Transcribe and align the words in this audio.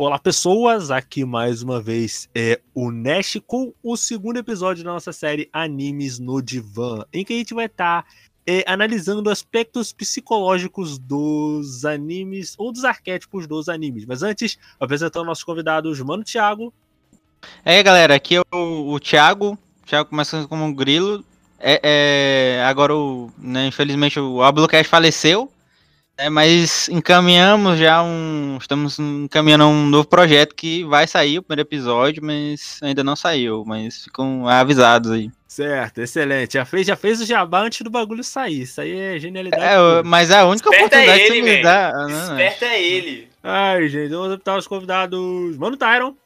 Olá, 0.00 0.16
pessoas! 0.16 0.92
Aqui 0.92 1.24
mais 1.24 1.60
uma 1.60 1.82
vez 1.82 2.28
é 2.32 2.60
o 2.72 2.92
Nash 2.92 3.36
com 3.44 3.74
o 3.82 3.96
segundo 3.96 4.36
episódio 4.38 4.84
da 4.84 4.92
nossa 4.92 5.12
série 5.12 5.50
Animes 5.52 6.20
no 6.20 6.40
Divã, 6.40 7.04
em 7.12 7.24
que 7.24 7.32
a 7.32 7.36
gente 7.36 7.52
vai 7.52 7.66
estar 7.66 8.04
tá, 8.04 8.08
é, 8.46 8.62
analisando 8.64 9.28
aspectos 9.28 9.92
psicológicos 9.92 11.00
dos 11.00 11.84
animes 11.84 12.54
ou 12.56 12.70
dos 12.70 12.84
arquétipos 12.84 13.48
dos 13.48 13.68
animes. 13.68 14.06
Mas 14.06 14.22
antes, 14.22 14.56
apresentando 14.78 15.26
nossos 15.26 15.42
convidados, 15.42 16.00
Mano 16.00 16.22
Thiago. 16.22 16.72
Aí, 17.64 17.82
galera, 17.82 18.14
aqui 18.14 18.36
é 18.36 18.42
o, 18.54 18.92
o 18.92 19.00
Thiago. 19.00 19.58
Thiago 19.84 20.10
começando 20.10 20.46
como 20.46 20.62
um 20.62 20.72
grilo. 20.72 21.24
É, 21.58 22.60
é 22.60 22.64
agora, 22.66 22.94
o, 22.94 23.32
né, 23.36 23.66
infelizmente, 23.66 24.20
o 24.20 24.44
Ablocast 24.44 24.88
faleceu. 24.88 25.50
É, 26.20 26.28
mas 26.28 26.88
encaminhamos 26.88 27.78
já 27.78 28.02
um. 28.02 28.58
Estamos 28.60 28.98
encaminhando 28.98 29.66
um 29.66 29.86
novo 29.86 30.08
projeto 30.08 30.52
que 30.52 30.82
vai 30.82 31.06
sair 31.06 31.38
o 31.38 31.42
primeiro 31.42 31.68
episódio, 31.68 32.24
mas 32.24 32.80
ainda 32.82 33.04
não 33.04 33.14
saiu. 33.14 33.64
Mas 33.64 34.02
ficam 34.02 34.48
avisados 34.48 35.12
aí. 35.12 35.30
Certo, 35.46 36.00
excelente. 36.00 36.54
Já 36.54 36.64
fez, 36.64 36.86
já 36.88 36.96
fez 36.96 37.20
o 37.20 37.24
jabá 37.24 37.60
antes 37.60 37.82
do 37.82 37.90
bagulho 37.90 38.24
sair. 38.24 38.62
Isso 38.62 38.80
aí 38.80 38.98
é 38.98 39.18
genialidade. 39.20 39.62
É, 39.62 40.02
mas 40.02 40.30
é 40.30 40.40
a 40.40 40.46
única 40.46 40.68
Esperta 40.68 40.96
oportunidade 40.96 41.20
é 41.20 41.26
ele, 41.26 41.34
que 41.34 41.40
você 41.40 41.56
me 41.56 41.62
dá. 41.62 41.92
Não, 41.92 42.20
Esperta 42.32 42.64
é 42.66 42.82
ele. 42.82 43.28
Ai, 43.40 43.88
gente, 43.88 44.10
vamos 44.10 44.26
apresentar 44.26 44.58
os 44.58 44.66
convidados. 44.66 45.56
Mano 45.56 45.76
Tyron. 45.76 46.16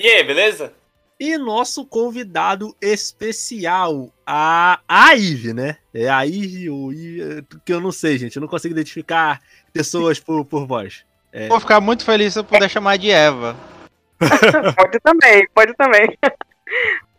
E 0.00 0.08
aí, 0.08 0.24
beleza? 0.24 0.72
E 1.18 1.38
nosso 1.38 1.86
convidado 1.86 2.76
especial, 2.78 4.12
a, 4.26 4.80
a 4.86 5.14
Ive, 5.14 5.54
né? 5.54 5.78
É 5.94 6.10
a 6.10 6.26
Ive 6.26 6.68
ou 6.68 6.92
Ive, 6.92 7.42
que 7.64 7.72
eu 7.72 7.80
não 7.80 7.90
sei, 7.90 8.18
gente. 8.18 8.36
Eu 8.36 8.42
não 8.42 8.48
consigo 8.48 8.74
identificar 8.74 9.40
pessoas 9.72 10.20
por, 10.20 10.44
por 10.44 10.66
voz. 10.66 11.06
É. 11.32 11.48
Vou 11.48 11.58
ficar 11.58 11.80
muito 11.80 12.04
feliz 12.04 12.34
se 12.34 12.38
eu 12.38 12.44
puder 12.44 12.68
chamar 12.68 12.98
de 12.98 13.10
Eva. 13.10 13.56
pode 14.76 15.00
também, 15.00 15.48
pode 15.54 15.74
também. 15.74 16.18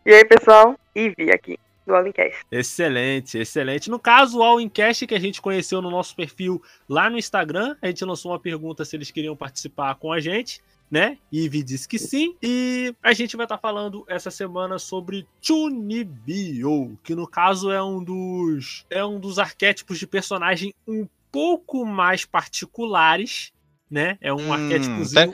E 0.05 0.13
aí, 0.13 0.25
pessoal? 0.25 0.79
Ive 0.95 1.31
aqui, 1.31 1.57
do 1.85 1.95
All 1.95 2.13
Cast. 2.13 2.45
Excelente, 2.51 3.39
excelente. 3.39 3.89
No 3.89 3.97
caso, 3.97 4.37
o 4.37 4.43
All 4.43 4.69
Cast 4.69 5.07
que 5.07 5.15
a 5.15 5.19
gente 5.19 5.41
conheceu 5.41 5.81
no 5.81 5.89
nosso 5.89 6.15
perfil 6.15 6.61
lá 6.87 7.09
no 7.09 7.17
Instagram, 7.17 7.75
a 7.81 7.87
gente 7.87 8.05
lançou 8.05 8.31
uma 8.31 8.39
pergunta 8.39 8.85
se 8.85 8.95
eles 8.95 9.09
queriam 9.09 9.35
participar 9.35 9.95
com 9.95 10.13
a 10.13 10.19
gente 10.19 10.61
né? 10.89 11.17
Ivy 11.31 11.63
disse 11.63 11.87
que 11.87 11.99
sim. 11.99 12.35
E 12.41 12.93
a 13.03 13.13
gente 13.13 13.35
vai 13.35 13.45
estar 13.45 13.57
tá 13.57 13.61
falando 13.61 14.05
essa 14.07 14.31
semana 14.31 14.79
sobre 14.79 15.27
Chunibyo, 15.41 16.97
que 17.03 17.13
no 17.13 17.27
caso 17.27 17.71
é 17.71 17.83
um 17.83 18.03
dos 18.03 18.85
é 18.89 19.03
um 19.05 19.19
dos 19.19 19.39
arquétipos 19.39 19.99
de 19.99 20.07
personagem 20.07 20.73
um 20.87 21.07
pouco 21.31 21.85
mais 21.85 22.25
particulares, 22.25 23.51
né? 23.89 24.17
É 24.21 24.33
um 24.33 24.47
hum, 24.47 24.53
arquétipozinho. 24.53 25.33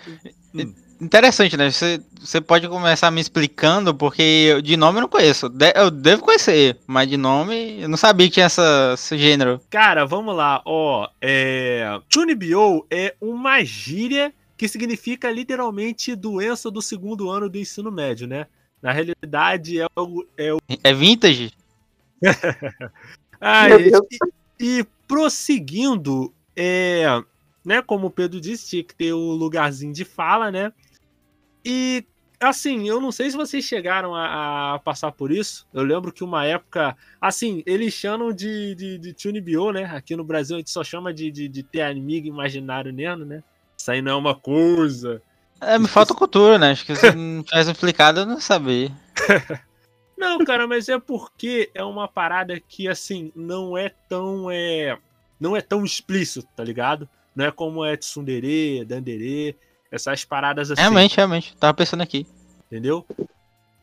Hum. 0.54 0.74
Interessante, 1.02 1.58
né? 1.58 1.70
Você, 1.70 2.02
você 2.18 2.40
pode 2.40 2.68
começar 2.70 3.12
me 3.12 3.20
explicando, 3.20 3.94
porque 3.94 4.62
de 4.64 4.78
nome 4.78 5.00
eu 5.00 5.02
não 5.02 5.10
conheço. 5.10 5.50
De, 5.50 5.74
eu 5.76 5.92
devo 5.92 6.22
conhecer, 6.22 6.78
mas 6.88 7.10
de 7.10 7.18
nome 7.18 7.82
eu 7.82 7.90
não 7.90 7.98
sabia 7.98 8.28
que 8.28 8.36
tinha 8.36 8.46
essa, 8.46 8.92
esse 8.94 9.18
gênero. 9.18 9.60
Cara, 9.70 10.06
vamos 10.06 10.34
lá. 10.36 10.62
Ó, 10.66 11.10
é... 11.22 12.00
Chunibyo 12.10 12.86
é 12.90 13.16
uma 13.20 13.64
gíria 13.66 14.34
que 14.58 14.68
significa 14.68 15.32
literalmente 15.32 16.16
doença 16.16 16.70
do 16.70 16.82
segundo 16.82 17.30
ano 17.30 17.50
do 17.50 17.58
ensino 17.58 17.92
médio, 17.92 18.28
né? 18.28 18.48
Na 18.82 18.92
realidade, 18.92 19.80
é 19.80 19.88
o. 19.98 20.26
É, 20.38 20.54
o... 20.54 20.60
é 20.84 20.94
vintage? 20.94 21.54
ah, 23.40 23.68
e, 23.70 24.80
e, 24.80 24.88
prosseguindo, 25.08 26.34
é, 26.56 27.06
né, 27.66 27.82
como 27.82 28.08
o 28.08 28.12
Pedro 28.12 28.40
disse, 28.40 28.70
tinha 28.70 28.84
que 28.84 28.96
ter 28.96 29.14
o 29.14 29.32
lugarzinho 29.32 29.94
de 29.94 30.06
fala, 30.06 30.52
né? 30.52 30.72
E 31.66 32.06
assim, 32.40 32.88
eu 32.88 33.00
não 33.00 33.12
sei 33.12 33.32
se 33.32 33.38
vocês 33.38 33.64
chegaram 33.64 34.14
a, 34.14 34.74
a, 34.76 34.80
passar 34.80 35.12
por 35.12 35.32
isso. 35.32 35.66
Eu 35.74 35.84
lembro 35.84 36.12
que 36.12 36.24
uma 36.24 36.46
época, 36.46 36.96
assim, 37.20 37.64
eles 37.66 37.94
chamam 37.94 38.34
de, 38.34 38.76
de, 38.76 38.98
de 38.98 39.14
Tunibio, 39.14 39.72
né? 39.72 39.86
Aqui 39.86 40.16
no 40.16 40.24
Brasil 40.24 40.58
a 40.58 40.60
gente 40.60 40.70
só 40.72 40.84
chama 40.84 41.14
de, 41.14 41.32
de, 41.32 41.48
de 41.48 41.64
ter 41.64 41.82
amigo 41.82 42.28
imaginário 42.28 42.92
nele, 42.92 43.24
né? 43.26 43.44
Isso 43.84 43.92
aí 43.92 44.02
não 44.02 44.14
é 44.14 44.16
uma 44.16 44.34
coisa. 44.34 45.22
É, 45.60 45.78
me 45.78 45.90
falta 45.90 46.14
cultura, 46.14 46.58
né? 46.58 46.72
Acho 46.72 46.86
que 46.86 46.96
se 46.96 47.12
não 47.12 47.44
tivesse 47.44 47.70
explicado, 47.70 48.22
eu 48.22 48.26
não 48.26 48.40
sabia. 48.40 48.90
não, 50.18 50.40
cara, 50.46 50.66
mas 50.66 50.88
é 50.88 50.98
porque 50.98 51.70
é 51.76 51.84
uma 51.84 52.08
parada 52.08 52.58
que, 52.62 52.88
assim, 52.88 53.30
não 53.36 53.78
é 53.78 53.90
tão. 54.08 54.50
É, 54.50 54.98
não 55.38 55.54
é 55.54 55.60
tão 55.60 55.84
explícito, 55.84 56.48
tá 56.56 56.64
ligado? 56.64 57.10
Não 57.36 57.44
é 57.44 57.52
como 57.52 57.84
é 57.84 57.98
Tsundere, 57.98 58.86
Dandere, 58.86 59.58
essas 59.92 60.24
paradas 60.24 60.72
assim. 60.72 60.80
Realmente, 60.80 61.18
realmente. 61.18 61.54
Tava 61.58 61.74
pensando 61.74 62.04
aqui. 62.04 62.26
Entendeu? 62.68 63.06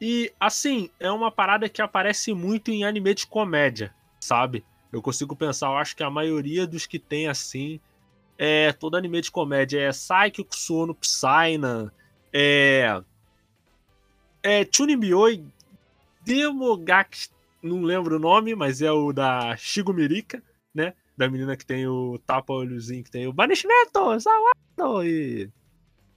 E, 0.00 0.32
assim, 0.41 0.88
é 0.99 1.11
uma 1.11 1.31
parada 1.31 1.69
que 1.69 1.82
aparece 1.82 2.32
muito 2.32 2.71
em 2.71 2.84
anime 2.84 3.12
de 3.12 3.27
comédia, 3.27 3.93
sabe? 4.19 4.65
Eu 4.91 5.03
consigo 5.03 5.37
pensar, 5.37 5.67
eu 5.67 5.77
acho 5.77 5.94
que 5.94 6.03
a 6.03 6.09
maioria 6.09 6.67
dos 6.67 6.87
que 6.87 6.99
tem 6.99 7.28
assim 7.28 7.78
é, 8.42 8.72
todo 8.72 8.96
anime 8.96 9.20
de 9.20 9.30
comédia 9.30 9.82
é 9.82 9.92
Saiki 9.92 10.42
Kusuno 10.42 10.94
Psyna, 10.94 11.92
é, 12.32 13.02
é 14.42 14.66
Chunibioi 14.72 15.44
Demogaki, 16.24 17.28
não 17.62 17.82
lembro 17.82 18.16
o 18.16 18.18
nome, 18.18 18.54
mas 18.54 18.80
é 18.80 18.90
o 18.90 19.12
da 19.12 19.54
Shigumirica, 19.58 20.42
né? 20.74 20.94
Da 21.18 21.28
menina 21.28 21.54
que 21.54 21.66
tem 21.66 21.86
o 21.86 22.18
tapa-olhozinho, 22.26 23.04
que 23.04 23.10
tem 23.10 23.26
o 23.26 23.32
Banishimento, 23.32 24.18
Sawado 24.18 25.04
e, 25.04 25.50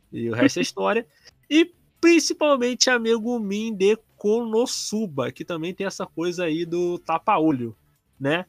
e 0.09 0.29
o 0.29 0.34
resto 0.34 0.59
é 0.59 0.61
história. 0.63 1.05
E 1.50 1.73
principalmente 2.00 2.90
a 2.90 2.97
Megumin 2.97 3.75
de 3.75 3.97
Konosuba, 4.16 5.29
que 5.29 5.44
também 5.44 5.73
tem 5.73 5.85
essa 5.85 6.05
coisa 6.05 6.45
aí 6.45 6.66
do 6.66 6.97
tapa-olho, 7.00 7.75
né? 8.17 8.45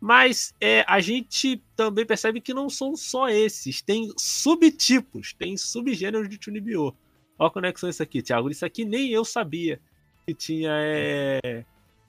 Mas 0.00 0.54
é, 0.60 0.84
a 0.86 1.00
gente 1.00 1.62
também 1.74 2.06
percebe 2.06 2.40
que 2.40 2.54
não 2.54 2.70
são 2.70 2.94
só 2.96 3.28
esses. 3.28 3.82
Tem 3.82 4.12
subtipos, 4.16 5.32
tem 5.32 5.56
subgêneros 5.56 6.28
de 6.28 6.38
Chunibyo. 6.40 6.94
Olha 7.38 7.48
a 7.48 7.50
conexão 7.50 7.88
isso 7.88 8.02
aqui, 8.02 8.22
Thiago. 8.22 8.50
Isso 8.50 8.64
aqui 8.64 8.84
nem 8.84 9.10
eu 9.10 9.24
sabia 9.24 9.80
que 10.26 10.34
tinha 10.34 10.70
é, 10.72 11.64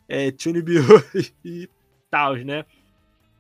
é, 0.08 0.34
Chunibyo 0.38 0.84
e 1.44 1.68
tal, 2.12 2.36
né? 2.36 2.66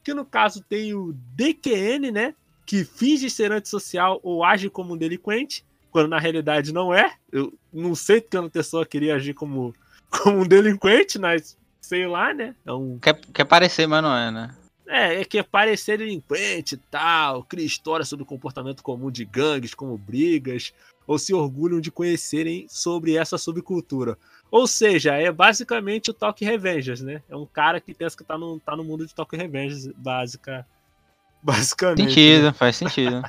Que 0.03 0.13
no 0.13 0.25
caso 0.25 0.63
tem 0.63 0.95
o 0.95 1.13
DQN, 1.35 2.11
né? 2.11 2.33
Que 2.65 2.83
finge 2.83 3.29
ser 3.29 3.51
antissocial 3.51 4.19
ou 4.23 4.43
age 4.43 4.69
como 4.69 4.93
um 4.93 4.97
delinquente, 4.97 5.63
quando 5.91 6.09
na 6.09 6.19
realidade 6.19 6.73
não 6.73 6.91
é. 6.91 7.13
Eu 7.31 7.53
não 7.71 7.93
sei 7.93 8.19
porque 8.19 8.37
a 8.37 8.49
pessoa 8.49 8.85
queria 8.85 9.15
agir 9.15 9.35
como, 9.35 9.75
como 10.09 10.39
um 10.39 10.47
delinquente, 10.47 11.19
mas 11.19 11.55
sei 11.81 12.07
lá, 12.07 12.33
né? 12.33 12.55
É 12.65 12.71
um... 12.71 12.99
quer, 12.99 13.19
quer 13.33 13.45
parecer, 13.45 13.87
mas 13.87 14.03
não 14.03 14.15
é, 14.15 14.31
né? 14.31 14.55
É, 14.87 15.21
é 15.21 15.25
que 15.25 15.37
é 15.37 15.43
parecer 15.43 15.99
delinquente 15.99 16.73
e 16.73 16.77
tal, 16.77 17.43
cria 17.43 17.65
história 17.65 18.03
sobre 18.03 18.23
o 18.23 18.25
comportamento 18.25 18.81
comum 18.81 19.11
de 19.11 19.23
gangues, 19.23 19.75
como 19.75 19.95
brigas, 19.95 20.73
ou 21.05 21.19
se 21.19 21.31
orgulham 21.31 21.79
de 21.79 21.91
conhecerem 21.91 22.65
sobre 22.67 23.15
essa 23.15 23.37
subcultura. 23.37 24.17
Ou 24.51 24.65
seja, 24.65 25.13
é 25.13 25.31
basicamente 25.31 26.09
o 26.09 26.13
Talk 26.13 26.43
Revengers, 26.43 27.01
né? 27.01 27.21
É 27.29 27.35
um 27.35 27.45
cara 27.45 27.79
que 27.79 27.93
pensa 27.93 28.17
que 28.17 28.23
tá 28.23 28.35
no, 28.35 28.59
tá 28.59 28.75
no 28.75 28.83
mundo 28.83 29.05
de 29.05 29.13
Talk 29.13 29.35
Revengers, 29.37 29.87
básica, 29.95 30.65
basicamente. 31.41 32.09
Sentido, 32.09 32.45
né? 32.45 32.53
faz 32.53 32.75
sentido. 32.75 33.23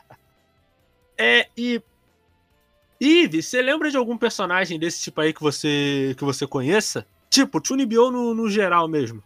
é, 1.16 1.46
e. 1.56 1.82
Ive, 3.02 3.42
você 3.42 3.62
lembra 3.62 3.90
de 3.90 3.96
algum 3.96 4.16
personagem 4.18 4.78
desse 4.78 5.00
tipo 5.00 5.22
aí 5.22 5.32
que 5.32 5.40
você, 5.40 6.14
que 6.18 6.24
você 6.24 6.46
conheça? 6.46 7.06
Tipo, 7.30 7.64
Chunibyo 7.64 8.10
no, 8.10 8.34
no 8.34 8.50
geral 8.50 8.88
mesmo. 8.88 9.22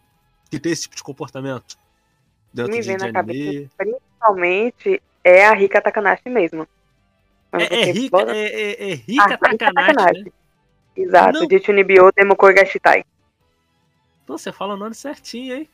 Que 0.49 0.59
tem 0.59 0.71
esse 0.71 0.83
tipo 0.83 0.95
de 0.95 1.03
comportamento. 1.03 1.77
Dentro 2.53 2.71
Me 2.71 2.81
vem 2.81 2.97
na 2.97 3.11
cabeça, 3.11 3.69
principalmente, 3.77 5.01
é 5.23 5.45
a 5.45 5.53
Rika 5.53 5.81
Takanashi 5.81 6.29
mesmo. 6.29 6.65
É, 7.51 7.81
é, 7.81 7.91
rica, 7.91 8.17
é, 8.31 8.45
é, 8.45 8.91
é 8.91 8.93
Rika 8.93 9.33
ah, 9.33 9.37
Takanashi. 9.37 10.23
Né? 10.23 10.31
Exato, 10.95 11.39
Não. 11.39 11.47
de 11.47 11.59
Chunibyo 11.61 12.11
Demokoi 12.15 12.53
Gashitai. 12.53 13.03
Pô, 14.25 14.37
você 14.37 14.51
fala 14.51 14.75
o 14.75 14.77
nome 14.77 14.95
certinho, 14.95 15.55
hein? 15.55 15.69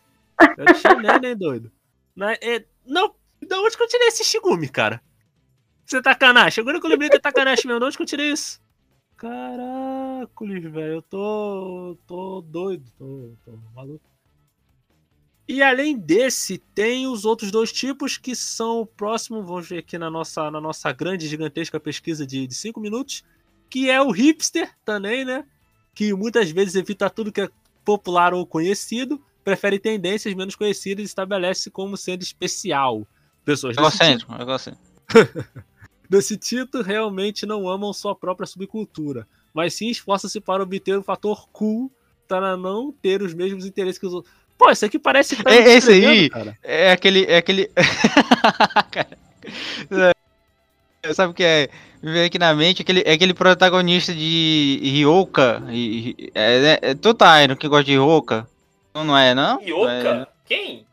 Eu 0.58 0.74
chinelo, 0.74 1.26
hein, 1.26 1.38
doido? 1.38 1.72
Não, 2.16 2.30
é, 2.30 2.66
não, 2.86 3.14
da 3.48 3.60
onde 3.60 3.78
que 3.78 3.84
eu 3.84 3.88
tirei 3.88 4.08
esse 4.08 4.24
Shigumi, 4.24 4.68
cara? 4.68 5.02
Você 5.86 5.98
é 5.98 6.02
Takanashi? 6.02 6.62
Agora 6.62 6.80
que 6.80 6.86
eu 6.86 6.90
lembrei 6.90 7.10
que 7.10 7.18
é 7.18 7.20
Takanashi 7.20 7.68
mesmo, 7.68 7.80
de 7.80 7.86
onde 7.86 7.98
que 7.98 8.04
eu 8.04 8.08
tirei 8.08 8.32
isso? 8.32 8.60
Caracoles, 9.22 10.64
velho, 10.64 10.94
eu 10.96 11.02
tô. 11.04 11.96
tô 12.08 12.42
doido, 12.42 12.84
tô, 12.98 13.30
tô 13.46 13.52
maluco. 13.76 14.04
E 15.48 15.62
além 15.62 15.96
desse, 15.96 16.58
tem 16.58 17.06
os 17.06 17.24
outros 17.24 17.52
dois 17.52 17.72
tipos 17.72 18.18
que 18.18 18.36
são 18.36 18.80
o 18.80 18.86
próximo, 18.86 19.44
vamos 19.44 19.70
ver 19.70 19.78
aqui 19.78 19.96
na 19.96 20.10
nossa, 20.10 20.50
na 20.50 20.60
nossa 20.60 20.92
grande, 20.92 21.28
gigantesca 21.28 21.80
pesquisa 21.80 22.26
de 22.26 22.52
5 22.52 22.80
minutos, 22.80 23.24
que 23.70 23.92
é 23.92 24.02
o 24.02 24.10
hipster 24.10 24.74
também, 24.84 25.24
né? 25.24 25.46
Que 25.94 26.16
muitas 26.16 26.50
vezes 26.50 26.74
evita 26.74 27.08
tudo 27.08 27.32
que 27.32 27.42
é 27.42 27.50
popular 27.86 28.34
ou 28.34 28.44
conhecido, 28.44 29.24
prefere 29.44 29.78
tendências 29.78 30.34
menos 30.34 30.56
conhecidas 30.56 31.04
e 31.04 31.06
estabelece 31.06 31.70
como 31.70 31.96
sendo 31.96 32.24
especial. 32.24 33.06
Pessoas 33.46 33.78
egocêntrico, 33.78 34.34
egocêntrico. 34.34 34.84
desse 36.12 36.36
título 36.36 36.84
realmente 36.84 37.46
não 37.46 37.70
amam 37.70 37.94
sua 37.94 38.14
própria 38.14 38.46
subcultura, 38.46 39.26
mas 39.54 39.74
sim 39.74 39.88
esforçam-se 39.90 40.42
para 40.42 40.62
obter 40.62 40.98
o 40.98 41.02
fator 41.04 41.48
cool 41.54 41.90
para 42.28 42.58
não 42.58 42.92
ter 42.92 43.22
os 43.22 43.34
mesmos 43.34 43.66
interesses 43.66 43.98
que 43.98 44.06
os 44.06 44.14
outros. 44.14 44.34
Pô, 44.58 44.70
isso 44.70 44.86
aqui 44.86 45.00
parece 45.00 45.38
que 45.38 45.44
tá 45.44 45.50
É- 45.50 45.62
me 45.64 45.70
esse 45.72 45.90
aí 45.92 46.02
descrevendo, 46.02 46.30
cara. 46.32 46.58
É 46.62 46.92
aquele. 46.92 47.24
É 47.26 47.38
aquele. 47.38 47.72
Cara, 48.92 49.18
é, 51.04 51.14
Sabe 51.14 51.32
o 51.32 51.34
que 51.34 51.44
é? 51.44 51.70
Me 52.04 52.12
vem 52.12 52.26
aqui 52.26 52.38
na 52.38 52.54
mente 52.54 52.82
aquele, 52.82 53.02
é 53.06 53.14
aquele 53.14 53.34
protagonista 53.34 54.14
de 54.14 54.80
Ryoka. 54.84 55.64
e- 55.70 56.10
e- 56.18 56.32
É, 56.36 56.80
é, 56.82 56.94
tu 56.94 57.14
tá, 57.14 57.48
no 57.48 57.56
que 57.56 57.68
gosta 57.68 57.86
de 57.86 57.92
Ryoka? 57.94 58.48
Não, 58.94 59.04
não 59.06 59.18
é, 59.18 59.34
não? 59.34 59.62
Yoka? 59.62 59.90
É, 59.92 60.28
Quem? 60.46 60.86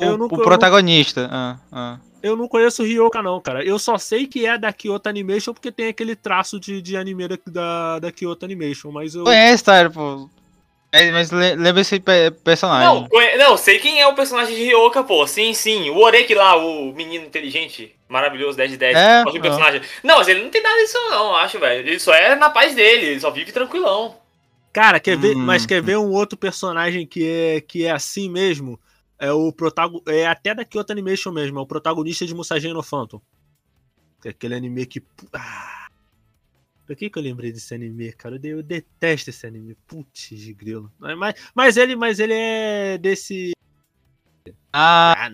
O, 0.00 0.04
Eu 0.04 0.18
não- 0.18 0.26
o 0.26 0.28
eu 0.32 0.36
não- 0.38 0.44
protagonista. 0.44 1.28
Ah, 1.32 1.56
ah. 1.72 1.98
Eu 2.22 2.36
não 2.36 2.46
conheço 2.48 2.82
o 2.82 2.86
Ryoka, 2.86 3.22
não, 3.22 3.40
cara. 3.40 3.64
Eu 3.64 3.78
só 3.78 3.96
sei 3.96 4.26
que 4.26 4.44
é 4.44 4.58
da 4.58 4.72
Kyoto 4.72 5.08
Animation 5.08 5.54
porque 5.54 5.72
tem 5.72 5.88
aquele 5.88 6.14
traço 6.14 6.60
de, 6.60 6.82
de 6.82 6.94
anime 6.96 7.26
da, 7.26 7.38
da, 7.46 7.98
da 7.98 8.12
Kyoto 8.12 8.44
Animation, 8.44 8.90
mas 8.90 9.14
eu. 9.14 9.24
Conhece, 9.24 9.64
tá? 9.64 9.88
Pô. 9.88 10.28
Mas, 10.92 11.12
mas 11.12 11.30
le- 11.30 11.54
lembra 11.54 11.80
esse 11.80 11.98
pe- 12.00 12.30
personagem. 12.44 12.84
Não, 12.86 13.08
conhe- 13.08 13.36
não, 13.36 13.56
sei 13.56 13.78
quem 13.78 14.00
é 14.00 14.06
o 14.08 14.14
personagem 14.14 14.54
de 14.56 14.64
Ryoka, 14.64 15.02
pô. 15.04 15.26
Sim, 15.26 15.54
sim. 15.54 15.88
O 15.88 15.98
Oreki 15.98 16.34
lá, 16.34 16.56
o 16.56 16.92
menino 16.92 17.24
inteligente, 17.24 17.94
maravilhoso, 18.08 18.56
10 18.58 18.72
de 18.72 18.76
10. 18.76 18.96
É? 18.96 19.20
Ótimo 19.22 19.38
Ah. 19.38 19.42
personagem. 19.42 19.80
Não, 20.02 20.18
mas 20.18 20.28
ele 20.28 20.42
não 20.42 20.50
tem 20.50 20.60
nada 20.62 20.76
disso, 20.82 20.98
não, 21.10 21.36
acho, 21.36 21.58
velho. 21.60 21.88
Ele 21.88 21.98
só 22.00 22.12
é 22.12 22.34
na 22.34 22.50
paz 22.50 22.74
dele, 22.74 23.06
ele 23.06 23.20
só 23.20 23.30
vive 23.30 23.52
tranquilão. 23.52 24.16
Cara, 24.72 25.00
quer 25.00 25.16
ver, 25.16 25.36
Hum. 25.36 25.40
mas 25.40 25.64
quer 25.64 25.80
ver 25.80 25.96
um 25.96 26.10
outro 26.12 26.36
personagem 26.36 27.06
que 27.06 27.26
é, 27.26 27.60
que 27.60 27.86
é 27.86 27.90
assim 27.92 28.28
mesmo? 28.28 28.78
É 29.20 29.30
o 29.30 29.52
protago, 29.52 30.02
é 30.08 30.26
até 30.26 30.54
da 30.54 30.64
Kyoto 30.64 30.92
Animation 30.92 31.30
mesmo, 31.30 31.58
é 31.58 31.62
o 31.62 31.66
protagonista 31.66 32.24
de 32.24 32.34
Musashi 32.34 32.72
no 32.72 32.82
Phantom. 32.82 33.20
Que 34.22 34.28
é 34.28 34.30
aquele 34.30 34.54
anime 34.54 34.86
que 34.86 35.02
ah, 35.34 35.88
Por 36.86 36.96
que, 36.96 37.10
que 37.10 37.18
eu 37.18 37.22
lembrei 37.22 37.52
desse 37.52 37.74
anime, 37.74 38.12
cara? 38.14 38.40
Eu, 38.42 38.56
eu 38.56 38.62
detesto 38.62 39.28
esse 39.28 39.46
anime. 39.46 39.76
Putz, 39.86 40.30
de 40.30 40.54
grilo. 40.54 40.90
Mas, 40.98 41.34
mas, 41.54 41.76
ele, 41.76 41.94
mas 41.94 42.18
ele 42.18 42.32
é 42.32 42.96
desse. 42.96 43.52
Ah, 44.72 45.30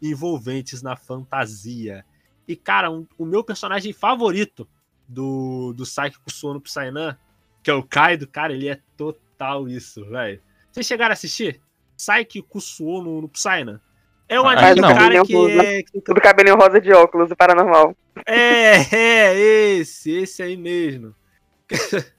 envolventes 0.00 0.82
na 0.82 0.94
fantasia. 0.94 2.04
E, 2.46 2.54
cara, 2.54 2.90
um- 2.90 3.06
o 3.16 3.24
meu 3.24 3.42
personagem 3.42 3.94
favorito 3.94 4.68
do, 5.08 5.72
do 5.72 5.84
Psyche 5.84 6.18
Kusuo 6.18 6.54
no 6.54 6.60
Psynan, 6.60 7.16
que 7.62 7.70
é 7.70 7.74
o 7.74 7.82
Kaido, 7.82 8.26
cara, 8.26 8.52
ele 8.52 8.68
é 8.68 8.78
total 8.96 9.68
isso, 9.68 10.04
velho. 10.04 10.42
Vocês 10.70 10.86
chegaram 10.86 11.12
a 11.12 11.14
assistir? 11.14 11.60
Psyche 12.02 12.42
Kusuo 12.42 13.00
no, 13.02 13.22
no 13.22 13.28
Psynan. 13.28 13.80
É 14.28 14.40
um 14.40 14.46
Ah, 14.46 14.52
anime 14.52 14.80
do 14.80 14.94
cara 14.94 15.24
que 15.24 15.32
Cabelinho 15.32 15.60
é. 15.60 15.82
Tudo 16.04 16.20
cabelinho 16.20 16.56
rosa 16.56 16.80
de 16.80 16.92
óculos, 16.92 17.30
o 17.30 17.36
paranormal. 17.36 17.94
É, 18.26 18.80
é, 18.96 19.34
esse, 19.78 20.10
esse 20.10 20.42
aí 20.42 20.56
mesmo. 20.56 21.14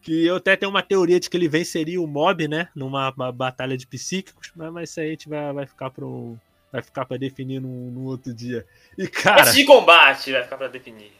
que 0.00 0.26
eu 0.26 0.36
até 0.36 0.56
tenho 0.56 0.70
uma 0.70 0.82
teoria 0.82 1.20
de 1.20 1.28
que 1.28 1.36
ele 1.36 1.48
venceria 1.48 2.00
o 2.00 2.06
mob, 2.06 2.48
né? 2.48 2.68
Numa 2.74 3.12
uma 3.14 3.30
batalha 3.30 3.76
de 3.76 3.86
psíquicos, 3.86 4.52
mas, 4.56 4.72
mas 4.72 4.90
isso 4.90 5.00
aí 5.00 5.06
a 5.08 5.10
gente 5.10 5.28
vai, 5.28 5.52
vai 5.52 5.66
ficar 5.66 5.90
pro. 5.90 6.36
Vai 6.72 6.82
ficar 6.82 7.04
pra 7.04 7.16
definir 7.16 7.60
num, 7.60 7.90
num 7.90 8.04
outro 8.04 8.34
dia. 8.34 8.66
E, 8.98 9.06
cara. 9.06 9.42
Antes 9.42 9.54
de 9.54 9.64
combate, 9.64 10.32
vai 10.32 10.42
ficar 10.42 10.56
pra 10.56 10.68
definir. 10.68 11.12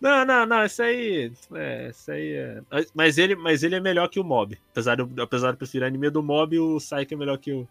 Não, 0.00 0.24
não, 0.24 0.46
não, 0.46 0.64
isso 0.64 0.82
aí. 0.82 1.32
É, 1.54 1.88
isso 1.88 2.10
aí 2.10 2.34
é. 2.34 2.60
Mas 2.94 3.18
ele, 3.18 3.34
mas 3.34 3.62
ele 3.62 3.74
é 3.74 3.80
melhor 3.80 4.08
que 4.08 4.20
o 4.20 4.24
mob. 4.24 4.58
Apesar 4.70 4.94
de, 4.96 5.20
apesar 5.20 5.48
de 5.48 5.54
eu 5.54 5.58
preferir 5.58 5.86
anime 5.86 6.10
do 6.10 6.22
mob, 6.22 6.58
o 6.58 6.76
Psyche 6.76 7.14
é 7.14 7.16
melhor 7.16 7.38
que 7.38 7.52
o. 7.52 7.68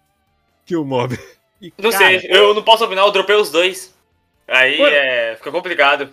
Que 0.65 0.75
o 0.75 0.83
mob. 0.85 1.17
E, 1.61 1.73
Não 1.77 1.89
cara, 1.89 2.19
sei, 2.19 2.29
eu 2.29 2.53
não 2.53 2.61
posso 2.61 2.83
opinar, 2.83 3.05
eu 3.05 3.11
dropei 3.13 3.33
os 3.37 3.49
dois. 3.49 3.95
Aí 4.45 4.77
é, 4.81 5.37
fica 5.37 5.49
complicado. 5.49 6.09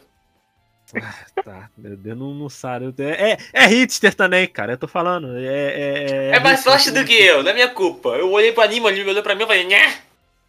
Tá, 1.44 1.69
meu 1.76 1.96
Deus, 1.96 2.17
não, 2.17 2.32
não 2.32 2.49
sabe. 2.49 2.94
É, 2.99 3.32
é, 3.32 3.38
é 3.52 3.67
hipster 3.67 4.14
também, 4.14 4.46
cara. 4.46 4.75
Eu 4.75 4.78
tô 4.78 4.87
falando. 4.87 5.37
É, 5.37 6.31
é, 6.31 6.31
É, 6.31 6.40
mais 6.40 6.61
hipster. 6.61 6.62
forte 6.62 6.90
do 6.93 7.05
que 7.05 7.12
eu, 7.12 7.43
não 7.43 7.50
é 7.50 7.55
minha 7.55 7.69
culpa. 7.70 8.11
Eu 8.11 8.31
olhei 8.31 8.52
pro 8.52 8.62
anime, 8.62 8.87
anime 8.88 9.11
olhou 9.11 9.23
pra 9.23 9.35
mim 9.35 9.43
e 9.43 9.46
falei, 9.46 9.64
nhé, 9.64 10.00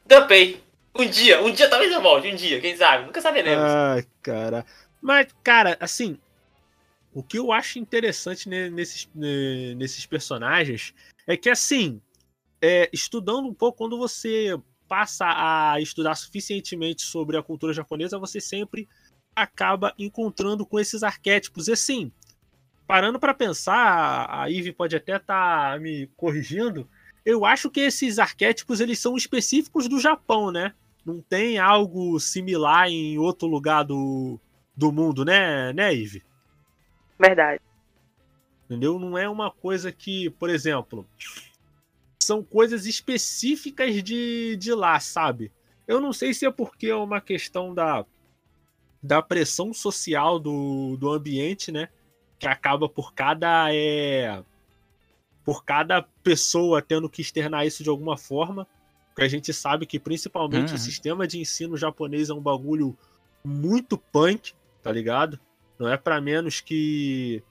dropei. 0.05 0.61
Um 0.95 1.07
dia, 1.07 1.41
um 1.41 1.51
dia 1.51 1.67
talvez 1.67 1.91
eu 1.91 2.01
volte, 2.01 2.27
um 2.27 2.35
dia, 2.35 2.61
quem 2.61 2.77
sabe? 2.77 3.05
Nunca 3.07 3.19
saberemos. 3.19 3.63
Ai, 3.63 4.05
cara. 4.21 4.63
Mas, 5.03 5.27
cara, 5.43 5.75
assim, 5.81 6.17
o 7.13 7.21
que 7.21 7.37
eu 7.37 7.51
acho 7.51 7.77
interessante 7.77 8.47
ne- 8.47 8.69
nesses, 8.69 9.09
ne- 9.13 9.75
nesses 9.75 10.05
personagens 10.05 10.93
é 11.27 11.35
que, 11.35 11.49
assim, 11.49 12.01
é, 12.61 12.89
estudando 12.93 13.45
um 13.49 13.53
pouco, 13.53 13.79
quando 13.79 13.97
você 13.97 14.57
passa 14.87 15.25
a 15.27 15.81
estudar 15.81 16.15
suficientemente 16.15 17.01
sobre 17.01 17.35
a 17.35 17.43
cultura 17.43 17.73
japonesa, 17.73 18.17
você 18.17 18.39
sempre 18.39 18.87
acaba 19.35 19.93
encontrando 19.99 20.65
com 20.65 20.79
esses 20.79 21.03
arquétipos. 21.03 21.67
E, 21.67 21.73
assim, 21.73 22.09
parando 22.87 23.19
pra 23.19 23.33
pensar, 23.33 24.25
a 24.29 24.45
Ivy 24.45 24.71
pode 24.71 24.95
até 24.95 25.17
estar 25.17 25.81
me 25.81 26.07
corrigindo, 26.15 26.87
eu 27.25 27.43
acho 27.43 27.69
que 27.69 27.81
esses 27.81 28.19
arquétipos 28.19 28.79
eles 28.79 28.99
são 28.99 29.17
específicos 29.17 29.89
do 29.89 29.99
Japão, 29.99 30.49
né? 30.49 30.73
Não 31.05 31.21
tem 31.21 31.57
algo 31.57 32.17
similar 32.21 32.87
em 32.87 33.17
outro 33.17 33.49
lugar 33.49 33.83
do, 33.83 34.39
do 34.75 34.91
mundo, 34.91 35.23
né, 35.23 35.71
né, 35.73 35.93
Ivy? 35.93 36.23
Verdade. 37.19 37.61
Entendeu? 38.65 38.97
Não 38.97 39.17
é 39.17 39.29
uma 39.29 39.51
coisa 39.51 39.91
que, 39.91 40.29
por 40.31 40.49
exemplo, 40.49 41.07
são 42.21 42.43
coisas 42.43 42.85
específicas 42.85 44.01
de, 44.03 44.55
de 44.55 44.73
lá, 44.73 44.99
sabe? 44.99 45.51
Eu 45.87 45.99
não 45.99 46.13
sei 46.13 46.33
se 46.33 46.45
é 46.45 46.51
porque 46.51 46.87
é 46.87 46.95
uma 46.95 47.19
questão 47.21 47.73
da, 47.73 48.05
da 49.01 49.21
pressão 49.21 49.73
social 49.73 50.39
do, 50.39 50.95
do 50.97 51.11
ambiente, 51.11 51.71
né? 51.71 51.89
Que 52.39 52.47
acaba 52.47 52.87
por 52.87 53.13
cada. 53.13 53.67
É, 53.73 54.41
por 55.43 55.65
cada 55.65 56.01
pessoa 56.23 56.81
tendo 56.81 57.09
que 57.09 57.21
externar 57.21 57.67
isso 57.67 57.83
de 57.83 57.89
alguma 57.89 58.17
forma. 58.17 58.65
Porque 59.09 59.23
a 59.23 59.27
gente 59.27 59.53
sabe 59.53 59.85
que 59.85 59.99
principalmente 59.99 60.69
Uhum. 60.69 60.75
o 60.75 60.79
sistema 60.79 61.27
de 61.27 61.39
ensino 61.39 61.77
japonês 61.77 62.29
é 62.29 62.33
um 62.33 62.41
bagulho 62.41 62.97
muito 63.43 63.97
punk, 63.97 64.53
tá 64.83 64.91
ligado? 64.91 65.39
Não 65.79 65.87
é 65.87 65.97
pra 65.97 66.21
menos 66.21 66.61
que 66.61 67.41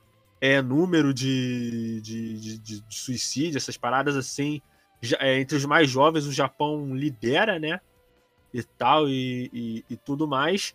é 0.40 0.60
número 0.62 1.12
de, 1.14 2.00
de, 2.02 2.38
de, 2.38 2.58
de- 2.58 2.80
de 2.80 2.94
suicídio, 2.94 3.56
essas 3.56 3.76
paradas 3.76 4.16
assim. 4.16 4.60
Já- 5.00 5.16
é, 5.20 5.40
entre 5.40 5.56
os 5.56 5.64
mais 5.64 5.88
jovens, 5.90 6.26
o 6.26 6.32
Japão 6.32 6.94
lidera, 6.94 7.58
né? 7.58 7.80
E 8.54 8.62
tal, 8.62 9.08
e, 9.08 9.50
e, 9.52 9.84
e 9.90 9.96
tudo 9.96 10.28
mais. 10.28 10.74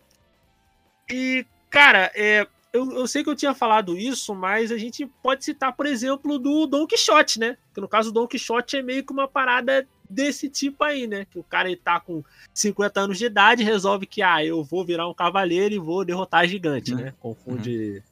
E, 1.10 1.46
cara, 1.70 2.10
é, 2.14 2.46
eu, 2.72 2.90
eu 2.92 3.06
sei 3.06 3.22
que 3.22 3.30
eu 3.30 3.36
tinha 3.36 3.54
falado 3.54 3.96
isso, 3.96 4.34
mas 4.34 4.70
a 4.72 4.76
gente 4.76 5.06
pode 5.22 5.44
citar, 5.44 5.72
por 5.74 5.86
exemplo, 5.86 6.38
do 6.38 6.66
Don 6.66 6.86
Quixote, 6.86 7.38
né? 7.38 7.56
Que 7.72 7.80
no 7.80 7.88
caso, 7.88 8.10
o 8.10 8.12
Don 8.12 8.26
Quixote 8.26 8.76
é 8.76 8.82
meio 8.82 9.04
que 9.04 9.12
uma 9.12 9.28
parada 9.28 9.86
desse 10.08 10.48
tipo 10.48 10.82
aí, 10.84 11.06
né? 11.06 11.24
Que 11.24 11.38
o 11.38 11.42
cara 11.44 11.68
ele 11.68 11.76
tá 11.76 12.00
com 12.00 12.22
50 12.54 13.00
anos 13.00 13.18
de 13.18 13.26
idade 13.26 13.62
resolve 13.62 14.06
que, 14.06 14.22
ah, 14.22 14.44
eu 14.44 14.62
vou 14.64 14.84
virar 14.84 15.08
um 15.08 15.14
cavaleiro 15.14 15.74
e 15.74 15.78
vou 15.78 16.04
derrotar 16.04 16.46
gigante, 16.48 16.92
Uhum. 16.94 17.00
né? 17.00 17.14
Confunde. 17.20 18.02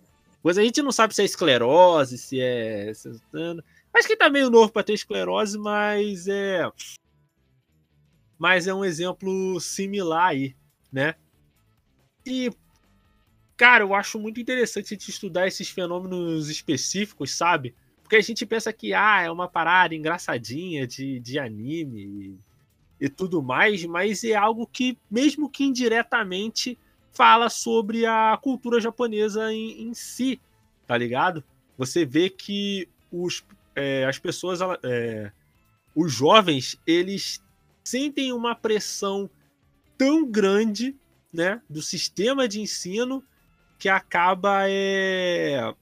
Pois 0.42 0.56
a 0.58 0.62
gente 0.62 0.80
não 0.82 0.92
sabe 0.92 1.14
se 1.14 1.22
é 1.22 1.24
esclerose, 1.24 2.18
se 2.18 2.40
é. 2.40 2.92
se 2.94 3.08
é- 3.10 3.56
Acho 3.94 4.06
que 4.08 4.16
tá 4.16 4.28
meio 4.28 4.50
novo 4.50 4.70
pra 4.70 4.82
ter 4.82 4.92
esclerose, 4.92 5.58
mas 5.58 6.28
é. 6.28 6.70
Mas 8.38 8.66
é 8.66 8.74
um 8.74 8.84
exemplo 8.84 9.58
similar 9.60 10.28
aí, 10.28 10.54
né? 10.92 11.14
E, 12.24 12.50
cara, 13.56 13.82
eu 13.84 13.94
acho 13.94 14.18
muito 14.18 14.38
interessante 14.40 14.86
a 14.86 14.96
gente 14.96 15.08
estudar 15.10 15.46
esses 15.46 15.68
fenômenos 15.70 16.50
específicos, 16.50 17.30
sabe? 17.34 17.74
Porque 18.06 18.14
a 18.14 18.22
gente 18.22 18.46
pensa 18.46 18.72
que, 18.72 18.94
ah, 18.94 19.22
é 19.22 19.28
uma 19.28 19.48
parada 19.48 19.92
engraçadinha 19.92 20.86
de, 20.86 21.18
de 21.18 21.40
anime 21.40 22.38
e, 23.00 23.06
e 23.06 23.08
tudo 23.08 23.42
mais, 23.42 23.84
mas 23.84 24.22
é 24.22 24.36
algo 24.36 24.64
que, 24.64 24.96
mesmo 25.10 25.50
que 25.50 25.64
indiretamente, 25.64 26.78
fala 27.10 27.50
sobre 27.50 28.06
a 28.06 28.38
cultura 28.40 28.80
japonesa 28.80 29.52
em, 29.52 29.88
em 29.88 29.92
si, 29.92 30.40
tá 30.86 30.96
ligado? 30.96 31.42
Você 31.76 32.06
vê 32.06 32.30
que 32.30 32.88
os, 33.10 33.44
é, 33.74 34.04
as 34.04 34.20
pessoas, 34.20 34.60
é, 34.84 35.32
os 35.92 36.12
jovens, 36.12 36.80
eles 36.86 37.42
sentem 37.82 38.32
uma 38.32 38.54
pressão 38.54 39.28
tão 39.98 40.24
grande, 40.30 40.94
né, 41.32 41.60
do 41.68 41.82
sistema 41.82 42.46
de 42.46 42.60
ensino 42.60 43.20
que 43.80 43.88
acaba 43.88 44.70
é, 44.70 45.74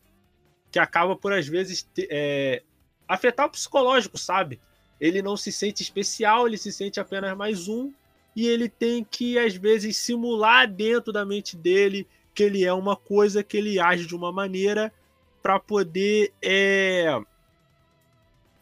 que 0.75 0.79
acaba 0.81 1.15
por 1.15 1.33
às 1.33 1.47
vezes 1.47 1.89
é, 2.11 2.61
afetar 3.07 3.47
o 3.47 3.51
psicológico, 3.51 4.19
sabe? 4.19 4.61
Ele 5.01 5.23
não 5.23 5.37
se 5.37 5.53
sente 5.53 5.85
especial, 5.85 6.49
ele 6.49 6.59
se 6.59 6.73
sente 6.73 6.99
apenas 6.99 7.37
mais 7.37 7.69
um 7.69 7.93
e 8.35 8.49
ele 8.49 8.69
tem 8.69 9.05
que 9.05 9.39
às 9.39 9.55
vezes 9.55 9.97
simular 9.97 10.69
dentro 10.69 11.13
da 11.13 11.25
mente 11.25 11.57
dele 11.57 12.09
que 12.35 12.43
ele 12.43 12.65
é 12.65 12.73
uma 12.73 12.97
coisa, 12.97 13.45
que 13.45 13.57
ele 13.57 13.79
age 13.79 14.05
de 14.05 14.17
uma 14.17 14.33
maneira 14.33 14.93
para 15.41 15.61
poder 15.61 16.33
é, 16.43 17.21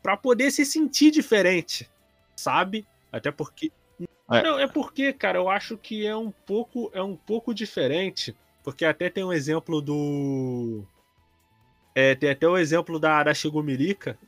para 0.02 0.14
poder 0.14 0.50
se 0.50 0.66
sentir 0.66 1.10
diferente, 1.10 1.90
sabe? 2.36 2.86
Até 3.10 3.30
porque 3.30 3.72
É. 4.30 4.42
Não, 4.42 4.58
é 4.58 4.66
porque, 4.66 5.14
cara, 5.14 5.38
eu 5.38 5.48
acho 5.48 5.78
que 5.78 6.06
é 6.06 6.14
um 6.14 6.30
pouco, 6.30 6.90
é 6.92 7.02
um 7.02 7.16
pouco 7.16 7.54
diferente. 7.54 8.36
Porque 8.62 8.84
até 8.84 9.08
tem 9.08 9.24
um 9.24 9.32
exemplo 9.32 9.80
do. 9.80 10.86
É, 11.94 12.14
tem 12.14 12.30
até 12.30 12.48
o 12.48 12.56
exemplo 12.56 12.98
da, 12.98 13.22
da 13.22 13.34
Shigumirica. 13.34 14.18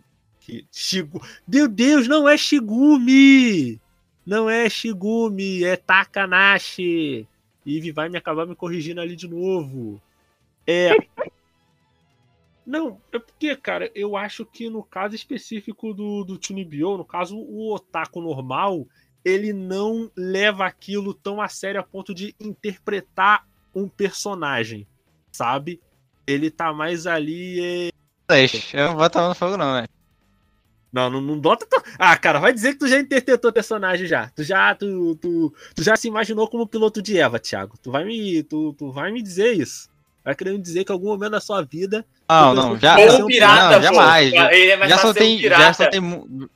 Que. 0.41 0.67
Shigu... 0.71 1.21
Meu 1.47 1.67
Deus, 1.67 2.07
não 2.07 2.29
é 2.29 2.37
Shigumi! 2.37 3.81
Não 4.27 4.49
é 4.49 4.69
Shigumi, 4.69 5.65
é 5.65 5.77
Takanashi. 5.77 7.27
Eve 7.67 7.93
vai 7.93 8.09
me 8.09 8.19
acabar 8.19 8.47
me 8.47 8.55
corrigindo 8.55 9.01
ali 9.01 9.17
de 9.17 9.29
novo. 9.29 10.01
É. 10.67 10.91
Não, 12.67 12.99
é 13.13 13.19
porque, 13.19 13.55
cara, 13.57 13.91
eu 13.95 14.17
acho 14.17 14.47
que 14.47 14.71
no 14.71 14.83
caso 14.83 15.15
específico 15.15 15.93
do, 15.93 16.25
do 16.25 16.39
Chunibyo, 16.41 16.97
no 16.97 17.05
caso 17.05 17.37
o 17.37 17.75
otaku 17.75 18.23
normal, 18.23 18.87
ele 19.23 19.53
não 19.53 20.11
leva 20.17 20.65
aquilo 20.65 21.13
tão 21.13 21.43
a 21.43 21.49
sério 21.49 21.79
a 21.79 21.85
ponto 21.85 22.15
de 22.15 22.35
interpretar 22.41 23.47
um 23.75 23.87
personagem, 23.87 24.87
sabe? 25.31 25.79
Ele 26.27 26.51
tá 26.51 26.73
mais 26.73 27.07
ali. 27.07 27.91
É... 28.31 28.47
Eu 28.73 28.89
não 28.89 28.97
vou 28.97 29.07
estar 29.07 29.29
no 29.29 29.35
fogo, 29.35 29.57
não, 29.57 29.75
né? 29.75 29.87
Não, 30.93 31.11
não, 31.11 31.21
não 31.21 31.41
bota. 31.41 31.67
tu- 31.69 31.83
Ah, 31.99 32.17
cara, 32.17 32.39
vai 32.39 32.53
dizer 32.53 32.73
que 32.75 32.79
tu 32.79 32.89
já 32.89 32.99
interpretou 33.01 33.51
o 33.51 33.53
personagem 33.53 34.07
já. 34.07 34.29
Tu 34.31 34.45
já, 34.45 34.75
tu, 34.75 35.17
tu, 35.17 35.53
tu 35.75 35.83
já 35.83 35.97
se 35.97 36.07
imaginou 36.09 36.49
como 36.49 36.67
piloto 36.67 37.03
de 37.03 37.19
Eva, 37.19 37.39
Thiago. 37.39 37.77
Tu 37.83 37.91
vai 37.91 38.05
me, 38.05 38.43
tu, 38.45 38.73
tu 38.79 38.93
vai 38.93 39.11
me 39.11 39.21
dizer 39.23 39.53
isso. 39.55 39.89
Vai 40.25 40.35
querendo 40.35 40.63
dizer 40.63 40.85
que 40.85 40.93
em 40.93 40.95
algum 40.95 41.09
momento 41.09 41.33
da 41.33 41.41
sua 41.41 41.63
vida. 41.63 42.05
Não, 42.31 42.55
não, 42.55 42.79
já. 42.79 42.97
Ou 42.97 43.25
um 43.25 43.27
pirata, 43.27 43.77
não, 43.77 43.83
jamais. 43.83 44.31
pô. 44.31 44.37
Ele 44.55 44.71
é 44.71 44.77
mais 44.77 44.91
Já 44.91 44.97
fácil 44.99 45.09
só 45.09 45.11
um 45.11 45.15
tem. 45.27 45.39
pirata. 45.39 45.63
Já 45.63 45.73
só 45.75 45.91
tem. 45.91 46.49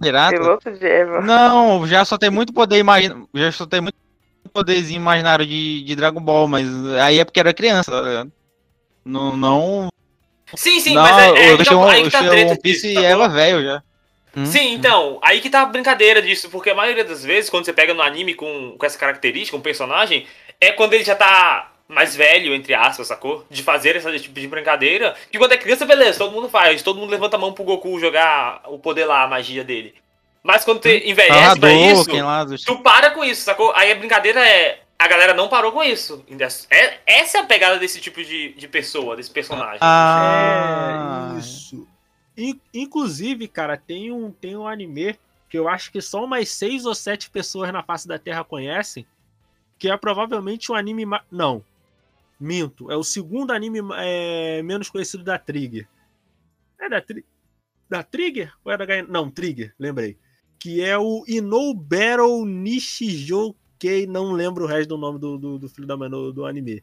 Pirata? 0.00 0.36
Piloto 0.36 0.70
de 0.72 0.86
Eva. 0.86 1.20
Não, 1.20 1.86
já 1.86 2.04
só 2.04 2.18
tem 2.18 2.30
muito 2.30 2.52
poder 2.52 2.78
imagina, 2.78 3.24
já 3.34 3.52
só 3.52 3.64
tem 3.66 3.80
muito 3.80 3.94
poderzinho 4.52 4.96
imaginário 5.00 5.46
de, 5.46 5.84
de 5.84 5.94
Dragon 5.94 6.20
Ball, 6.20 6.48
mas 6.48 6.66
aí 7.00 7.20
é 7.20 7.24
porque 7.24 7.38
era 7.38 7.54
criança, 7.54 7.90
tá 7.92 8.00
ligado? 8.02 8.32
Não, 9.04 9.36
não, 9.36 9.88
Sim, 10.54 10.80
sim, 10.80 10.94
não, 10.94 11.02
mas 11.02 11.18
é, 11.18 11.26
é 11.26 11.52
eu 11.52 11.56
deixei 11.56 11.76
tá, 11.76 11.82
um, 11.82 12.10
tá 12.10 12.18
treta 12.28 12.50
One 12.52 12.60
Piece 12.60 12.88
e 12.88 12.94
sacou? 12.94 13.08
Eva 13.08 13.28
velho 13.28 13.64
já. 13.64 13.82
Hum? 14.36 14.46
Sim, 14.46 14.72
então, 14.74 15.18
aí 15.22 15.40
que 15.40 15.50
tá 15.50 15.62
a 15.62 15.66
brincadeira 15.66 16.22
disso, 16.22 16.48
porque 16.50 16.70
a 16.70 16.74
maioria 16.74 17.04
das 17.04 17.24
vezes, 17.24 17.50
quando 17.50 17.64
você 17.64 17.72
pega 17.72 17.92
no 17.92 18.02
anime 18.02 18.34
com, 18.34 18.74
com 18.78 18.86
essa 18.86 18.98
característica, 18.98 19.56
um 19.56 19.60
personagem, 19.60 20.26
é 20.60 20.72
quando 20.72 20.94
ele 20.94 21.04
já 21.04 21.14
tá 21.14 21.70
mais 21.88 22.16
velho, 22.16 22.54
entre 22.54 22.72
aspas, 22.72 23.06
sacou? 23.06 23.44
De 23.50 23.62
fazer 23.62 23.96
esse 23.96 24.20
tipo 24.20 24.40
de 24.40 24.48
brincadeira. 24.48 25.14
Que 25.30 25.38
quando 25.38 25.52
é 25.52 25.58
criança, 25.58 25.84
beleza, 25.84 26.18
todo 26.18 26.32
mundo 26.32 26.48
faz, 26.48 26.82
todo 26.82 26.98
mundo 26.98 27.10
levanta 27.10 27.36
a 27.36 27.38
mão 27.38 27.52
pro 27.52 27.64
Goku 27.64 28.00
jogar 28.00 28.62
o 28.66 28.78
poder 28.78 29.04
lá, 29.04 29.22
a 29.24 29.28
magia 29.28 29.62
dele. 29.62 29.94
Mas 30.42 30.64
quando 30.64 30.82
você 30.82 31.02
envelhece 31.06 31.60
pra 31.60 31.72
isso, 31.72 32.10
lá 32.16 32.46
tu 32.66 32.78
para 32.78 33.10
com 33.10 33.24
isso, 33.24 33.42
sacou? 33.42 33.72
Aí 33.74 33.92
a 33.92 33.94
brincadeira 33.94 34.44
é. 34.44 34.80
A 35.02 35.08
galera 35.08 35.34
não 35.34 35.48
parou 35.48 35.72
com 35.72 35.82
isso. 35.82 36.24
É, 36.70 37.00
essa 37.06 37.38
é 37.38 37.40
a 37.40 37.44
pegada 37.44 37.76
desse 37.76 38.00
tipo 38.00 38.22
de, 38.22 38.52
de 38.52 38.68
pessoa, 38.68 39.16
desse 39.16 39.30
personagem. 39.30 39.78
Ah, 39.80 41.32
É 41.34 41.38
isso. 41.40 41.88
In- 42.36 42.60
inclusive, 42.72 43.48
cara, 43.48 43.76
tem 43.76 44.12
um, 44.12 44.30
tem 44.30 44.56
um 44.56 44.66
anime 44.66 45.18
que 45.50 45.58
eu 45.58 45.68
acho 45.68 45.90
que 45.90 46.00
só 46.00 46.24
umas 46.24 46.48
seis 46.50 46.86
ou 46.86 46.94
sete 46.94 47.28
pessoas 47.30 47.72
na 47.72 47.82
face 47.82 48.06
da 48.06 48.16
Terra 48.16 48.44
conhecem, 48.44 49.04
que 49.76 49.90
é 49.90 49.96
provavelmente 49.96 50.70
um 50.70 50.74
anime. 50.76 51.04
Não. 51.30 51.64
Minto. 52.38 52.88
É 52.90 52.96
o 52.96 53.02
segundo 53.02 53.50
anime 53.52 53.80
é, 53.96 54.62
menos 54.62 54.88
conhecido 54.88 55.24
da 55.24 55.36
Trigger. 55.36 55.88
É 56.80 56.88
da, 56.88 57.00
Tri... 57.00 57.24
da 57.90 58.02
Trigger? 58.04 58.52
Ou 58.64 58.70
é 58.72 58.76
da 58.78 59.02
Não, 59.08 59.28
Trigger, 59.28 59.74
lembrei. 59.78 60.16
Que 60.60 60.80
é 60.80 60.96
o 60.96 61.24
Inou 61.26 61.74
Battle 61.74 62.46
Não 64.08 64.32
lembro 64.32 64.64
o 64.64 64.66
resto 64.66 64.90
do 64.90 64.98
nome 64.98 65.18
do, 65.18 65.38
do, 65.38 65.58
do 65.58 65.68
filho 65.68 65.86
da 65.86 65.96
mãe 65.96 66.08
do, 66.08 66.32
do 66.32 66.46
anime. 66.46 66.82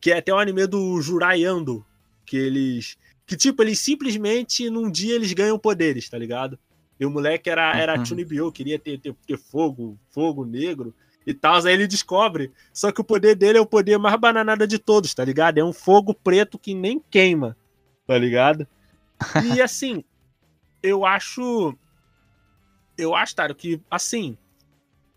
Que 0.00 0.12
é 0.12 0.18
até 0.18 0.32
o 0.32 0.38
anime 0.38 0.66
do 0.66 1.00
Jurai 1.00 1.44
Ando. 1.44 1.84
Que 2.24 2.36
eles. 2.36 2.96
Que 3.26 3.36
tipo, 3.36 3.62
eles 3.62 3.78
simplesmente 3.78 4.70
num 4.70 4.90
dia 4.90 5.14
eles 5.14 5.32
ganham 5.32 5.58
poderes, 5.58 6.08
tá 6.08 6.16
ligado? 6.16 6.58
E 6.98 7.06
o 7.06 7.10
moleque 7.10 7.48
era, 7.48 7.76
era 7.76 7.98
Uhum. 7.98 8.04
Chunibyo, 8.04 8.50
queria 8.50 8.78
ter, 8.78 8.98
ter, 8.98 9.14
ter 9.26 9.38
fogo, 9.38 9.98
fogo 10.10 10.44
negro 10.44 10.94
e 11.26 11.32
tal. 11.32 11.64
Aí 11.64 11.72
ele 11.72 11.86
descobre. 11.86 12.50
Só 12.72 12.90
que 12.90 13.00
o 13.00 13.04
poder 13.04 13.36
dele 13.36 13.58
é 13.58 13.60
o 13.60 13.66
poder 13.66 13.98
mais 13.98 14.18
bananada 14.18 14.66
de 14.66 14.78
todos, 14.78 15.14
tá 15.14 15.24
ligado? 15.24 15.58
É 15.58 15.64
um 15.64 15.72
fogo 15.72 16.12
preto 16.12 16.58
que 16.58 16.74
nem 16.74 16.98
queima, 17.10 17.56
tá 18.06 18.18
ligado? 18.18 18.66
E 19.44 19.60
assim, 19.62 20.02
eu 20.82 21.06
acho. 21.06 21.76
Eu 22.96 23.14
acho, 23.14 23.36
Taro, 23.36 23.54
que 23.54 23.80
assim. 23.90 24.36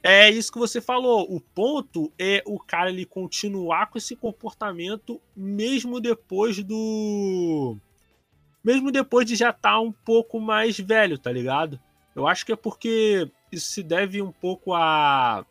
É 0.04 0.30
isso 0.30 0.52
que 0.52 0.58
você 0.58 0.82
falou. 0.82 1.32
O 1.34 1.40
ponto 1.40 2.12
é 2.18 2.42
o 2.46 2.58
cara 2.58 2.90
ele 2.90 3.06
continuar 3.06 3.88
com 3.88 3.98
esse 3.98 4.16
comportamento 4.16 5.22
mesmo 5.36 6.00
depois 6.00 6.64
do. 6.64 7.78
Mesmo 8.64 8.92
depois 8.92 9.26
de 9.26 9.36
já 9.36 9.52
estar 9.52 9.80
um 9.80 9.92
pouco 9.92 10.40
mais 10.40 10.80
velho, 10.80 11.18
tá 11.18 11.32
ligado? 11.32 11.80
Eu 12.16 12.28
acho 12.28 12.46
que 12.46 12.52
é 12.52 12.56
porque 12.56 13.30
isso 13.52 13.72
se 13.72 13.84
deve 13.84 14.22
um 14.22 14.32
pouco 14.32 14.74
a. 14.74 15.46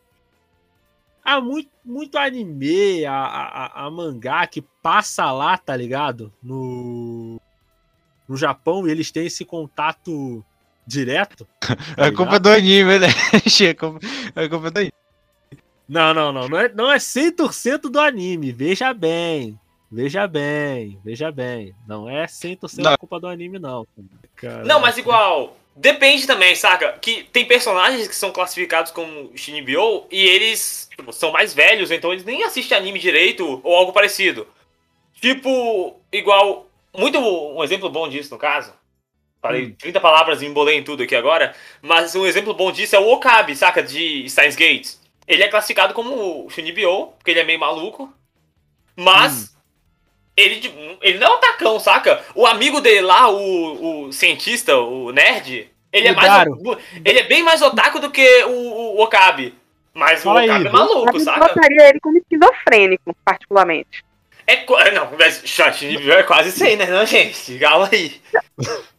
a 1.23 1.39
muito, 1.39 1.69
muito 1.83 2.17
anime, 2.17 3.05
a, 3.05 3.13
a, 3.15 3.85
a 3.85 3.91
mangá 3.91 4.45
que 4.47 4.61
passa 4.61 5.31
lá, 5.31 5.57
tá 5.57 5.75
ligado? 5.75 6.31
No. 6.43 7.39
No 8.27 8.37
Japão 8.37 8.87
e 8.87 8.91
eles 8.91 9.11
têm 9.11 9.25
esse 9.25 9.43
contato 9.43 10.43
direto. 10.85 11.47
tá 11.59 11.75
a 11.97 12.11
culpa 12.11 12.35
é 12.35 12.39
do 12.39 12.49
anime, 12.49 12.99
né? 12.99 13.07
A 13.69 13.75
culpa, 13.75 13.99
a 14.35 14.49
culpa 14.49 14.67
é 14.67 14.71
do 14.71 14.77
anime. 14.79 14.93
Não, 15.87 16.13
não, 16.13 16.31
não. 16.31 16.47
Não 16.47 16.57
é, 16.57 16.69
não 16.69 16.91
é 16.91 16.97
100% 16.97 17.89
do 17.89 17.99
anime. 17.99 18.51
Veja 18.51 18.93
bem. 18.93 19.59
Veja 19.91 20.25
bem. 20.25 20.97
Veja 21.03 21.31
bem. 21.31 21.75
Não 21.85 22.09
é 22.09 22.25
100% 22.25 22.77
Não. 22.77 22.97
culpa 22.97 23.19
do 23.19 23.27
anime, 23.27 23.59
não. 23.59 23.85
Cara. 24.37 24.63
Não, 24.63 24.79
mas 24.79 24.97
igual. 24.97 25.57
Depende 25.75 26.25
também, 26.25 26.55
saca? 26.55 26.93
Que 26.93 27.23
tem 27.23 27.45
personagens 27.45 28.07
que 28.07 28.15
são 28.15 28.31
classificados 28.31 28.91
como 28.91 29.31
Shinibyo 29.35 30.05
e 30.09 30.21
eles 30.25 30.89
tipo, 30.95 31.11
são 31.11 31.31
mais 31.31 31.53
velhos, 31.53 31.91
então 31.91 32.11
eles 32.11 32.25
nem 32.25 32.43
assistem 32.43 32.77
anime 32.77 32.99
direito 32.99 33.59
ou 33.63 33.75
algo 33.75 33.91
parecido. 33.91 34.47
Tipo, 35.19 35.99
igual. 36.11 36.67
Muito 36.97 37.17
um 37.19 37.63
exemplo 37.63 37.89
bom 37.89 38.07
disso, 38.07 38.33
no 38.33 38.37
caso. 38.37 38.73
Falei 39.41 39.65
Hum. 39.67 39.75
30 39.77 39.99
palavras 39.99 40.41
e 40.41 40.45
embolei 40.45 40.77
em 40.77 40.83
tudo 40.83 41.03
aqui 41.03 41.15
agora. 41.15 41.55
Mas 41.81 42.15
um 42.15 42.25
exemplo 42.25 42.53
bom 42.53 42.71
disso 42.71 42.95
é 42.95 42.99
o 42.99 43.11
Okabe, 43.11 43.55
saca? 43.55 43.81
De 43.81 44.29
Steins 44.29 44.55
Gate. 44.55 44.89
Ele 45.27 45.43
é 45.43 45.47
classificado 45.47 45.93
como 45.93 46.47
Shinibyo, 46.49 47.07
porque 47.17 47.31
ele 47.31 47.39
é 47.39 47.43
meio 47.43 47.59
maluco. 47.59 48.13
Mas. 48.95 49.55
Ele, 50.37 50.59
tipo, 50.59 50.77
ele 51.01 51.19
não 51.19 51.27
é 51.27 51.35
um 51.35 51.39
tacão, 51.39 51.79
saca? 51.79 52.23
O 52.33 52.45
amigo 52.45 52.79
dele 52.79 53.01
lá, 53.01 53.29
o, 53.29 54.05
o 54.07 54.13
cientista, 54.13 54.77
o 54.77 55.11
nerd, 55.11 55.69
ele 55.91 56.07
é, 56.07 56.13
mais, 56.13 56.47
ele 57.03 57.19
é 57.19 57.23
bem 57.23 57.43
mais 57.43 57.61
otaku 57.61 57.99
do 57.99 58.09
que 58.09 58.43
o, 58.45 58.95
o, 58.97 59.03
Okabe. 59.03 59.53
Mas 59.93 60.23
Fala 60.23 60.35
o 60.35 60.39
aí, 60.39 60.49
Okabe 60.49 60.65
é 60.65 60.67
Ivo. 60.69 60.77
A 60.77 60.79
maluco, 60.79 61.11
gente 61.11 61.23
saca? 61.25 61.39
botaria 61.47 61.89
ele 61.89 61.99
como 61.99 62.17
esquizofrênico, 62.17 63.15
particularmente. 63.25 64.05
É, 64.47 64.91
não, 64.91 65.11
mas 65.17 65.41
shot 65.45 65.85
é 66.11 66.23
quase 66.23 66.51
100, 66.51 66.77
né, 66.77 66.85
não, 66.87 67.05
gente? 67.05 67.59
Calma 67.59 67.89
aí. 67.91 68.19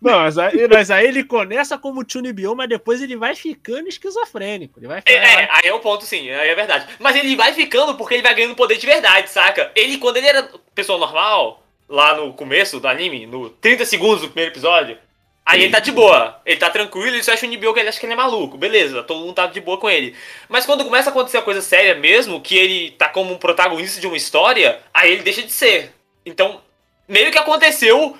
Não, 0.00 0.18
mas 0.20 0.36
aí, 0.38 0.68
mas 0.68 0.90
aí 0.90 1.06
ele 1.06 1.24
começa 1.24 1.78
como 1.78 2.04
Chunibyo, 2.06 2.54
mas 2.54 2.68
depois 2.68 3.00
ele 3.02 3.16
vai 3.16 3.34
ficando 3.34 3.88
esquizofrênico. 3.88 4.78
Ele 4.78 4.86
vai 4.88 4.98
É, 4.98 5.00
ficar. 5.00 5.42
é, 5.42 5.48
aí 5.50 5.66
é 5.68 5.74
o 5.74 5.80
ponto, 5.80 6.04
sim, 6.04 6.30
aí 6.30 6.48
é 6.48 6.54
verdade. 6.54 6.86
Mas 6.98 7.16
ele 7.16 7.34
vai 7.36 7.52
ficando 7.52 7.94
porque 7.96 8.14
ele 8.14 8.22
vai 8.22 8.34
ganhando 8.34 8.54
poder 8.54 8.76
de 8.76 8.86
verdade, 8.86 9.30
saca? 9.30 9.70
Ele, 9.74 9.98
quando 9.98 10.16
ele 10.18 10.26
era 10.26 10.48
pessoa 10.74 10.98
normal, 10.98 11.62
lá 11.88 12.16
no 12.16 12.32
começo 12.34 12.80
do 12.80 12.88
anime, 12.88 13.26
no 13.26 13.48
30 13.50 13.84
segundos 13.84 14.20
do 14.20 14.28
primeiro 14.28 14.52
episódio, 14.52 14.98
aí 15.46 15.62
ele 15.62 15.72
tá 15.72 15.78
de 15.80 15.92
boa. 15.92 16.40
Ele 16.44 16.56
tá 16.58 16.70
tranquilo, 16.70 17.08
ele 17.16 17.22
só 17.22 17.32
acha 17.32 17.46
o 17.46 17.48
Nibio 17.48 17.72
que 17.74 17.80
ele 17.80 17.88
acha 17.88 18.00
que 18.00 18.06
ele 18.06 18.12
é 18.12 18.16
maluco. 18.16 18.56
Beleza, 18.58 19.02
todo 19.02 19.20
mundo 19.20 19.34
tá 19.34 19.46
de 19.46 19.60
boa 19.60 19.78
com 19.78 19.88
ele. 19.90 20.14
Mas 20.48 20.66
quando 20.66 20.84
começa 20.84 21.10
a 21.10 21.12
acontecer 21.12 21.38
a 21.38 21.42
coisa 21.42 21.60
séria 21.60 21.94
mesmo, 21.94 22.40
que 22.40 22.56
ele 22.56 22.90
tá 22.92 23.08
como 23.08 23.32
um 23.32 23.38
protagonista 23.38 24.00
de 24.00 24.06
uma 24.06 24.16
história, 24.16 24.80
aí 24.92 25.12
ele 25.12 25.22
deixa 25.22 25.42
de 25.42 25.52
ser. 25.52 25.92
Então, 26.26 26.60
meio 27.08 27.30
que 27.30 27.38
aconteceu 27.38 28.16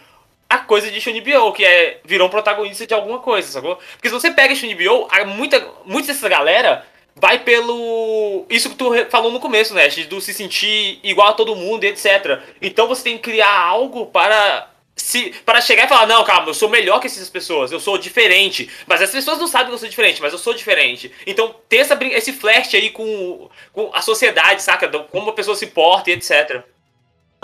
a 0.54 0.58
coisa 0.58 0.90
de 0.90 1.00
Shunibyo, 1.00 1.52
que 1.52 1.64
é 1.64 2.00
virou 2.04 2.28
um 2.28 2.30
protagonista 2.30 2.86
de 2.86 2.94
alguma 2.94 3.18
coisa, 3.18 3.48
sacou? 3.48 3.76
Porque 3.92 4.08
se 4.08 4.14
você 4.14 4.30
pega 4.30 4.54
Shunibyo, 4.54 5.08
muita, 5.26 5.66
muita 5.84 6.08
dessa 6.08 6.28
galera 6.28 6.84
vai 7.16 7.38
pelo. 7.40 8.46
Isso 8.48 8.70
que 8.70 8.76
tu 8.76 8.92
falou 9.10 9.30
no 9.30 9.40
começo, 9.40 9.74
né? 9.74 9.88
Do 10.08 10.20
se 10.20 10.34
sentir 10.34 10.98
igual 11.02 11.28
a 11.28 11.32
todo 11.32 11.56
mundo 11.56 11.84
etc. 11.84 12.40
Então 12.60 12.88
você 12.88 13.04
tem 13.04 13.16
que 13.16 13.30
criar 13.30 13.56
algo 13.58 14.06
para. 14.06 14.70
Se, 14.96 15.34
para 15.44 15.60
chegar 15.60 15.86
e 15.86 15.88
falar, 15.88 16.06
não, 16.06 16.22
calma, 16.22 16.48
eu 16.48 16.54
sou 16.54 16.68
melhor 16.68 17.00
que 17.00 17.08
essas 17.08 17.28
pessoas, 17.28 17.72
eu 17.72 17.80
sou 17.80 17.98
diferente. 17.98 18.70
Mas 18.86 19.02
as 19.02 19.10
pessoas 19.10 19.38
não 19.38 19.48
sabem 19.48 19.66
que 19.66 19.74
eu 19.74 19.78
sou 19.78 19.88
diferente, 19.88 20.22
mas 20.22 20.32
eu 20.32 20.38
sou 20.38 20.54
diferente. 20.54 21.10
Então 21.26 21.52
ter 21.68 21.78
essa, 21.78 21.98
esse 22.00 22.32
flash 22.32 22.72
aí 22.74 22.90
com, 22.90 23.50
com 23.72 23.90
a 23.92 24.00
sociedade, 24.00 24.62
saca? 24.62 24.88
Como 25.10 25.30
a 25.30 25.32
pessoa 25.32 25.56
se 25.56 25.66
porta 25.66 26.10
e 26.10 26.12
etc. 26.12 26.62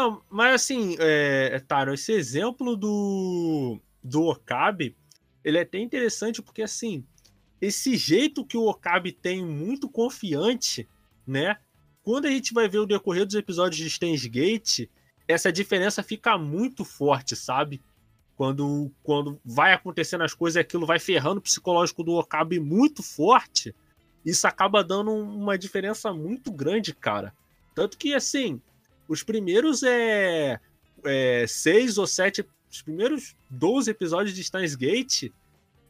Não, 0.00 0.22
mas 0.30 0.54
assim, 0.54 0.96
é, 0.98 1.60
Taro, 1.68 1.92
esse 1.92 2.10
exemplo 2.10 2.74
do, 2.74 3.78
do 4.02 4.22
Okabe, 4.28 4.96
ele 5.44 5.58
é 5.58 5.60
até 5.60 5.78
interessante 5.78 6.40
porque 6.40 6.62
assim, 6.62 7.04
esse 7.60 7.98
jeito 7.98 8.42
que 8.42 8.56
o 8.56 8.66
Okabe 8.66 9.12
tem 9.12 9.44
muito 9.44 9.90
confiante, 9.90 10.88
né? 11.26 11.58
Quando 12.02 12.24
a 12.24 12.30
gente 12.30 12.54
vai 12.54 12.66
ver 12.66 12.78
o 12.78 12.86
decorrer 12.86 13.26
dos 13.26 13.34
episódios 13.34 13.76
de 13.76 13.90
Steins 13.90 14.24
Gate, 14.24 14.88
essa 15.28 15.52
diferença 15.52 16.02
fica 16.02 16.38
muito 16.38 16.82
forte, 16.82 17.36
sabe? 17.36 17.82
Quando, 18.38 18.90
quando 19.02 19.38
vai 19.44 19.74
acontecendo 19.74 20.24
as 20.24 20.32
coisas, 20.32 20.58
aquilo 20.58 20.86
vai 20.86 20.98
ferrando 20.98 21.40
o 21.40 21.42
psicológico 21.42 22.02
do 22.02 22.14
Okabe 22.14 22.58
muito 22.58 23.02
forte. 23.02 23.74
Isso 24.24 24.46
acaba 24.46 24.82
dando 24.82 25.10
uma 25.10 25.58
diferença 25.58 26.10
muito 26.10 26.50
grande, 26.50 26.94
cara. 26.94 27.34
Tanto 27.74 27.98
que, 27.98 28.14
assim, 28.14 28.62
os 29.10 29.24
primeiros 29.24 29.82
é, 29.82 30.60
é 31.04 31.44
seis 31.48 31.98
ou 31.98 32.06
sete, 32.06 32.46
os 32.70 32.80
primeiros 32.80 33.34
12 33.50 33.90
episódios 33.90 34.32
de 34.32 34.44
Steins 34.44 34.76
Gate, 34.76 35.32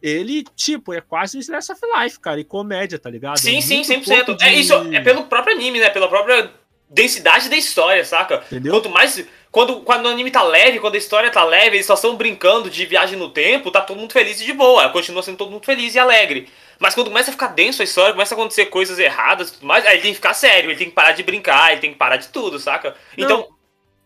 ele, 0.00 0.42
tipo, 0.56 0.94
é 0.94 1.02
quase 1.02 1.36
um 1.36 1.40
Slice 1.40 1.70
of 1.70 1.80
Life, 1.98 2.18
cara, 2.18 2.40
e 2.40 2.44
comédia, 2.44 2.98
tá 2.98 3.10
ligado? 3.10 3.38
Sim, 3.38 3.58
é 3.58 3.60
sim, 3.60 3.82
100%. 3.82 4.36
De... 4.36 4.44
É 4.44 4.54
isso, 4.54 4.72
é 4.72 5.00
pelo 5.00 5.24
próprio 5.24 5.54
anime, 5.54 5.78
né? 5.78 5.90
Pela 5.90 6.08
própria 6.08 6.50
densidade 6.88 7.50
da 7.50 7.56
história, 7.56 8.02
saca? 8.06 8.42
Entendeu? 8.46 8.72
Quanto 8.72 8.88
mais. 8.88 9.22
Quando, 9.50 9.80
quando 9.80 10.06
o 10.06 10.08
anime 10.08 10.30
tá 10.30 10.44
leve, 10.44 10.78
quando 10.78 10.94
a 10.94 10.98
história 10.98 11.30
tá 11.30 11.42
leve, 11.42 11.76
eles 11.76 11.86
só 11.86 11.94
estão 11.94 12.14
brincando 12.14 12.70
de 12.70 12.86
viagem 12.86 13.18
no 13.18 13.30
tempo, 13.30 13.70
tá 13.70 13.80
todo 13.80 13.98
mundo 13.98 14.12
feliz 14.12 14.40
e 14.40 14.44
de 14.44 14.52
boa. 14.52 14.88
Continua 14.90 15.22
sendo 15.24 15.38
todo 15.38 15.50
mundo 15.50 15.64
feliz 15.64 15.94
e 15.96 15.98
alegre. 15.98 16.48
Mas 16.78 16.94
quando 16.94 17.08
começa 17.08 17.30
a 17.30 17.32
ficar 17.32 17.48
denso 17.48 17.82
a 17.82 17.84
história, 17.84 18.12
começa 18.12 18.34
a 18.34 18.38
acontecer 18.38 18.66
coisas 18.66 18.98
erradas 18.98 19.48
e 19.48 19.52
tudo 19.54 19.66
mais, 19.66 19.84
aí 19.84 19.94
ele 19.94 20.02
tem 20.02 20.12
que 20.12 20.16
ficar 20.16 20.34
sério, 20.34 20.70
ele 20.70 20.78
tem 20.78 20.88
que 20.88 20.94
parar 20.94 21.12
de 21.12 21.22
brincar, 21.24 21.72
ele 21.72 21.80
tem 21.80 21.90
que 21.90 21.98
parar 21.98 22.16
de 22.16 22.28
tudo, 22.28 22.60
saca? 22.60 22.94
Então. 23.18 23.48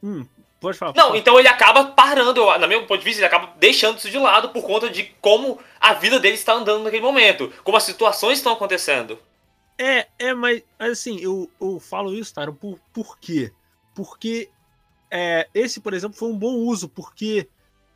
Hum, 0.02 0.26
pode 0.58 0.78
falar. 0.78 0.94
Não, 0.96 1.14
então 1.14 1.38
ele 1.38 1.46
acaba 1.46 1.84
parando, 1.84 2.46
na 2.58 2.66
meu 2.66 2.86
ponto 2.86 2.98
de 2.98 3.04
vista, 3.04 3.20
ele 3.20 3.26
acaba 3.26 3.52
deixando 3.58 3.98
isso 3.98 4.10
de 4.10 4.18
lado 4.18 4.48
por 4.48 4.62
conta 4.64 4.88
de 4.88 5.04
como 5.20 5.60
a 5.78 5.92
vida 5.92 6.18
dele 6.18 6.36
está 6.36 6.54
andando 6.54 6.84
naquele 6.84 7.02
momento, 7.02 7.52
como 7.62 7.76
as 7.76 7.82
situações 7.82 8.38
estão 8.38 8.54
acontecendo. 8.54 9.18
É, 9.76 10.06
é, 10.18 10.32
mas 10.32 10.62
assim, 10.78 11.20
eu, 11.20 11.50
eu 11.60 11.78
falo 11.78 12.14
isso, 12.14 12.32
Taro, 12.32 12.54
por, 12.54 12.80
por 12.92 13.18
quê? 13.18 13.52
Porque 13.94 14.48
é, 15.10 15.48
esse, 15.54 15.80
por 15.80 15.94
exemplo, 15.94 16.16
foi 16.16 16.28
um 16.28 16.38
bom 16.38 16.54
uso, 16.54 16.88
porque 16.88 17.48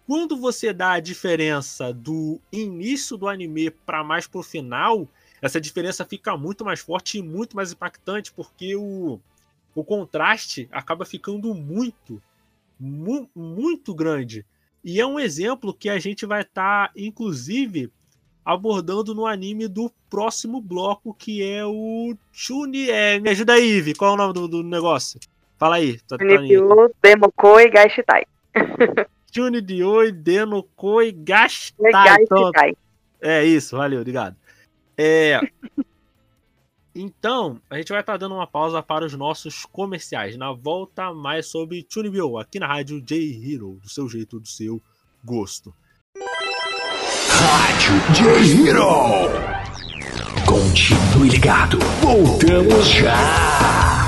quando 0.06 0.36
você 0.36 0.72
dá 0.72 0.92
a 0.92 1.00
diferença 1.00 1.92
do 1.92 2.40
início 2.50 3.16
do 3.16 3.28
anime 3.28 3.70
para 3.70 4.02
mais 4.02 4.26
pro 4.26 4.42
final, 4.42 5.08
essa 5.42 5.60
diferença 5.60 6.04
fica 6.04 6.36
muito 6.36 6.64
mais 6.64 6.80
forte 6.80 7.18
e 7.18 7.22
muito 7.22 7.54
mais 7.54 7.72
impactante, 7.72 8.32
porque 8.32 8.74
o, 8.74 9.20
o 9.74 9.84
contraste 9.84 10.68
acaba 10.72 11.04
ficando 11.04 11.54
muito, 11.54 12.22
mu 12.78 13.28
muito 13.34 13.94
grande. 13.94 14.46
E 14.82 15.00
é 15.00 15.06
um 15.06 15.18
exemplo 15.20 15.74
que 15.74 15.88
a 15.88 15.98
gente 15.98 16.24
vai 16.24 16.42
estar, 16.42 16.88
tá, 16.88 16.92
inclusive, 16.96 17.92
abordando 18.44 19.14
no 19.14 19.26
anime 19.26 19.68
do 19.68 19.92
próximo 20.08 20.60
bloco, 20.60 21.12
que 21.12 21.42
é 21.42 21.66
o 21.66 22.16
Chuni. 22.32 22.88
É, 22.88 23.20
me 23.20 23.28
ajuda 23.28 23.52
aí, 23.52 23.76
Ivy. 23.76 23.94
Qual 23.94 24.12
é 24.12 24.14
o 24.14 24.16
nome 24.16 24.32
do, 24.32 24.48
do 24.48 24.62
negócio? 24.62 25.20
Fala 25.58 25.76
aí. 25.76 25.98
Chunibyo, 26.08 26.94
Demokoi, 27.02 27.68
Gashitai. 27.70 28.24
Chunidioi, 29.34 30.12
Denokoi, 30.12 31.12
Gashitai. 31.12 32.22
Então, 32.22 32.50
é 33.20 33.44
isso, 33.44 33.76
valeu, 33.76 34.00
obrigado. 34.00 34.36
É. 34.96 35.40
Então, 36.94 37.60
a 37.70 37.76
gente 37.76 37.90
vai 37.90 38.00
estar 38.00 38.14
tá 38.14 38.16
dando 38.16 38.34
uma 38.34 38.46
pausa 38.46 38.82
para 38.82 39.04
os 39.04 39.14
nossos 39.14 39.64
comerciais. 39.66 40.36
Na 40.36 40.52
volta, 40.52 41.12
mais 41.12 41.46
sobre 41.46 41.86
Chunibyo, 41.88 42.38
aqui 42.38 42.58
na 42.58 42.66
rádio 42.66 43.00
J-Hero, 43.00 43.78
do 43.82 43.88
seu 43.88 44.08
jeito, 44.08 44.40
do 44.40 44.48
seu 44.48 44.80
gosto. 45.24 45.74
Rádio 47.30 47.94
J-Hero. 48.14 49.58
Continue 50.46 51.28
ligado. 51.28 51.78
Voltamos 52.00 52.88
já. 52.88 54.07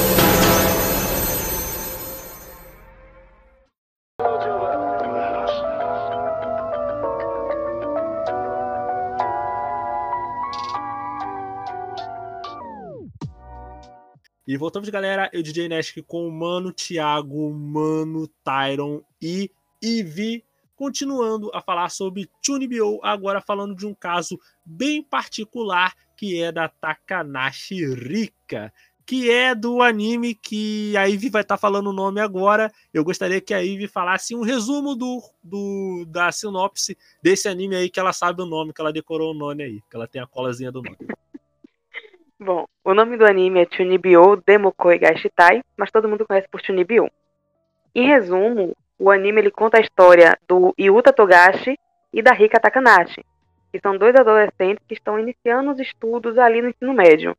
E 14.51 14.57
voltamos, 14.57 14.89
galera. 14.89 15.29
Eu, 15.31 15.41
DJ 15.41 15.69
Nesk, 15.69 16.01
com 16.01 16.27
o 16.27 16.29
Mano 16.29 16.73
Thiago, 16.73 17.53
Mano 17.53 18.27
Tyron 18.43 19.01
e 19.21 19.49
Ivy, 19.81 20.43
continuando 20.75 21.49
a 21.53 21.61
falar 21.61 21.87
sobre 21.87 22.29
Chunibyo, 22.45 22.99
agora 23.01 23.39
falando 23.39 23.73
de 23.73 23.87
um 23.87 23.93
caso 23.93 24.37
bem 24.65 25.01
particular, 25.01 25.95
que 26.17 26.43
é 26.43 26.51
da 26.51 26.67
Takanashi 26.67 27.93
Rika, 27.93 28.73
que 29.05 29.31
é 29.31 29.55
do 29.55 29.81
anime 29.81 30.35
que 30.35 30.97
a 30.97 31.05
Ivy 31.05 31.29
vai 31.29 31.43
estar 31.43 31.55
tá 31.55 31.61
falando 31.61 31.87
o 31.87 31.93
nome 31.93 32.19
agora. 32.19 32.69
Eu 32.93 33.05
gostaria 33.05 33.39
que 33.39 33.53
a 33.53 33.59
Ivy 33.59 33.87
falasse 33.87 34.35
um 34.35 34.41
resumo 34.41 34.95
do, 34.95 35.23
do, 35.41 36.03
da 36.09 36.29
sinopse 36.29 36.97
desse 37.23 37.47
anime 37.47 37.77
aí, 37.77 37.89
que 37.89 38.01
ela 38.01 38.11
sabe 38.11 38.41
o 38.41 38.45
nome, 38.45 38.73
que 38.73 38.81
ela 38.81 38.91
decorou 38.91 39.31
o 39.31 39.33
nome 39.33 39.63
aí, 39.63 39.81
que 39.89 39.95
ela 39.95 40.09
tem 40.09 40.21
a 40.21 40.27
colazinha 40.27 40.73
do 40.73 40.81
nome. 40.81 40.97
Bom, 42.43 42.65
o 42.83 42.95
nome 42.95 43.17
do 43.17 43.23
anime 43.23 43.61
é 43.61 43.67
Chunibyo 43.71 44.41
Demokoi 44.43 44.97
Gashitai, 44.97 45.61
mas 45.77 45.91
todo 45.91 46.09
mundo 46.09 46.25
conhece 46.25 46.47
por 46.49 46.59
Chunibyo. 46.59 47.07
Em 47.93 48.07
resumo, 48.07 48.75
o 48.97 49.11
anime 49.11 49.41
ele 49.41 49.51
conta 49.51 49.77
a 49.77 49.79
história 49.79 50.35
do 50.47 50.73
Yuta 50.75 51.13
Togashi 51.13 51.77
e 52.11 52.19
da 52.19 52.33
Rika 52.33 52.59
Takanashi, 52.59 53.23
que 53.71 53.79
são 53.79 53.95
dois 53.95 54.15
adolescentes 54.15 54.83
que 54.87 54.95
estão 54.95 55.19
iniciando 55.19 55.69
os 55.69 55.79
estudos 55.79 56.39
ali 56.39 56.63
no 56.63 56.69
ensino 56.69 56.95
médio. 56.95 57.37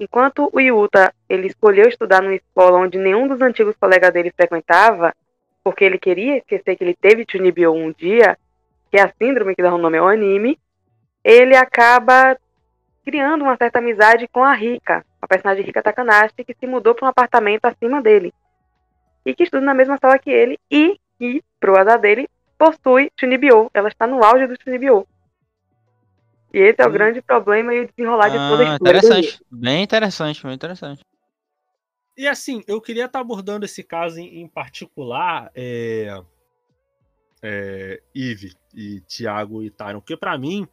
Enquanto 0.00 0.48
o 0.50 0.58
Yuta 0.58 1.12
ele 1.28 1.48
escolheu 1.48 1.86
estudar 1.86 2.22
numa 2.22 2.34
escola 2.34 2.78
onde 2.78 2.96
nenhum 2.96 3.28
dos 3.28 3.42
antigos 3.42 3.76
colegas 3.76 4.10
dele 4.10 4.32
frequentava, 4.34 5.14
porque 5.62 5.84
ele 5.84 5.98
queria 5.98 6.38
esquecer 6.38 6.76
que 6.76 6.82
ele 6.82 6.96
teve 6.98 7.26
Chunibyo 7.30 7.74
um 7.74 7.92
dia, 7.92 8.38
que 8.90 8.96
é 8.96 9.02
a 9.02 9.12
síndrome 9.20 9.54
que 9.54 9.62
dá 9.62 9.74
o 9.74 9.76
nome 9.76 9.98
ao 9.98 10.08
anime, 10.08 10.58
ele 11.22 11.54
acaba 11.54 12.38
criando 13.04 13.42
uma 13.42 13.56
certa 13.56 13.78
amizade 13.78 14.26
com 14.28 14.42
a 14.42 14.52
Rika, 14.54 15.04
a 15.20 15.26
personagem 15.26 15.64
Rika 15.64 15.82
Takanashi, 15.82 16.44
que 16.44 16.54
se 16.54 16.66
mudou 16.66 16.94
para 16.94 17.06
um 17.06 17.10
apartamento 17.10 17.64
acima 17.66 18.02
dele. 18.02 18.32
e 19.26 19.34
que 19.34 19.44
estuda 19.44 19.64
na 19.64 19.74
mesma 19.74 19.98
sala 19.98 20.18
que 20.18 20.30
ele 20.30 20.58
e 20.70 20.98
que, 21.18 21.42
pro 21.58 21.78
azar 21.78 21.98
dele, 22.00 22.28
possui 22.58 23.10
Chunibyo. 23.18 23.70
Ela 23.72 23.88
está 23.88 24.06
no 24.06 24.22
auge 24.22 24.46
do 24.46 24.56
Chunibyo. 24.62 25.06
E 26.52 26.58
esse 26.58 26.80
é 26.80 26.86
o 26.86 26.88
Hum. 26.88 26.92
grande 26.92 27.22
problema 27.22 27.74
e 27.74 27.80
o 27.80 27.88
desenrolar 27.88 28.28
de 28.28 28.36
toda 28.48 28.62
a 28.62 28.66
Ah, 28.66 28.74
história. 28.74 28.98
interessante. 28.98 29.40
Bem 29.50 29.82
interessante, 29.82 30.42
bem 30.42 30.54
interessante. 30.54 31.02
E 32.16 32.28
assim, 32.28 32.62
eu 32.68 32.80
queria 32.80 33.06
estar 33.06 33.20
abordando 33.20 33.64
esse 33.64 33.82
caso 33.82 34.20
em, 34.20 34.40
em 34.42 34.46
particular, 34.48 35.50
é, 35.54 36.22
é, 37.42 38.00
Ive 38.14 38.54
e 38.74 39.00
Thiago 39.00 39.62
e 39.62 39.70
Tyron, 39.70 40.00
porque 40.00 40.16
pra 40.16 40.38
mim, 40.38 40.66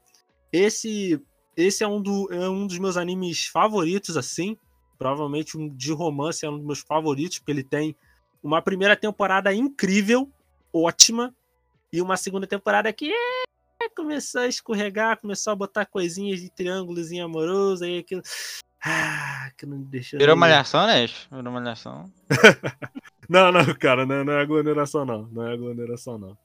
esse, 0.51 1.19
esse 1.55 1.83
é, 1.83 1.87
um 1.87 2.01
do, 2.01 2.31
é 2.31 2.49
um 2.49 2.65
dos 2.65 2.77
meus 2.77 2.97
animes 2.97 3.47
favoritos, 3.47 4.17
assim. 4.17 4.57
Provavelmente 4.97 5.57
um 5.57 5.67
de 5.67 5.91
romance 5.91 6.45
é 6.45 6.49
um 6.49 6.57
dos 6.57 6.65
meus 6.65 6.79
favoritos, 6.79 7.39
porque 7.39 7.51
ele 7.51 7.63
tem 7.63 7.95
uma 8.41 8.61
primeira 8.61 8.95
temporada 8.95 9.53
incrível, 9.53 10.29
ótima, 10.73 11.35
e 11.91 12.01
uma 12.01 12.17
segunda 12.17 12.47
temporada 12.47 12.91
que 12.93 13.11
é, 13.11 13.89
começou 13.95 14.41
a 14.41 14.47
escorregar, 14.47 15.19
começou 15.19 15.51
a 15.51 15.55
botar 15.55 15.85
coisinhas 15.85 16.39
de 16.39 16.49
triângulos 16.49 17.11
amorosos, 17.11 17.81
aí 17.81 17.99
aquilo. 17.99 18.21
Ah, 18.83 19.51
que 19.57 19.65
não 19.65 19.81
deixou. 19.81 20.19
Virou 20.19 20.35
nem- 20.35 20.39
malhação, 20.39 20.87
né? 20.87 21.05
Virou 21.31 21.53
malhação. 21.53 22.11
não, 23.29 23.51
não, 23.51 23.65
cara, 23.75 24.05
não, 24.05 24.23
não 24.23 24.33
é 24.33 24.41
aglomeração, 24.41 25.05
não. 25.05 25.27
Não 25.31 25.47
é 25.47 25.53
aglomeração, 25.53 26.17
não. 26.17 26.37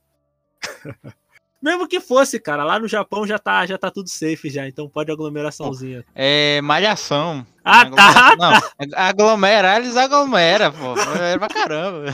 Mesmo 1.60 1.88
que 1.88 2.00
fosse, 2.00 2.38
cara, 2.38 2.62
lá 2.64 2.78
no 2.78 2.86
Japão 2.86 3.26
já 3.26 3.38
tá, 3.38 3.64
já 3.66 3.78
tá 3.78 3.90
tudo 3.90 4.08
safe 4.08 4.50
já, 4.50 4.68
então 4.68 4.88
pode 4.88 5.10
aglomeraçãozinha. 5.10 6.04
É 6.14 6.60
malhação. 6.60 7.46
Ah, 7.64 7.90
tá, 7.90 8.32
aglomeração, 8.32 8.36
Não, 8.38 8.98
aglomerar, 8.98 9.80
eles 9.80 9.96
aglomeram, 9.96 10.72
pô. 10.72 10.94
É 11.20 11.38
pra 11.38 11.48
caramba. 11.48 12.04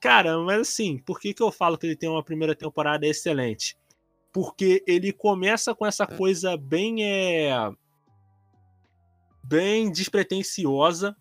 Cara, 0.00 0.38
mas 0.40 0.60
assim, 0.60 0.98
por 0.98 1.20
que, 1.20 1.32
que 1.32 1.42
eu 1.42 1.52
falo 1.52 1.78
que 1.78 1.86
ele 1.86 1.96
tem 1.96 2.08
uma 2.08 2.22
primeira 2.22 2.54
temporada 2.54 3.06
excelente? 3.06 3.76
Porque 4.32 4.82
ele 4.86 5.12
começa 5.12 5.74
com 5.74 5.86
essa 5.86 6.06
coisa 6.06 6.56
bem 6.56 7.04
é 7.04 7.70
bem 9.44 9.90
despretensiosa, 9.90 11.16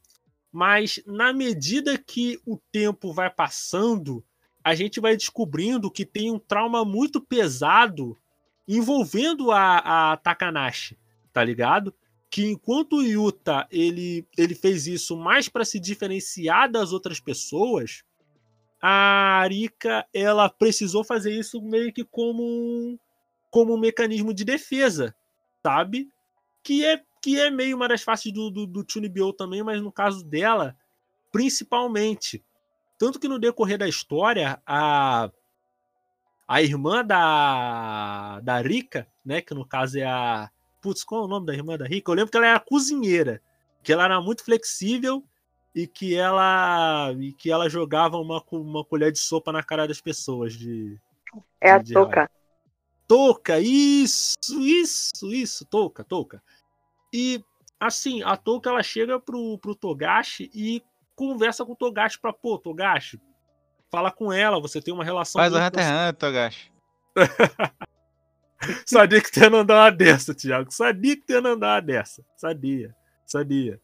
mas 0.51 1.01
na 1.05 1.31
medida 1.31 1.97
que 1.97 2.39
o 2.45 2.57
tempo 2.71 3.13
vai 3.13 3.29
passando, 3.29 4.23
a 4.63 4.75
gente 4.75 4.99
vai 4.99 5.15
descobrindo 5.15 5.89
que 5.89 6.05
tem 6.05 6.31
um 6.31 6.39
trauma 6.39 6.83
muito 6.83 7.21
pesado 7.21 8.17
envolvendo 8.67 9.51
a, 9.51 10.11
a 10.11 10.17
Takanashi, 10.17 10.97
tá 11.33 11.43
ligado? 11.43 11.93
Que 12.29 12.45
enquanto 12.45 12.97
o 12.97 13.01
Yuta 13.01 13.67
ele, 13.71 14.25
ele 14.37 14.55
fez 14.55 14.87
isso 14.87 15.17
mais 15.17 15.49
para 15.49 15.65
se 15.65 15.79
diferenciar 15.79 16.69
das 16.69 16.91
outras 16.91 17.19
pessoas, 17.19 18.03
a 18.81 19.39
Arika 19.39 20.05
ela 20.13 20.49
precisou 20.49 21.03
fazer 21.03 21.33
isso 21.33 21.61
meio 21.61 21.93
que 21.93 22.03
como 22.03 22.43
um, 22.43 22.97
como 23.49 23.75
um 23.75 23.79
mecanismo 23.79 24.33
de 24.33 24.43
defesa, 24.43 25.15
sabe? 25.61 26.09
Que 26.63 26.85
é, 26.85 27.01
que 27.21 27.39
é 27.39 27.49
meio 27.51 27.75
uma 27.77 27.87
das 27.87 28.01
faces 28.01 28.31
do, 28.33 28.49
do, 28.49 28.65
do 28.65 28.85
Chunibyo 28.87 29.31
também, 29.31 29.61
mas 29.63 29.81
no 29.81 29.91
caso 29.91 30.23
dela, 30.25 30.75
principalmente. 31.31 32.43
Tanto 32.97 33.19
que 33.19 33.27
no 33.27 33.39
decorrer 33.39 33.77
da 33.77 33.87
história, 33.87 34.61
a, 34.65 35.31
a 36.47 36.61
irmã 36.61 37.03
da, 37.05 38.39
da 38.41 38.59
Rika, 38.61 39.07
né? 39.23 39.41
Que 39.41 39.53
no 39.53 39.65
caso 39.65 39.97
é 39.99 40.03
a. 40.03 40.49
Putz, 40.81 41.03
qual 41.03 41.21
é 41.21 41.25
o 41.25 41.27
nome 41.27 41.45
da 41.45 41.53
irmã 41.53 41.77
da 41.77 41.85
Rika? 41.85 42.11
Eu 42.11 42.15
lembro 42.15 42.31
que 42.31 42.37
ela 42.37 42.47
era 42.47 42.59
cozinheira, 42.59 43.41
que 43.83 43.93
ela 43.93 44.03
era 44.05 44.19
muito 44.19 44.43
flexível 44.43 45.23
e 45.73 45.87
que 45.87 46.15
ela 46.15 47.13
e 47.19 47.33
que 47.33 47.51
ela 47.51 47.69
jogava 47.69 48.17
uma, 48.17 48.43
uma 48.51 48.83
colher 48.83 49.11
de 49.11 49.19
sopa 49.19 49.51
na 49.51 49.63
cara 49.63 49.87
das 49.87 50.01
pessoas 50.01 50.53
de 50.53 50.99
É 51.59 51.71
a 51.71 51.77
de- 51.77 51.93
Toca. 51.93 52.29
Touca, 53.07 53.59
isso, 53.59 54.35
isso, 54.59 55.33
isso, 55.33 55.65
Touca, 55.65 56.03
Touca. 56.03 56.41
E 57.13 57.43
assim, 57.79 58.21
a 58.23 58.37
Touca 58.37 58.69
ela 58.69 58.83
chega 58.83 59.19
pro, 59.19 59.57
pro 59.57 59.75
Togashi 59.75 60.49
e 60.53 60.83
conversa 61.15 61.65
com 61.65 61.73
o 61.73 61.75
Togashi 61.75 62.19
pra, 62.19 62.31
pô, 62.31 62.57
Togashi, 62.57 63.19
fala 63.91 64.11
com 64.11 64.31
ela, 64.31 64.61
você 64.61 64.81
tem 64.81 64.93
uma 64.93 65.03
relação 65.03 65.41
Faz 65.41 65.53
o 65.53 65.57
Hunter 65.57 65.83
x 65.83 65.91
Hunter, 65.91 66.13
Togashi. 66.15 66.71
Sabia 68.85 69.21
que 69.21 69.31
tu 69.31 69.39
ia 69.39 69.49
mandar 69.49 69.75
uma 69.75 69.91
dessa, 69.91 70.35
Thiago. 70.35 70.71
Sabia 70.71 71.15
que 71.15 71.23
tu 71.23 71.33
ia 71.33 71.41
mandar 71.41 71.73
uma 71.73 71.81
dessa. 71.81 72.23
Sabia, 72.37 72.95
sabia. 73.25 73.81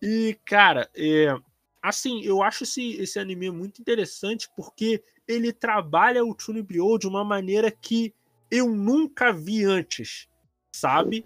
E, 0.00 0.38
cara, 0.44 0.88
é, 0.96 1.34
assim, 1.82 2.22
eu 2.22 2.42
acho 2.42 2.62
esse, 2.62 2.92
esse 2.94 3.18
anime 3.18 3.50
muito 3.50 3.80
interessante 3.80 4.48
porque 4.56 5.02
ele 5.26 5.52
trabalha 5.52 6.24
o 6.24 6.36
Chunibyo 6.38 6.98
de 6.98 7.06
uma 7.06 7.24
maneira 7.24 7.70
que 7.70 8.14
eu 8.50 8.68
nunca 8.68 9.32
vi 9.32 9.64
antes, 9.64 10.28
sabe? 10.74 11.24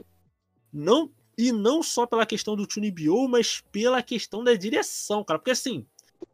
Não 0.72 1.10
e 1.36 1.52
não 1.52 1.82
só 1.82 2.06
pela 2.06 2.26
questão 2.26 2.56
do 2.56 2.66
Chunibyo, 2.70 3.28
mas 3.28 3.62
pela 3.72 4.02
questão 4.02 4.42
da 4.42 4.54
direção, 4.54 5.22
cara. 5.22 5.38
Porque 5.38 5.50
assim, 5.50 5.86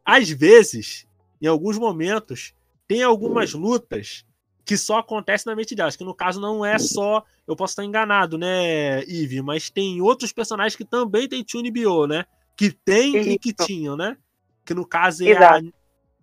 às 0.05 0.29
vezes, 0.29 1.05
em 1.41 1.47
alguns 1.47 1.77
momentos, 1.77 2.53
tem 2.87 3.03
algumas 3.03 3.53
lutas 3.53 4.25
que 4.65 4.77
só 4.77 4.99
acontecem 4.99 5.49
na 5.49 5.55
mente 5.55 5.75
delas. 5.75 5.95
Que 5.95 6.03
no 6.03 6.15
caso 6.15 6.39
não 6.39 6.65
é 6.65 6.77
só. 6.79 7.23
Eu 7.45 7.55
posso 7.55 7.71
estar 7.71 7.83
enganado, 7.83 8.37
né, 8.37 8.99
Eve? 9.01 9.41
Mas 9.41 9.69
tem 9.69 10.01
outros 10.01 10.31
personagens 10.31 10.75
que 10.75 10.85
também 10.85 11.27
tem 11.27 11.43
Chunibyo, 11.45 12.07
né? 12.07 12.25
Que 12.55 12.71
tem 12.71 13.17
e 13.17 13.37
que 13.37 13.49
Isso. 13.49 13.67
tinham, 13.67 13.97
né? 13.97 14.17
Que 14.63 14.73
no 14.73 14.85
caso 14.85 15.25
é 15.25 15.31
Exato. 15.31 15.67
a 15.67 15.71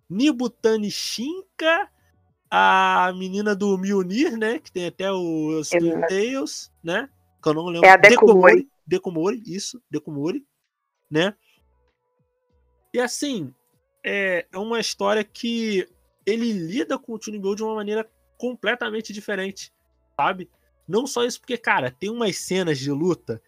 Nibutani 0.09 0.89
Shinka, 0.89 1.87
a 2.49 3.13
menina 3.15 3.55
do 3.55 3.77
Mjolnir, 3.77 4.35
né? 4.37 4.59
Que 4.59 4.71
tem 4.71 4.87
até 4.87 5.11
o. 5.11 5.61
Tales, 6.09 6.71
né? 6.83 7.07
Que 7.41 7.49
eu 7.49 7.53
não 7.53 7.65
lembro. 7.65 7.87
É 7.87 7.91
a 7.91 7.97
Dekumori. 7.97 8.67
Dekumori, 8.85 9.41
isso, 9.45 9.81
Dekumori, 9.89 10.45
né? 11.09 11.35
E 12.93 12.99
assim, 12.99 13.53
é, 14.03 14.45
é 14.51 14.57
uma 14.57 14.79
história 14.79 15.23
que 15.23 15.87
ele 16.25 16.51
lida 16.51 16.97
com 16.97 17.13
o 17.13 17.21
Chunibyo 17.21 17.55
de 17.55 17.63
uma 17.63 17.75
maneira 17.75 18.09
completamente 18.37 19.13
diferente, 19.13 19.73
sabe? 20.15 20.49
Não 20.87 21.07
só 21.07 21.23
isso, 21.23 21.39
porque, 21.39 21.57
cara, 21.57 21.91
tem 21.91 22.09
umas 22.09 22.37
cenas 22.37 22.77
de 22.79 22.91
luta 22.91 23.41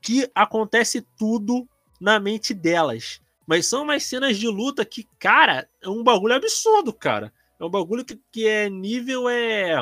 que 0.00 0.30
acontece 0.34 1.02
tudo 1.16 1.68
na 2.00 2.18
mente 2.18 2.54
delas. 2.54 3.20
Mas 3.46 3.66
são 3.66 3.82
umas 3.82 4.04
cenas 4.04 4.36
de 4.36 4.46
luta 4.46 4.84
que, 4.84 5.04
cara, 5.18 5.68
é 5.82 5.88
um 5.88 6.02
bagulho 6.02 6.34
absurdo, 6.34 6.92
cara. 6.92 7.32
É 7.58 7.64
um 7.64 7.70
bagulho 7.70 8.04
que, 8.04 8.20
que 8.30 8.46
é 8.46 8.68
nível, 8.68 9.28
é. 9.28 9.74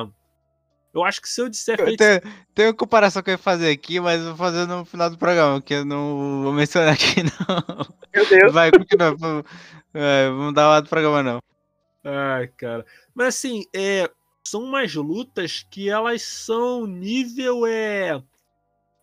Eu 0.96 1.04
acho 1.04 1.20
que 1.20 1.28
se 1.28 1.40
eu 1.40 1.48
disser 1.48 1.76
feito 1.76 1.98
Tem, 1.98 2.20
tem 2.54 2.66
uma 2.66 2.74
comparação 2.74 3.22
que 3.22 3.30
eu 3.30 3.32
ia 3.35 3.38
fazer 3.38 3.70
aqui, 3.70 4.00
mas 4.00 4.20
eu 4.20 4.28
vou 4.28 4.37
fazer 4.37 4.66
no 4.66 4.85
final 4.85 5.11
do 5.11 5.18
programa, 5.18 5.61
que 5.61 5.74
eu 5.74 5.85
não 5.85 6.42
vou 6.42 6.52
mencionar 6.52 6.94
aqui, 6.94 7.22
não. 7.48 7.87
Meu 8.14 8.26
Deus. 8.26 8.52
Vai, 8.52 8.70
continua. 8.70 9.14
vamos- 9.14 9.44
é, 9.94 10.28
Vamos 10.28 10.54
dar 10.54 10.68
lá 10.68 10.80
do 10.80 10.88
programa, 10.88 11.22
não. 11.22 11.38
Ai, 12.04 12.48
cara. 12.48 12.85
Mas 13.14 13.28
assim, 13.28 13.64
é, 13.74 14.11
são 14.46 14.62
umas 14.62 14.94
lutas 14.94 15.66
que 15.70 15.90
elas 15.90 16.22
são 16.22 16.87
nível 16.87 17.66
é. 17.66 18.22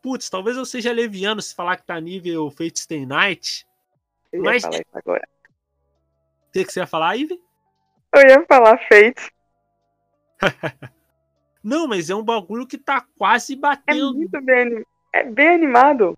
Putz, 0.01 0.29
talvez 0.29 0.57
eu 0.57 0.65
seja 0.65 0.91
leviano 0.91 1.41
se 1.41 1.53
falar 1.55 1.77
que 1.77 1.85
tá 1.85 1.99
nível 1.99 2.49
Fate 2.51 2.79
Stay 2.79 3.05
Night. 3.05 3.65
Eu 4.31 4.39
ia 4.43 4.45
Mas- 4.51 4.61
falar 4.63 4.75
isso 4.75 4.85
agora. 4.93 5.27
O 6.47 6.51
que, 6.53 6.65
que 6.65 6.73
você 6.73 6.79
ia 6.79 6.87
falar, 6.87 7.15
Ivy? 7.15 7.39
Eu 8.15 8.21
ia 8.29 8.45
falar 8.47 8.77
Fate. 8.87 9.31
Não, 11.63 11.87
mas 11.87 12.09
é 12.09 12.15
um 12.15 12.23
bagulho 12.23 12.67
que 12.67 12.77
tá 12.77 13.05
quase 13.17 13.53
É 13.53 13.55
batendo. 13.55 14.13
muito 14.13 14.41
bem 14.41 14.61
animado. 14.61 14.87
É 15.13 15.23
bem 15.23 15.47
animado. 15.49 16.17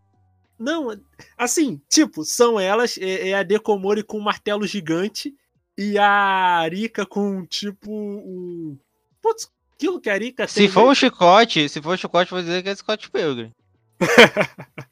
Não, 0.57 0.99
assim, 1.37 1.81
tipo, 1.89 2.23
são 2.23 2.57
elas, 2.59 2.97
é, 2.97 3.29
é 3.29 3.33
a 3.35 3.43
Dekomori 3.43 4.03
com 4.03 4.17
um 4.17 4.21
martelo 4.21 4.65
gigante 4.65 5.35
e 5.77 5.97
a 5.97 6.59
Arika 6.59 7.05
com, 7.05 7.45
tipo, 7.45 7.91
um. 7.91 8.77
Putz, 9.21 9.51
aquilo 9.73 9.99
que 9.99 10.09
a 10.09 10.13
Arika 10.13 10.47
Se 10.47 10.69
for 10.69 10.89
o 10.89 10.95
chicote, 10.95 11.67
se 11.67 11.81
for 11.81 11.95
o 11.95 11.97
chicote, 11.97 12.31
eu 12.31 12.37
vou 12.37 12.43
dizer 12.43 12.63
que 12.63 12.69
é 12.69 12.75
Scott 12.75 13.11
Pilgrim. 13.11 13.51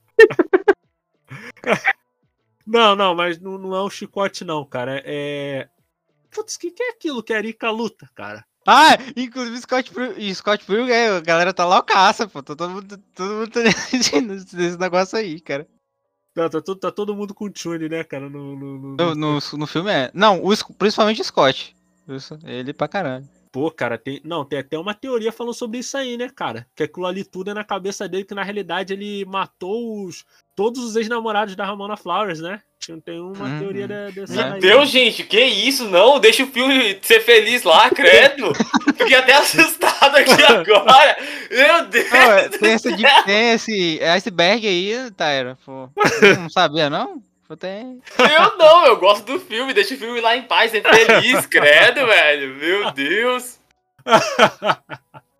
Não, 2.65 2.95
não, 2.95 3.13
mas 3.13 3.39
não, 3.39 3.57
não 3.57 3.75
é 3.75 3.83
um 3.83 3.89
chicote, 3.89 4.45
não, 4.45 4.65
cara. 4.65 5.01
É. 5.05 5.67
Putz, 6.31 6.55
o 6.55 6.59
que, 6.59 6.71
que 6.71 6.81
é 6.81 6.89
aquilo 6.91 7.21
que 7.21 7.33
a 7.33 7.37
Arika 7.37 7.69
luta, 7.69 8.09
cara? 8.15 8.45
Ah, 8.65 8.97
inclusive 9.15 9.57
Scott, 9.61 9.91
Pil- 9.91 10.35
Scott 10.35 10.63
Pilgrim, 10.65 10.91
é, 10.91 11.09
a 11.09 11.19
galera 11.19 11.53
tá 11.53 11.65
loucaça, 11.65 12.27
pô. 12.27 12.41
Tá 12.41 12.55
todo 12.55 12.69
mundo, 12.69 12.97
todo 13.15 13.33
mundo 13.33 13.49
tá 13.49 13.59
nesse 14.53 14.77
negócio 14.77 15.17
aí, 15.17 15.39
cara. 15.39 15.67
Não, 16.35 16.49
tá, 16.49 16.61
todo, 16.61 16.79
tá 16.79 16.91
todo 16.91 17.15
mundo 17.15 17.33
com 17.33 17.49
Tune, 17.51 17.87
né, 17.89 18.03
cara? 18.03 18.29
No, 18.29 18.55
no, 18.55 18.77
no- 18.79 18.95
No, 18.95 19.15
no, 19.15 19.39
no 19.57 19.67
filme 19.67 19.91
é. 19.91 20.09
Não, 20.13 20.43
o, 20.43 20.49
principalmente 20.75 21.21
o 21.21 21.23
Scott. 21.25 21.75
Isso, 22.07 22.37
ele 22.43 22.73
pra 22.73 22.87
caralho. 22.87 23.27
Pô, 23.51 23.69
cara, 23.69 23.99
tem. 23.99 24.19
Não, 24.23 24.43
tem 24.43 24.57
até 24.59 24.79
uma 24.79 24.95
teoria 24.95 25.31
falando 25.31 25.53
sobre 25.53 25.77
isso 25.77 25.95
aí, 25.95 26.17
né, 26.17 26.27
cara? 26.27 26.65
Que 26.75 26.83
aquilo 26.83 27.05
ali 27.05 27.23
tudo 27.23 27.51
é 27.51 27.53
na 27.53 27.63
cabeça 27.63 28.09
dele, 28.09 28.23
que 28.25 28.33
na 28.33 28.41
realidade 28.43 28.93
ele 28.93 29.23
matou 29.25 30.03
os. 30.05 30.25
Todos 30.55 30.83
os 30.83 30.95
ex-namorados 30.95 31.55
da 31.55 31.63
Ramona 31.65 31.95
Flowers, 31.95 32.39
né? 32.39 32.61
Tem- 32.85 32.99
Tem 32.99 33.19
uma 33.19 33.45
Uhum. 33.45 33.59
teoria 33.59 33.87
de, 33.87 34.11
dessa 34.19 34.33
Meu 34.33 34.53
aí. 34.55 34.59
Deus, 34.59 34.89
gente, 34.89 35.23
que 35.23 35.39
isso? 35.39 35.85
Não, 35.89 36.19
deixa 36.19 36.43
o 36.43 36.47
filme 36.47 36.97
ser 37.01 37.21
feliz 37.21 37.63
lá, 37.63 37.89
credo. 37.89 38.51
Fiquei 38.97 39.15
até 39.15 39.33
assustado 39.33 40.15
aqui 40.17 40.31
agora. 40.43 41.17
Meu 41.49 41.85
Deus. 41.85 42.11
Não, 42.11 42.31
é, 42.33 42.49
tem, 42.49 42.73
esse, 42.73 42.95
tem 43.25 43.51
esse 43.51 43.99
iceberg 44.03 44.67
aí, 44.67 45.11
Tyra. 45.11 45.57
Pô. 45.65 45.89
Não 46.39 46.49
sabia, 46.49 46.89
não? 46.89 47.21
Tem. 47.59 48.01
Eu 48.17 48.57
não, 48.57 48.85
eu 48.87 48.97
gosto 48.97 49.25
do 49.25 49.39
filme, 49.39 49.75
deixa 49.75 49.93
o 49.93 49.97
filme 49.97 50.19
lá 50.19 50.35
em 50.35 50.41
paz, 50.41 50.71
ser 50.71 50.81
feliz, 50.81 51.45
credo, 51.45 52.07
velho. 52.07 52.55
Meu 52.55 52.91
Deus. 52.91 53.59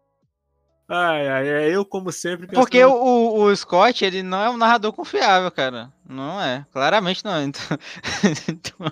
Ai, 0.88 1.28
ai, 1.28 1.48
é 1.48 1.70
eu, 1.76 1.86
como 1.86 2.12
sempre. 2.12 2.48
Porque 2.48 2.80
pensando- 2.80 2.96
o, 2.96 3.38
o, 3.40 3.44
o 3.46 3.56
Scott, 3.56 4.04
ele 4.04 4.22
não 4.22 4.42
é 4.42 4.50
um 4.50 4.58
narrador 4.58 4.92
confiável, 4.94 5.50
cara. 5.50 5.92
Não 6.08 6.42
é. 6.42 6.66
Claramente 6.72 7.24
não. 7.24 7.42
Então, 7.42 7.62
então- 8.50 8.92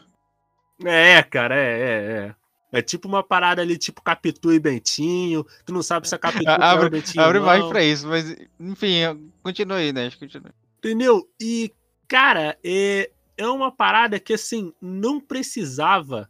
É, 0.85 1.21
cara, 1.23 1.55
é, 1.55 1.79
é, 1.79 2.25
é. 2.27 2.35
É 2.73 2.81
tipo 2.81 3.05
uma 3.05 3.21
parada 3.21 3.61
ali, 3.61 3.77
tipo 3.77 4.01
Capitu 4.01 4.53
e 4.53 4.59
Bentinho. 4.59 5.45
Tu 5.65 5.73
não 5.73 5.83
sabe 5.83 6.07
se 6.07 6.15
é 6.15 6.17
Capitu 6.17 6.49
ou 6.49 6.63
abre 6.63 6.89
Bentinho. 6.89 7.21
abre 7.23 7.39
mais 7.41 7.65
pra 7.65 7.83
isso, 7.83 8.07
mas 8.07 8.33
enfim, 8.57 9.29
continua 9.43 9.77
aí, 9.77 9.91
né? 9.91 10.09
Continua. 10.17 10.53
Entendeu? 10.77 11.27
E, 11.39 11.73
cara, 12.07 12.57
é, 12.63 13.11
é 13.35 13.45
uma 13.45 13.69
parada 13.75 14.17
que, 14.21 14.33
assim, 14.33 14.73
não 14.81 15.19
precisava 15.19 16.29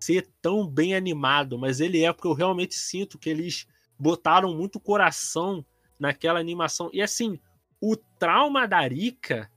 ser 0.00 0.28
tão 0.42 0.66
bem 0.66 0.94
animado, 0.96 1.56
mas 1.56 1.78
ele 1.80 2.02
é 2.04 2.12
porque 2.12 2.26
eu 2.28 2.34
realmente 2.34 2.74
sinto 2.74 3.16
que 3.16 3.30
eles 3.30 3.64
botaram 3.98 4.54
muito 4.54 4.80
coração 4.80 5.64
naquela 5.98 6.40
animação. 6.40 6.90
E, 6.92 7.00
assim, 7.00 7.38
o 7.80 7.96
trauma 7.96 8.66
da 8.66 8.80
Rika 8.80 9.50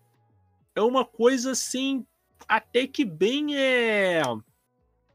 é 0.75 0.81
uma 0.81 1.05
coisa, 1.05 1.51
assim, 1.51 2.05
até 2.47 2.87
que 2.87 3.03
bem 3.03 3.57
é. 3.57 4.21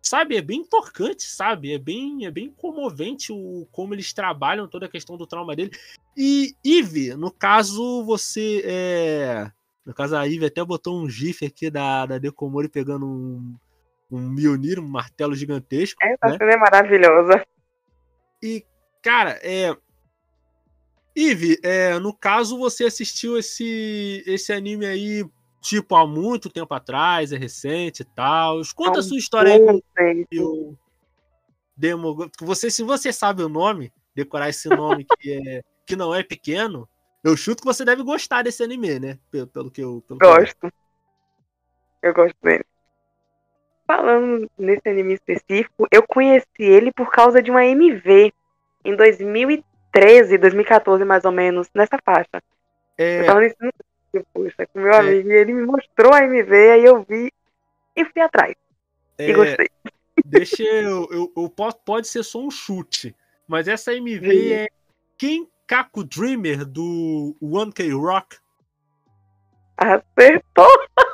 Sabe, 0.03 0.37
é 0.37 0.43
bem 0.43 0.63
tocante, 0.63 1.23
sabe? 1.23 1.73
É 1.73 1.79
bem, 1.79 2.27
é 2.27 2.31
bem 2.31 2.51
comovente 2.51 3.33
o 3.33 3.67
como 3.73 3.95
eles 3.95 4.13
trabalham 4.13 4.69
toda 4.69 4.85
a 4.85 4.89
questão 4.89 5.17
do 5.17 5.27
trauma 5.27 5.57
dele. 5.57 5.71
E, 6.15 6.55
Ive, 6.63 7.15
no 7.15 7.31
caso, 7.31 8.05
você 8.05 8.63
é. 8.67 9.51
No 9.85 9.95
caso, 9.95 10.17
a 10.17 10.27
Ive 10.27 10.47
até 10.47 10.63
botou 10.65 10.99
um 10.99 11.09
GIF 11.09 11.47
aqui 11.47 11.71
da, 11.71 12.07
da 12.07 12.19
Decomori 12.19 12.69
pegando 12.69 13.07
um, 13.07 13.57
um 14.11 14.29
Mjolnir, 14.31 14.79
um 14.79 14.87
martelo 14.87 15.35
gigantesco. 15.35 15.99
Essa 16.03 16.27
né? 16.27 16.39
cena 16.39 16.53
é 16.53 16.57
maravilhosa. 16.57 17.47
E, 18.43 18.65
cara, 19.05 19.39
é. 19.43 19.77
Ive, 21.15 21.61
é, 21.63 21.97
no 22.01 22.13
caso, 22.13 22.59
você 22.59 22.85
assistiu 22.87 23.39
esse, 23.39 24.25
esse 24.27 24.53
anime 24.53 24.85
aí, 24.85 25.25
tipo, 25.61 25.95
há 25.95 26.05
muito 26.05 26.51
tempo 26.51 26.75
atrás, 26.75 27.33
é 27.33 27.37
recente 27.37 28.03
e 28.03 28.05
tal. 28.05 28.61
Conta 28.75 28.99
a 28.99 29.03
sua 29.03 29.19
história 29.19 29.53
aí 29.53 29.61
com 29.61 29.75
Bom 29.75 29.81
tempo. 29.95 30.27
o 30.43 30.79
Demo. 31.77 32.31
Você, 32.41 32.69
se 32.71 32.83
você 32.83 33.13
sabe 33.13 33.45
o 33.45 33.49
nome, 33.49 33.93
decorar 34.15 34.49
esse 34.49 34.69
nome 34.69 35.07
que, 35.21 35.33
é, 35.33 35.63
que 35.87 35.95
não 35.95 36.13
é 36.13 36.25
pequeno, 36.25 36.89
eu 37.23 37.37
chuto 37.37 37.63
que 37.63 37.67
você 37.67 37.85
deve 37.85 38.03
gostar 38.03 38.43
desse 38.43 38.65
anime, 38.65 38.99
né? 38.99 39.19
Pelo, 39.31 39.47
pelo 39.47 39.71
que 39.71 39.83
eu. 39.83 40.03
Pelo 40.09 40.19
que 40.19 40.27
eu- 40.27 40.35
Gosto. 40.35 40.73
Eu 42.03 42.13
gosto 42.13 42.37
dele. 42.43 42.65
Falando 43.87 44.51
nesse 44.59 44.89
anime 44.89 45.15
específico, 45.15 45.87
eu 45.93 46.03
conheci 46.03 46.47
ele 46.59 46.91
por 46.93 47.11
causa 47.11 47.41
de 47.43 47.51
uma 47.51 47.65
MV 47.65 48.33
em 48.85 48.95
2013, 48.97 50.39
2014 50.39 51.05
mais 51.05 51.25
ou 51.25 51.33
menos, 51.33 51.69
nessa 51.75 51.99
faixa. 52.05 52.43
Eu 52.99 53.23
É, 53.23 53.25
tava 53.25 53.41
no 53.41 53.47
ensino 53.47 53.73
poxa, 54.33 54.67
com 54.67 54.81
meu 54.81 54.93
É. 54.93 54.99
amigo, 54.99 55.29
e 55.31 55.33
ele 55.33 55.53
me 55.53 55.67
mostrou 55.67 56.13
a 56.13 56.23
MV, 56.23 56.71
aí 56.71 56.85
eu 56.85 57.05
vi 57.09 57.33
e 57.97 58.05
fui 58.05 58.23
atrás. 58.23 58.55
é, 59.19 59.31
E 59.31 59.33
gostei. 59.35 59.69
deixa 60.25 60.63
eu, 60.63 61.09
eu, 61.11 61.33
eu 61.37 61.49
posso, 61.49 61.79
pode 61.85 62.07
ser 62.07 62.23
só 62.23 62.39
um 62.41 62.51
chute, 62.51 63.15
mas 63.49 63.67
essa 63.67 63.93
MV 63.95 64.31
Sim. 64.31 64.53
é 64.53 64.69
Kenkaku 65.19 66.05
Dreamer 66.05 66.65
do 66.65 67.37
One 67.41 67.73
K 67.73 67.91
Rock. 67.93 68.37
Acertou! 69.77 70.69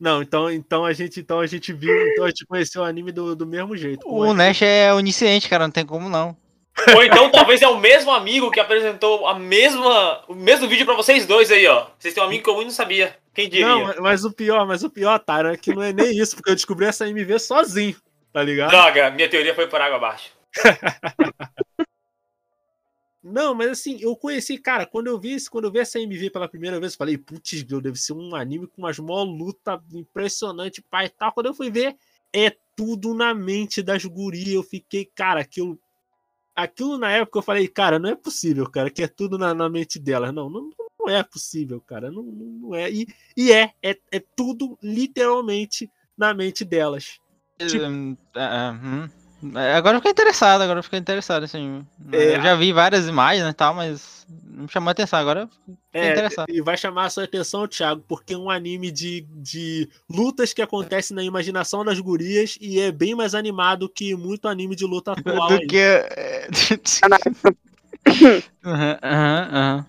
Não, 0.00 0.22
então, 0.22 0.50
então 0.50 0.84
a 0.86 0.92
gente 0.94 1.20
então 1.20 1.40
a 1.40 1.46
gente 1.46 1.72
viu, 1.74 1.94
então 2.08 2.24
a 2.24 2.28
gente 2.28 2.46
conheceu 2.46 2.80
o 2.80 2.84
anime 2.84 3.12
do, 3.12 3.36
do 3.36 3.46
mesmo 3.46 3.76
jeito. 3.76 4.00
O 4.08 4.32
Nash 4.32 4.62
é 4.62 4.92
onisciente, 4.94 5.48
cara, 5.48 5.64
não 5.64 5.70
tem 5.72 5.84
como 5.84 6.08
não. 6.08 6.34
Ou 6.96 7.04
então 7.04 7.30
talvez 7.30 7.60
é 7.60 7.68
o 7.68 7.78
mesmo 7.78 8.10
amigo 8.10 8.50
que 8.50 8.58
apresentou 8.58 9.26
a 9.26 9.38
mesma, 9.38 10.22
o 10.26 10.34
mesmo 10.34 10.66
vídeo 10.66 10.86
pra 10.86 10.94
vocês 10.94 11.26
dois 11.26 11.50
aí, 11.50 11.66
ó. 11.66 11.86
Vocês 11.98 12.14
têm 12.14 12.22
um 12.22 12.26
amigo 12.26 12.44
comum 12.44 12.62
e 12.62 12.64
não 12.64 12.70
sabia. 12.70 13.14
Quem 13.34 13.48
diria? 13.48 13.66
Não, 13.68 13.84
mas- 13.84 13.98
mas 13.98 14.24
o 14.24 14.32
pior, 14.32 14.66
mas 14.66 14.82
o 14.82 14.88
pior, 14.88 15.18
Tara, 15.18 15.52
é 15.52 15.56
que 15.58 15.74
não 15.74 15.82
é 15.82 15.92
nem 15.92 16.16
isso, 16.18 16.34
porque 16.36 16.50
eu 16.50 16.54
descobri 16.54 16.86
essa 16.86 17.06
MV 17.06 17.38
sozinho, 17.38 17.96
tá 18.32 18.42
ligado? 18.42 18.70
Droga, 18.70 19.10
minha 19.10 19.28
teoria 19.28 19.54
foi 19.54 19.66
por 19.66 19.80
água 19.80 19.96
abaixo. 19.98 20.30
Não, 23.22 23.54
mas 23.54 23.70
assim, 23.70 23.98
eu 24.00 24.16
conheci, 24.16 24.56
cara, 24.56 24.86
quando 24.86 25.08
eu 25.08 25.20
vi 25.20 25.36
quando 25.50 25.66
eu 25.66 25.70
vi 25.70 25.78
essa 25.78 26.00
MV 26.00 26.30
pela 26.30 26.48
primeira 26.48 26.80
vez, 26.80 26.92
eu 26.92 26.98
falei, 26.98 27.18
putz, 27.18 27.62
deve 27.62 27.96
ser 27.96 28.14
um 28.14 28.34
anime 28.34 28.66
com 28.66 28.80
umas 28.82 28.98
mó 28.98 29.22
luta 29.22 29.82
impressionante, 29.92 30.82
pai 30.82 31.06
e 31.06 31.10
tal. 31.10 31.32
Quando 31.32 31.46
eu 31.46 31.54
fui 31.54 31.70
ver, 31.70 31.96
é 32.32 32.56
tudo 32.74 33.12
na 33.14 33.34
mente 33.34 33.82
das 33.82 34.04
gurias. 34.04 34.54
Eu 34.54 34.62
fiquei, 34.62 35.04
cara, 35.04 35.40
aquilo. 35.40 35.78
Aquilo 36.56 36.98
na 36.98 37.10
época 37.10 37.38
eu 37.38 37.42
falei, 37.42 37.68
cara, 37.68 37.98
não 37.98 38.08
é 38.10 38.14
possível, 38.14 38.68
cara, 38.68 38.90
que 38.90 39.02
é 39.02 39.08
tudo 39.08 39.38
na, 39.38 39.54
na 39.54 39.68
mente 39.68 39.98
delas. 39.98 40.32
Não, 40.32 40.48
não, 40.48 40.70
não 40.98 41.08
é 41.08 41.22
possível, 41.22 41.80
cara. 41.80 42.10
Não, 42.10 42.22
não, 42.22 42.46
não 42.46 42.74
é. 42.74 42.90
E, 42.90 43.06
e 43.36 43.52
é, 43.52 43.72
é, 43.82 43.98
é 44.10 44.20
tudo 44.34 44.78
literalmente 44.82 45.90
na 46.16 46.32
mente 46.32 46.64
delas. 46.64 47.18
Tipo- 47.58 47.84
ah, 48.34 48.78
hum. 48.82 49.04
É, 49.04 49.19
Agora 49.76 49.96
eu 49.96 50.00
fiquei 50.00 50.12
interessado, 50.12 50.60
agora 50.60 50.80
eu 50.80 50.82
fiquei 50.82 50.98
interessado, 50.98 51.44
assim. 51.44 51.84
É, 52.12 52.36
eu 52.36 52.42
já 52.42 52.54
vi 52.54 52.72
várias 52.72 53.08
imagens 53.08 53.48
e 53.48 53.52
tal, 53.54 53.74
mas 53.74 54.26
não 54.44 54.64
me 54.64 54.68
chamou 54.68 54.88
a 54.88 54.92
atenção. 54.92 55.18
Agora 55.18 55.48
É, 55.92 56.10
interessado. 56.10 56.50
e 56.50 56.60
vai 56.60 56.76
chamar 56.76 57.06
a 57.06 57.10
sua 57.10 57.24
atenção, 57.24 57.66
Thiago, 57.66 58.04
porque 58.06 58.34
é 58.34 58.38
um 58.38 58.50
anime 58.50 58.90
de, 58.90 59.22
de 59.30 59.88
lutas 60.08 60.52
que 60.52 60.60
acontecem 60.60 61.14
na 61.14 61.22
imaginação 61.22 61.82
das 61.84 61.98
gurias 61.98 62.58
e 62.60 62.78
é 62.80 62.92
bem 62.92 63.14
mais 63.14 63.34
animado 63.34 63.88
que 63.88 64.14
muito 64.14 64.46
anime 64.46 64.76
de 64.76 64.84
luta 64.84 65.12
atual. 65.18 65.48
Do 65.48 65.54
aí. 65.54 65.66
que. 65.66 65.76
é, 65.78 66.48
Aham, 68.64 68.98
aham, 69.02 69.48
aham. 69.52 69.86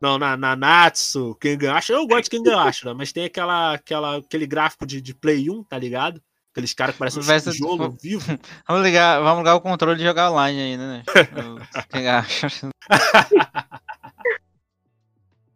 Não, 0.00 0.16
na, 0.16 0.36
na 0.36 0.54
Natsu, 0.54 1.36
Kengan 1.40 1.74
Ashura, 1.74 1.98
eu 1.98 2.06
gosto 2.06 2.24
de 2.24 2.30
Kengan 2.30 2.60
Ashura, 2.60 2.94
mas 2.94 3.12
tem 3.12 3.24
aquela, 3.24 3.74
aquela, 3.74 4.16
aquele 4.18 4.46
gráfico 4.46 4.86
de, 4.86 5.00
de 5.00 5.12
Play 5.12 5.50
1, 5.50 5.64
tá 5.64 5.76
ligado? 5.76 6.22
Aqueles 6.58 6.74
caras 6.74 6.94
que 6.94 6.98
parecem 6.98 7.22
um 7.22 7.24
Versus- 7.24 7.54
tijolo 7.54 7.96
vivo. 8.02 8.26
Vamos 8.66 8.82
ligar, 8.82 9.22
vamos 9.22 9.38
ligar 9.38 9.54
o 9.54 9.60
controle 9.60 10.00
e 10.02 10.04
jogar 10.04 10.32
online 10.32 10.60
aí, 10.60 10.76
né? 10.76 11.04
Quem 11.88 12.08
acha? 12.08 12.48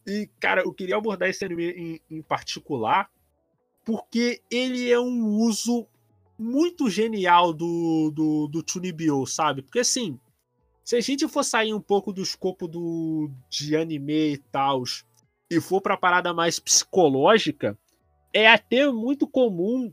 E, 0.06 0.28
cara, 0.38 0.62
eu 0.62 0.72
queria 0.72 0.96
abordar 0.96 1.28
esse 1.28 1.44
anime 1.44 1.70
em, 1.70 2.00
em 2.10 2.22
particular 2.22 3.08
porque 3.84 4.40
ele 4.48 4.90
é 4.90 5.00
um 5.00 5.26
uso 5.26 5.86
muito 6.38 6.88
genial 6.88 7.52
do, 7.52 8.12
do, 8.14 8.46
do 8.46 8.64
Chunibyo, 8.64 9.26
sabe? 9.26 9.62
Porque, 9.62 9.80
assim, 9.80 10.18
se 10.84 10.94
a 10.94 11.00
gente 11.00 11.26
for 11.26 11.42
sair 11.44 11.74
um 11.74 11.80
pouco 11.80 12.12
do 12.12 12.22
escopo 12.22 12.68
do, 12.68 13.28
de 13.50 13.76
anime 13.76 14.34
e 14.34 14.38
tal 14.38 14.84
e 15.50 15.60
for 15.60 15.80
pra 15.80 15.96
parada 15.96 16.32
mais 16.32 16.60
psicológica, 16.60 17.76
é 18.32 18.48
até 18.48 18.88
muito 18.90 19.26
comum 19.26 19.92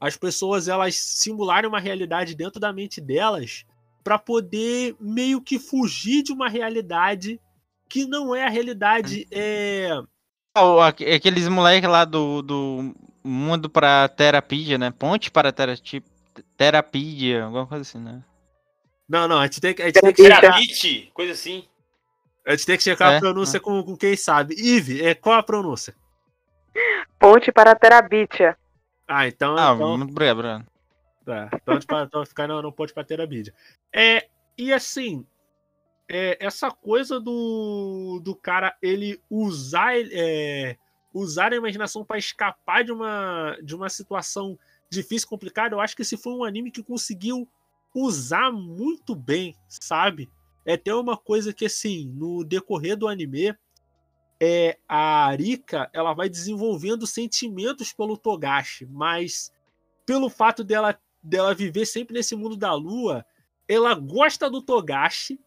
as 0.00 0.16
pessoas 0.16 0.66
elas 0.66 0.96
simularem 0.96 1.68
uma 1.68 1.78
realidade 1.78 2.34
dentro 2.34 2.58
da 2.58 2.72
mente 2.72 3.00
delas 3.00 3.64
para 4.02 4.18
poder 4.18 4.96
meio 4.98 5.42
que 5.42 5.58
fugir 5.58 6.22
de 6.22 6.32
uma 6.32 6.48
realidade 6.48 7.38
que 7.88 8.06
não 8.06 8.34
é 8.34 8.44
a 8.44 8.48
realidade 8.48 9.28
é 9.30 9.90
Aqueles 11.14 11.46
moleques 11.46 11.88
lá 11.88 12.04
do, 12.04 12.42
do 12.42 12.94
mundo 13.22 13.70
pra 13.70 14.08
terapia, 14.08 14.76
né? 14.78 14.90
Ponte 14.90 15.30
para 15.30 15.52
terapia, 15.52 16.02
terapia, 16.56 17.44
alguma 17.44 17.66
coisa 17.66 17.82
assim, 17.82 17.98
né? 17.98 18.22
não 19.08 19.26
não 19.26 19.38
a 19.38 19.44
gente 19.44 19.60
tem 19.60 19.74
que 19.74 19.82
a 19.82 19.86
gente 19.86 20.00
tem 20.00 20.12
que 20.12 20.22
Terapite, 20.22 21.10
coisa 21.12 21.32
assim. 21.32 21.64
a 22.46 22.52
gente 22.52 22.66
tem 22.66 22.76
que 22.76 22.82
checar 22.82 23.12
É, 23.12 23.16
a 23.16 23.20
pronúncia 23.20 23.60
com, 23.60 23.82
com 23.82 23.96
quem 23.96 24.16
sabe 24.16 24.54
Ive 24.54 25.04
é 25.04 25.14
qual 25.14 25.36
a 25.36 25.42
pronúncia 25.42 25.94
Ponte 27.18 27.52
para 27.52 27.74
Terabitia. 27.74 28.56
Ah 29.10 29.26
então, 29.26 29.56
Ah, 29.58 29.72
então 29.74 29.98
muito 29.98 30.10
obrigado, 30.10 30.36
Bruno. 30.36 30.66
Tá, 31.24 31.50
então, 31.76 32.02
então 32.02 32.26
ficar 32.26 32.48
não, 32.48 32.62
não 32.62 32.72
pode 32.72 32.94
bater 32.94 33.20
a 33.20 33.26
mídia. 33.26 33.52
É, 33.92 34.28
e 34.56 34.72
assim, 34.72 35.26
é, 36.08 36.36
essa 36.44 36.70
coisa 36.70 37.20
do, 37.20 38.20
do 38.22 38.34
cara 38.34 38.76
ele 38.80 39.20
usar, 39.28 39.94
é, 39.96 40.76
usar 41.12 41.52
a 41.52 41.56
imaginação 41.56 42.04
para 42.04 42.18
escapar 42.18 42.84
de 42.84 42.92
uma, 42.92 43.56
de 43.62 43.74
uma 43.74 43.88
situação 43.88 44.58
difícil, 44.90 45.28
complicado, 45.28 45.72
eu 45.72 45.80
acho 45.80 45.94
que 45.94 46.02
esse 46.02 46.16
foi 46.16 46.32
um 46.32 46.44
anime 46.44 46.70
que 46.70 46.82
conseguiu 46.82 47.48
usar 47.94 48.50
muito 48.50 49.14
bem, 49.14 49.56
sabe? 49.68 50.30
É 50.64 50.74
até 50.74 50.94
uma 50.94 51.16
coisa 51.16 51.52
que, 51.52 51.64
assim, 51.64 52.06
no 52.06 52.44
decorrer 52.44 52.96
do 52.96 53.08
anime, 53.08 53.56
é, 54.40 54.78
a 54.88 55.26
Arika 55.26 55.90
ela 55.92 56.14
vai 56.14 56.28
desenvolvendo 56.28 57.06
sentimentos 57.06 57.92
pelo 57.92 58.16
Togashi, 58.16 58.86
mas 58.86 59.52
pelo 60.06 60.30
fato 60.30 60.64
dela, 60.64 60.98
dela 61.22 61.54
viver 61.54 61.84
sempre 61.84 62.14
nesse 62.14 62.34
mundo 62.34 62.56
da 62.56 62.72
lua, 62.72 63.24
ela 63.68 63.94
gosta 63.94 64.48
do 64.48 64.62
Togashi, 64.62 65.38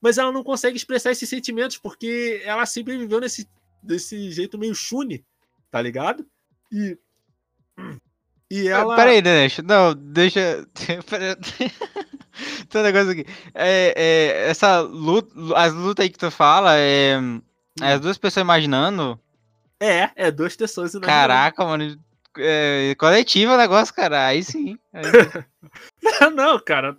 mas 0.00 0.16
ela 0.16 0.32
não 0.32 0.42
consegue 0.42 0.76
expressar 0.76 1.10
esses 1.10 1.28
sentimentos 1.28 1.76
porque 1.76 2.40
ela 2.44 2.64
sempre 2.64 2.96
viveu 2.96 3.20
nesse, 3.20 3.46
desse 3.82 4.30
jeito 4.30 4.58
meio 4.58 4.74
Shune, 4.74 5.22
tá 5.70 5.82
ligado? 5.82 6.26
E. 6.72 6.98
E 8.50 8.66
ela. 8.66 8.96
Peraí, 8.96 9.20
deixa. 9.20 9.62
Não, 9.62 9.94
deixa. 9.94 10.66
Tem 12.68 12.80
um 12.80 12.84
negócio 12.84 13.10
aqui. 13.10 13.26
É, 13.54 13.94
é, 13.96 14.48
essa 14.48 14.80
luta, 14.80 15.30
as 15.56 15.74
lutas 15.74 16.04
aí 16.04 16.10
que 16.10 16.18
tu 16.18 16.30
fala, 16.30 16.76
é, 16.76 17.16
é 17.80 17.92
as 17.94 18.00
duas 18.00 18.18
pessoas 18.18 18.42
imaginando. 18.44 19.18
É, 19.78 20.10
é 20.16 20.30
duas 20.30 20.54
pessoas 20.56 20.92
imaginando. 20.94 21.06
Caraca, 21.18 21.64
mano. 21.64 21.96
É, 22.38 22.94
coletivo 22.98 23.52
o 23.52 23.56
negócio, 23.56 23.94
cara. 23.94 24.26
Aí 24.26 24.42
sim. 24.44 24.78
Aí 24.92 25.04
sim. 25.04 25.44
não, 26.34 26.58
cara. 26.58 26.96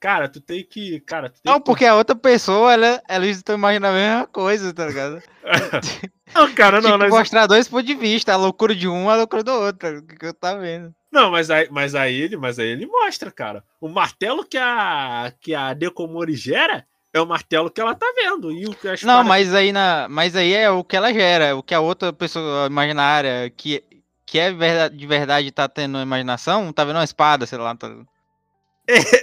Cara, 0.00 0.28
tu 0.30 0.40
tem 0.40 0.64
que. 0.64 1.00
Cara, 1.00 1.28
tem 1.28 1.40
Não, 1.44 1.58
que- 1.58 1.64
porque 1.66 1.84
a 1.84 1.94
outra 1.94 2.16
pessoa, 2.16 2.72
ela, 2.72 3.02
elas 3.06 3.36
estão 3.36 3.54
imaginando 3.54 3.94
a 3.94 4.00
mesma 4.00 4.26
coisa, 4.26 4.72
tá 4.72 4.86
ligado? 4.86 5.22
Não, 6.32 6.54
cara, 6.54 6.80
não, 6.80 6.90
Tem 6.90 6.92
que 6.92 7.04
mas, 7.06 7.10
mostrar 7.10 7.46
dois 7.48 7.66
pontos 7.66 7.86
de 7.86 7.94
vista, 7.96 8.32
a 8.32 8.36
loucura 8.36 8.72
de 8.72 8.86
um, 8.86 9.10
a 9.10 9.16
loucura 9.16 9.42
do 9.42 9.50
outro, 9.52 9.98
o 9.98 10.02
que 10.06 10.26
eu 10.26 10.32
tá 10.32 10.54
vendo. 10.54 10.94
não, 11.10 11.28
mas 11.32 11.50
aí, 11.50 11.68
mas 11.72 11.92
aí 11.96 12.14
ele, 12.14 12.36
mas 12.36 12.56
aí 12.60 12.68
ele 12.68 12.86
mostra, 12.86 13.32
cara. 13.32 13.64
O 13.80 13.88
martelo 13.88 14.44
que 14.46 14.56
a 14.56 15.32
que 15.40 15.52
a 15.56 15.74
Dekomori 15.74 16.36
gera 16.36 16.86
é 17.12 17.20
o 17.20 17.26
martelo 17.26 17.70
que 17.70 17.80
ela 17.80 17.94
tá 17.94 18.06
vendo. 18.16 18.52
E 18.52 18.66
o 18.66 18.74
que 18.74 18.88
a 18.88 18.94
Não, 19.02 19.24
mas 19.24 19.54
aí, 19.54 19.72
na, 19.72 20.06
mas 20.08 20.36
aí 20.36 20.52
é 20.52 20.70
o 20.70 20.84
que 20.84 20.96
ela 20.96 21.12
gera, 21.12 21.56
o 21.56 21.62
que 21.62 21.74
a 21.74 21.80
outra 21.80 22.12
pessoa 22.12 22.66
imaginária, 22.66 23.50
que, 23.50 23.84
que 24.24 24.38
é 24.38 24.52
verdade, 24.52 24.96
de 24.96 25.06
verdade 25.06 25.50
tá 25.50 25.68
tendo 25.68 26.00
imaginação, 26.00 26.72
tá 26.72 26.84
vendo 26.84 26.96
uma 26.96 27.04
espada, 27.04 27.46
sei 27.46 27.58
lá. 27.58 27.74
Tá... 27.74 27.90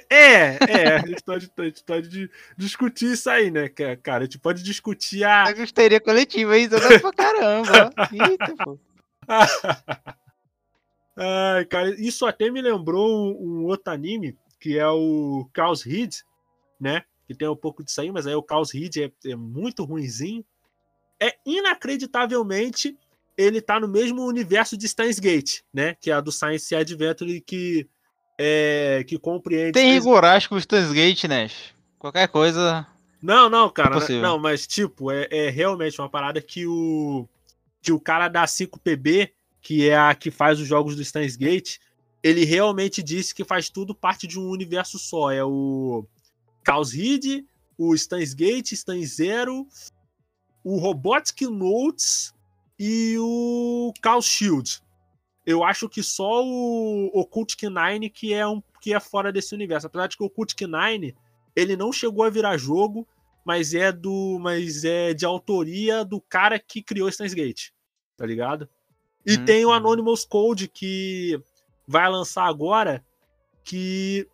É, 0.09 0.57
é, 0.59 0.95
a 0.95 1.05
gente 1.05 1.23
pode, 1.23 1.51
a 1.57 1.63
gente 1.63 1.83
pode 1.83 2.07
di- 2.07 2.31
discutir 2.57 3.11
isso 3.11 3.29
aí, 3.29 3.51
né, 3.51 3.67
cara? 3.67 4.19
A 4.19 4.23
gente 4.23 4.39
pode 4.39 4.63
discutir 4.63 5.23
a. 5.23 5.47
A 5.47 5.51
histeria 5.51 5.99
coletiva 5.99 6.53
aí, 6.53 6.69
toda 6.69 6.99
pra 6.99 7.11
caramba. 7.11 7.91
Eita, 8.11 8.55
pô. 8.63 8.79
Ai, 11.17 11.65
cara, 11.65 11.89
isso 11.99 12.25
até 12.25 12.49
me 12.49 12.61
lembrou 12.61 13.09
um, 13.09 13.61
um 13.61 13.65
outro 13.65 13.91
anime, 13.91 14.37
que 14.59 14.77
é 14.77 14.87
o 14.87 15.49
Chaos 15.53 15.85
Heed, 15.85 16.23
né? 16.79 17.03
Que 17.27 17.35
tem 17.35 17.47
um 17.47 17.55
pouco 17.55 17.83
disso 17.83 17.99
aí, 17.99 18.11
mas 18.11 18.25
aí 18.25 18.35
o 18.35 18.45
Chaos 18.47 18.73
Heed 18.73 19.03
é, 19.03 19.11
é 19.25 19.35
muito 19.35 19.83
ruinzinho. 19.83 20.45
É 21.19 21.35
inacreditavelmente 21.45 22.97
ele 23.37 23.61
tá 23.61 23.79
no 23.79 23.87
mesmo 23.87 24.25
universo 24.25 24.75
de 24.75 24.87
Steins 24.87 25.19
Gate, 25.19 25.59
né? 25.71 25.95
Que 25.99 26.09
é 26.09 26.13
a 26.13 26.21
do 26.21 26.31
Science 26.31 26.73
Adventure 26.73 27.39
que 27.41 27.87
é, 28.37 29.03
que 29.07 29.17
compreende. 29.17 29.73
Tem 29.73 29.89
Steins- 29.89 30.03
rigorás 30.03 30.47
com 30.47 30.55
o 30.55 30.59
Stans 30.59 30.91
Gate, 30.91 31.25
né? 31.25 31.49
Qualquer 31.99 32.27
coisa. 32.27 32.85
Não, 33.21 33.49
não, 33.49 33.69
cara. 33.69 33.95
Impossível. 33.97 34.21
Não, 34.21 34.39
mas 34.39 34.65
tipo, 34.67 35.11
é, 35.11 35.27
é 35.29 35.49
realmente 35.49 35.99
uma 35.99 36.09
parada 36.09 36.41
que 36.41 36.65
o 36.65 37.27
que 37.81 37.91
o 37.91 37.99
cara 37.99 38.27
da 38.27 38.43
5PB, 38.45 39.31
que 39.61 39.87
é 39.87 39.97
a 39.97 40.13
que 40.13 40.29
faz 40.29 40.59
os 40.59 40.67
jogos 40.67 40.95
do 40.95 41.03
Steins 41.03 41.35
Gate, 41.35 41.77
ele 42.21 42.43
realmente 42.43 43.01
disse 43.01 43.33
que 43.33 43.43
faz 43.43 43.69
tudo 43.69 43.95
parte 43.95 44.27
de 44.27 44.39
um 44.39 44.49
universo 44.49 44.99
só. 44.99 45.31
É 45.31 45.43
o 45.43 46.05
Chaos 46.67 46.93
Heed, 46.93 47.45
o 47.77 47.95
Steins 47.97 48.33
Gate, 48.33 48.73
Zero, 49.05 49.65
o 50.63 50.77
Robotic 50.77 51.41
Notes 51.43 52.33
e 52.77 53.15
o 53.19 53.93
Chaos 54.03 54.25
Shield. 54.25 54.81
Eu 55.45 55.63
acho 55.63 55.87
que 55.87 56.03
só 56.03 56.43
o 56.43 57.09
Occultic 57.13 57.63
Nine 57.63 58.09
que 58.09 58.33
é 58.33 58.45
um 58.45 58.61
que 58.81 58.93
é 58.93 58.99
fora 58.99 59.31
desse 59.31 59.55
universo. 59.55 59.87
Apesar 59.87 60.07
de 60.07 60.17
que 60.17 60.23
o 60.23 60.25
Occultic 60.25 60.61
Nine 60.61 61.15
ele 61.55 61.77
não 61.77 61.91
chegou 61.91 62.25
a 62.25 62.29
virar 62.29 62.57
jogo, 62.57 63.07
mas 63.45 63.73
é 63.73 63.91
do, 63.91 64.37
mas 64.41 64.83
é 64.83 65.13
de 65.13 65.25
autoria 65.25 66.03
do 66.03 66.19
cara 66.19 66.59
que 66.59 66.83
criou 66.83 67.09
Steins 67.09 67.33
Gate, 67.33 67.69
tá 68.17 68.25
ligado? 68.25 68.69
E 69.25 69.37
Hum, 69.37 69.45
tem 69.45 69.65
o 69.65 69.69
hum. 69.69 69.73
Anonymous 69.73 70.25
Code 70.25 70.67
que 70.67 71.41
vai 71.87 72.09
lançar 72.09 72.45
agora, 72.45 73.03
que 73.63 74.27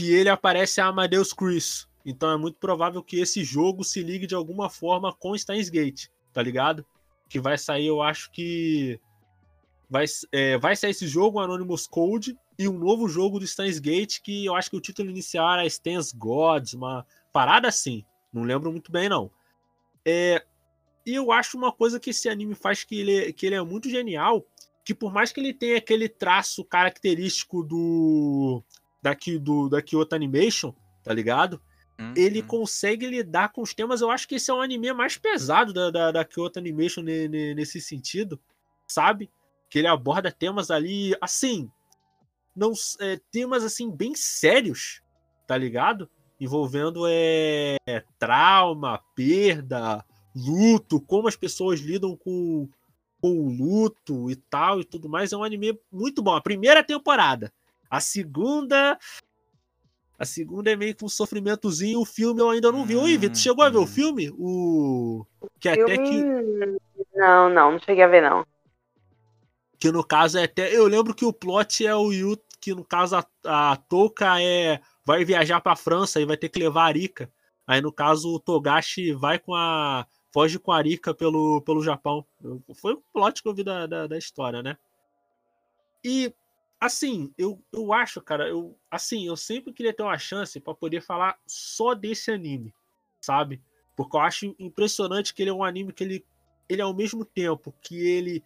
que 0.00 0.14
ele 0.14 0.30
aparece 0.30 0.80
a 0.80 0.86
Amadeus 0.86 1.30
Chris. 1.34 1.86
Então 2.06 2.30
é 2.32 2.36
muito 2.38 2.56
provável 2.56 3.02
que 3.02 3.20
esse 3.20 3.44
jogo 3.44 3.84
se 3.84 4.02
ligue 4.02 4.26
de 4.26 4.34
alguma 4.34 4.70
forma 4.70 5.12
com 5.12 5.36
Steins 5.36 5.68
Gate, 5.68 6.06
tá 6.32 6.42
ligado? 6.42 6.86
Que 7.28 7.38
vai 7.38 7.58
sair, 7.58 7.88
eu 7.88 8.00
acho 8.00 8.30
que 8.32 8.98
vai, 9.90 10.06
é, 10.32 10.56
vai 10.56 10.74
sair 10.74 10.92
esse 10.92 11.06
jogo, 11.06 11.38
Anonymous 11.38 11.86
Code, 11.86 12.34
e 12.58 12.66
um 12.66 12.78
novo 12.78 13.08
jogo 13.08 13.38
do 13.38 13.46
Steins 13.46 13.78
Gate, 13.78 14.22
que 14.22 14.46
eu 14.46 14.54
acho 14.54 14.70
que 14.70 14.76
o 14.76 14.80
título 14.80 15.10
inicial 15.10 15.52
era 15.52 15.66
Stans 15.66 16.12
Gods, 16.12 16.72
uma 16.72 17.06
parada 17.30 17.68
assim. 17.68 18.02
Não 18.32 18.44
lembro 18.44 18.72
muito 18.72 18.90
bem, 18.90 19.06
não. 19.06 19.30
É, 20.02 20.42
e 21.04 21.14
eu 21.14 21.30
acho 21.30 21.58
uma 21.58 21.70
coisa 21.70 22.00
que 22.00 22.08
esse 22.08 22.26
anime 22.26 22.54
faz 22.54 22.84
que 22.84 22.98
ele, 22.98 23.16
é- 23.16 23.32
que 23.34 23.44
ele 23.44 23.54
é 23.54 23.62
muito 23.62 23.90
genial, 23.90 24.46
que 24.82 24.94
por 24.94 25.12
mais 25.12 25.30
que 25.30 25.40
ele 25.40 25.52
tenha 25.52 25.76
aquele 25.76 26.08
traço 26.08 26.64
característico 26.64 27.62
do 27.62 28.64
da, 29.02 29.14
Ki- 29.14 29.38
do, 29.38 29.68
da 29.68 29.80
Kyoto 29.82 30.14
Animation, 30.14 30.72
tá 31.02 31.12
ligado? 31.12 31.60
Ele 32.16 32.40
Hum. 32.40 32.46
consegue 32.46 33.06
lidar 33.06 33.52
com 33.52 33.60
os 33.60 33.74
temas. 33.74 34.00
Eu 34.00 34.10
acho 34.10 34.26
que 34.26 34.36
esse 34.36 34.50
é 34.50 34.54
o 34.54 34.60
anime 34.62 34.90
mais 34.94 35.18
pesado 35.18 35.72
da, 35.72 35.90
da, 35.90 36.10
da 36.10 36.24
Kyoto 36.24 36.58
Animation 36.58 37.02
ne- 37.02 37.28
ne- 37.28 37.54
nesse 37.54 37.78
sentido, 37.80 38.40
sabe? 38.88 39.30
Que 39.68 39.80
ele 39.80 39.86
aborda 39.86 40.32
temas 40.32 40.70
ali, 40.70 41.14
assim, 41.20 41.70
não 42.56 42.72
é, 43.00 43.20
temas 43.30 43.62
assim 43.64 43.90
bem 43.90 44.14
sérios, 44.14 45.02
tá 45.46 45.56
ligado? 45.58 46.08
Envolvendo 46.40 47.02
é, 47.06 47.76
trauma, 48.18 48.98
perda, 49.14 50.02
luto, 50.34 51.00
como 51.02 51.28
as 51.28 51.36
pessoas 51.36 51.80
lidam 51.80 52.16
com, 52.16 52.66
com 53.20 53.30
o 53.38 53.50
luto 53.50 54.30
e 54.30 54.36
tal 54.36 54.80
e 54.80 54.84
tudo 54.84 55.06
mais. 55.06 55.32
É 55.32 55.36
um 55.36 55.44
anime 55.44 55.78
muito 55.92 56.22
bom. 56.22 56.34
A 56.34 56.40
primeira 56.40 56.82
temporada. 56.82 57.52
A 57.90 57.98
segunda. 58.00 58.96
A 60.16 60.24
segunda 60.24 60.70
é 60.70 60.76
meio 60.76 60.94
que 60.94 61.04
um 61.04 61.08
sofrimentozinho. 61.08 61.98
O 61.98 62.04
filme 62.04 62.40
eu 62.40 62.50
ainda 62.50 62.70
não 62.70 62.84
vi. 62.84 62.94
Oi, 62.94 63.16
Vitor, 63.16 63.36
Hum, 63.36 63.40
chegou 63.40 63.64
a 63.64 63.70
ver 63.70 63.78
hum. 63.78 63.82
o 63.82 63.86
filme? 63.86 64.30
O. 64.38 65.26
Que 65.58 65.70
é 65.70 65.72
até 65.72 65.98
que. 65.98 66.04
Filme... 66.04 66.78
Não, 67.14 67.50
não, 67.50 67.72
não 67.72 67.78
cheguei 67.80 68.04
a 68.04 68.06
ver, 68.06 68.22
não. 68.22 68.46
Que 69.78 69.90
no 69.90 70.04
caso 70.04 70.38
é 70.38 70.44
até. 70.44 70.76
Eu 70.76 70.86
lembro 70.86 71.14
que 71.14 71.24
o 71.24 71.32
plot 71.32 71.84
é 71.84 71.96
o 71.96 72.12
Yu, 72.12 72.38
que 72.60 72.74
no 72.74 72.84
caso 72.84 73.16
a, 73.16 73.24
a 73.72 73.76
Touka 73.76 74.40
é. 74.40 74.80
Vai 75.04 75.24
viajar 75.24 75.60
pra 75.60 75.74
França 75.74 76.20
e 76.20 76.26
vai 76.26 76.36
ter 76.36 76.50
que 76.50 76.58
levar 76.60 76.82
a 76.82 76.86
Arika. 76.86 77.32
Aí 77.66 77.80
no 77.80 77.90
caso 77.90 78.34
o 78.34 78.38
Togashi 78.38 79.12
vai 79.12 79.38
com 79.38 79.54
a. 79.54 80.06
Foge 80.32 80.60
com 80.60 80.70
a 80.70 80.76
Arika 80.76 81.12
pelo, 81.12 81.60
pelo 81.62 81.82
Japão. 81.82 82.24
Foi 82.74 82.92
o 82.92 83.02
plot 83.12 83.42
que 83.42 83.48
eu 83.48 83.54
vi 83.54 83.64
da, 83.64 83.86
da, 83.86 84.06
da 84.06 84.18
história, 84.18 84.62
né? 84.62 84.76
E 86.04 86.32
assim, 86.80 87.32
eu, 87.36 87.62
eu 87.72 87.92
acho, 87.92 88.20
cara, 88.22 88.48
eu 88.48 88.76
assim, 88.90 89.26
eu 89.26 89.36
sempre 89.36 89.72
queria 89.72 89.92
ter 89.94 90.02
uma 90.02 90.18
chance 90.18 90.58
pra 90.60 90.74
poder 90.74 91.02
falar 91.02 91.38
só 91.46 91.94
desse 91.94 92.30
anime, 92.30 92.72
sabe? 93.20 93.60
Porque 93.96 94.16
eu 94.16 94.20
acho 94.20 94.54
impressionante 94.58 95.34
que 95.34 95.42
ele 95.42 95.50
é 95.50 95.54
um 95.54 95.64
anime 95.64 95.92
que 95.92 96.02
ele, 96.04 96.24
ele 96.68 96.80
ao 96.82 96.94
mesmo 96.94 97.24
tempo 97.24 97.74
que 97.82 97.96
ele 97.98 98.42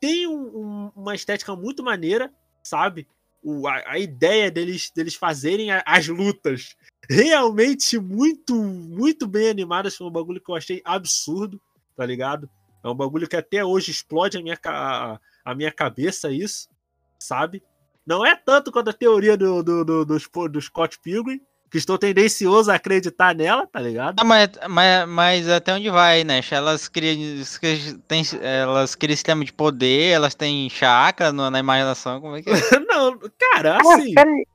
tem 0.00 0.26
um- 0.26 0.58
um- 0.86 0.92
uma 0.96 1.14
estética 1.14 1.54
muito 1.56 1.82
maneira, 1.82 2.32
sabe? 2.62 3.06
O, 3.42 3.66
a, 3.66 3.82
a 3.92 3.98
ideia 3.98 4.50
deles, 4.50 4.90
deles 4.94 5.14
fazerem 5.14 5.70
a- 5.70 5.82
as 5.86 6.06
lutas 6.08 6.76
realmente 7.08 7.98
muito, 7.98 8.54
muito 8.54 9.26
bem 9.26 9.48
animadas 9.48 9.96
foi 9.96 10.06
um 10.06 10.10
bagulho 10.10 10.40
que 10.40 10.50
eu 10.50 10.54
achei 10.56 10.80
absurdo, 10.84 11.60
tá 11.96 12.04
ligado? 12.04 12.48
É 12.84 12.88
um 12.88 12.94
bagulho 12.94 13.28
que 13.28 13.36
até 13.36 13.64
hoje 13.64 13.90
explode 13.90 14.36
a 14.36 14.42
minha, 14.42 14.58
a, 14.66 15.20
a 15.44 15.54
minha 15.54 15.72
cabeça, 15.72 16.30
isso, 16.32 16.68
sabe? 17.22 17.62
Não 18.06 18.24
é 18.26 18.34
tanto 18.36 18.72
quanto 18.72 18.90
a 18.90 18.92
teoria 18.92 19.36
do, 19.36 19.62
do, 19.62 19.84
do, 19.84 20.04
do, 20.04 20.48
do 20.48 20.60
Scott 20.60 20.98
Pilgrim, 21.00 21.40
que 21.70 21.78
estou 21.78 21.96
tendencioso 21.96 22.70
a 22.70 22.74
acreditar 22.74 23.34
nela, 23.34 23.66
tá 23.66 23.80
ligado? 23.80 24.20
Ah, 24.20 24.24
mas, 24.24 24.50
mas, 24.68 25.08
mas 25.08 25.48
até 25.48 25.72
onde 25.72 25.88
vai, 25.88 26.22
né? 26.24 26.40
Elas 26.50 26.86
criam, 26.88 27.16
elas 28.42 28.94
criam 28.94 29.16
sistema 29.16 29.44
de 29.44 29.52
poder, 29.52 30.10
elas 30.12 30.34
têm 30.34 30.68
chakra 30.68 31.32
no- 31.32 31.48
na 31.50 31.58
imaginação, 31.60 32.20
como 32.20 32.36
é 32.36 32.42
que 32.42 32.50
é? 32.50 32.52
Não, 32.86 33.18
cara, 33.52 33.78
Ah, 33.78 33.94
assim. 33.94 34.12
peraí. 34.14 34.46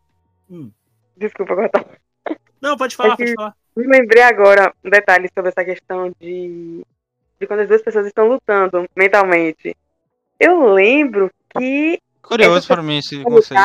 Hum. 0.49 0.71
Desculpa 1.15 1.55
cortar. 1.55 1.85
Não, 2.61 2.77
pode 2.77 2.95
falar, 2.95 3.13
É 3.13 3.17
pode 3.17 3.33
falar. 3.33 3.55
Me 3.75 3.87
lembrei 3.87 4.21
agora 4.23 4.73
um 4.83 4.89
detalhe 4.89 5.29
sobre 5.33 5.49
essa 5.49 5.63
questão 5.65 6.11
de, 6.19 6.83
de 7.39 7.47
quando 7.47 7.61
as 7.61 7.67
duas 7.67 7.81
pessoas 7.81 8.05
estão 8.07 8.27
lutando 8.27 8.87
mentalmente. 8.95 9.75
Eu 10.39 10.71
lembro 10.73 11.31
que 11.57 11.99
Curioso 12.27 12.67
pra 12.67 12.83
mim 12.83 12.97
esse 12.97 13.21
conceito. 13.23 13.61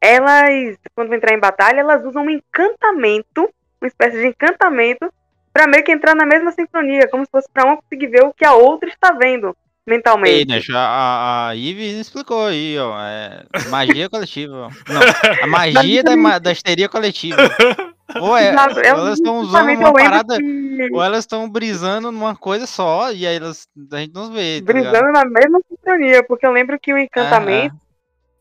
elas, 0.00 0.76
quando 0.94 1.14
entrar 1.14 1.34
em 1.34 1.40
batalha, 1.40 1.80
elas 1.80 2.04
usam 2.04 2.24
um 2.24 2.30
encantamento, 2.30 3.48
uma 3.80 3.88
espécie 3.88 4.18
de 4.20 4.26
encantamento, 4.26 5.12
pra 5.52 5.66
meio 5.66 5.84
que 5.84 5.92
entrar 5.92 6.14
na 6.14 6.26
mesma 6.26 6.52
sincronia, 6.52 7.08
como 7.08 7.24
se 7.24 7.30
fosse 7.30 7.48
pra 7.52 7.64
uma 7.64 7.76
conseguir 7.76 8.08
ver 8.08 8.24
o 8.24 8.32
que 8.32 8.44
a 8.44 8.54
outra 8.54 8.88
está 8.88 9.12
vendo 9.12 9.48
Ei, 9.48 9.96
mentalmente. 9.96 10.48
né, 10.48 10.60
já 10.60 10.78
a, 10.78 11.48
a 11.48 11.56
explicou 11.56 12.46
aí, 12.46 12.78
ó. 12.78 12.98
É 13.00 13.44
magia 13.68 14.08
coletiva. 14.08 14.68
Não, 14.88 15.00
a 15.42 15.46
magia 15.48 16.02
da, 16.02 16.38
da 16.38 16.52
histeria 16.52 16.88
coletiva. 16.88 17.36
Ou, 18.18 18.36
é, 18.36 18.50
ou 18.52 18.80
é 18.82 18.86
elas 18.88 19.14
estão 19.18 19.38
usando 19.40 19.70
uma 19.70 19.92
parada, 19.92 20.36
que- 20.36 20.88
ou 20.92 21.02
elas 21.02 21.20
estão 21.20 21.48
brisando 21.48 22.10
numa 22.10 22.34
coisa 22.34 22.66
só, 22.66 23.12
e 23.12 23.26
aí 23.26 23.36
elas, 23.36 23.68
a 23.92 23.96
gente 23.98 24.14
não 24.14 24.32
vê, 24.32 24.62
tá 24.62 24.72
ligado? 24.72 24.92
brisando 24.92 25.12
na 25.12 25.24
mesma 25.24 25.60
sincronia, 25.68 26.22
porque 26.24 26.46
eu 26.46 26.52
lembro 26.52 26.78
que 26.80 26.92
o 26.92 26.98
encantamento, 26.98 27.74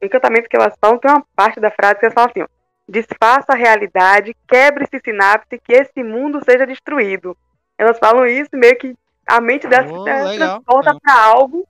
o 0.02 0.06
encantamento 0.06 0.50
que 0.50 0.56
elas 0.56 0.74
falam, 0.80 0.98
tem 0.98 1.12
uma 1.12 1.26
parte 1.36 1.60
da 1.60 1.70
frase 1.72 2.00
que 2.00 2.06
elas 2.06 2.14
falam 2.14 2.30
assim, 2.30 2.42
ó, 2.44 2.48
desfaça 2.88 3.46
a 3.50 3.56
realidade, 3.56 4.36
quebre-se 4.48 5.00
sinapse, 5.04 5.60
que 5.64 5.74
esse 5.74 6.04
mundo 6.04 6.42
seja 6.44 6.66
destruído. 6.66 7.36
Elas 7.78 8.00
falam 8.00 8.26
isso, 8.26 8.50
meio 8.54 8.78
que 8.78 8.96
a 9.28 9.40
mente 9.40 9.68
delas 9.68 9.92
Oh, 9.92 10.28
se 10.30 10.36
transporta 10.36 10.96
pra 11.02 11.24
algo 11.26 11.68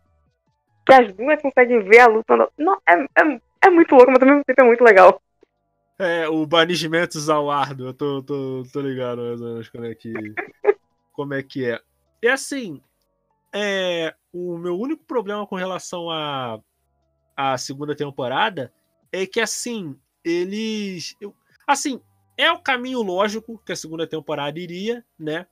que 0.85 0.93
as 0.93 1.13
duas 1.13 1.41
conseguem 1.41 1.81
ver 1.83 1.99
a 1.99 2.07
luta. 2.07 2.47
Não, 2.57 2.77
é, 2.87 2.93
é, 2.93 3.39
é 3.65 3.69
muito 3.69 3.93
louco, 3.93 4.11
mas 4.11 4.21
ao 4.21 4.27
mesmo 4.27 4.43
tempo 4.45 4.61
é 4.61 4.63
muito 4.65 4.83
legal. 4.83 5.21
É, 5.99 6.29
o 6.29 6.45
banimento 6.45 7.19
Zawardo, 7.19 7.87
eu 7.87 7.93
tô, 7.93 8.23
tô, 8.23 8.63
tô 8.71 8.79
ligado 8.79 9.21
mais 9.21 9.41
ou 9.41 9.49
menos 9.49 9.67
como 9.67 9.85
é 9.85 9.93
que, 9.93 10.13
como 11.11 11.33
é, 11.33 11.43
que 11.43 11.65
é. 11.65 11.81
E 12.23 12.27
assim, 12.29 12.81
é, 13.53 14.15
o 14.31 14.57
meu 14.57 14.79
único 14.79 15.03
problema 15.03 15.45
com 15.45 15.57
relação 15.57 16.09
à 16.09 16.57
a, 17.35 17.57
segunda 17.57 17.93
temporada 17.93 18.73
é 19.11 19.25
que, 19.25 19.41
assim, 19.41 19.99
eles. 20.23 21.17
eu- 21.19 21.35
assim, 21.67 22.01
é 22.37 22.49
o 22.49 22.59
caminho 22.59 23.01
lógico 23.01 23.61
que 23.65 23.73
a 23.73 23.75
segunda 23.75 24.07
temporada 24.07 24.57
iria, 24.57 25.05
né? 25.19 25.45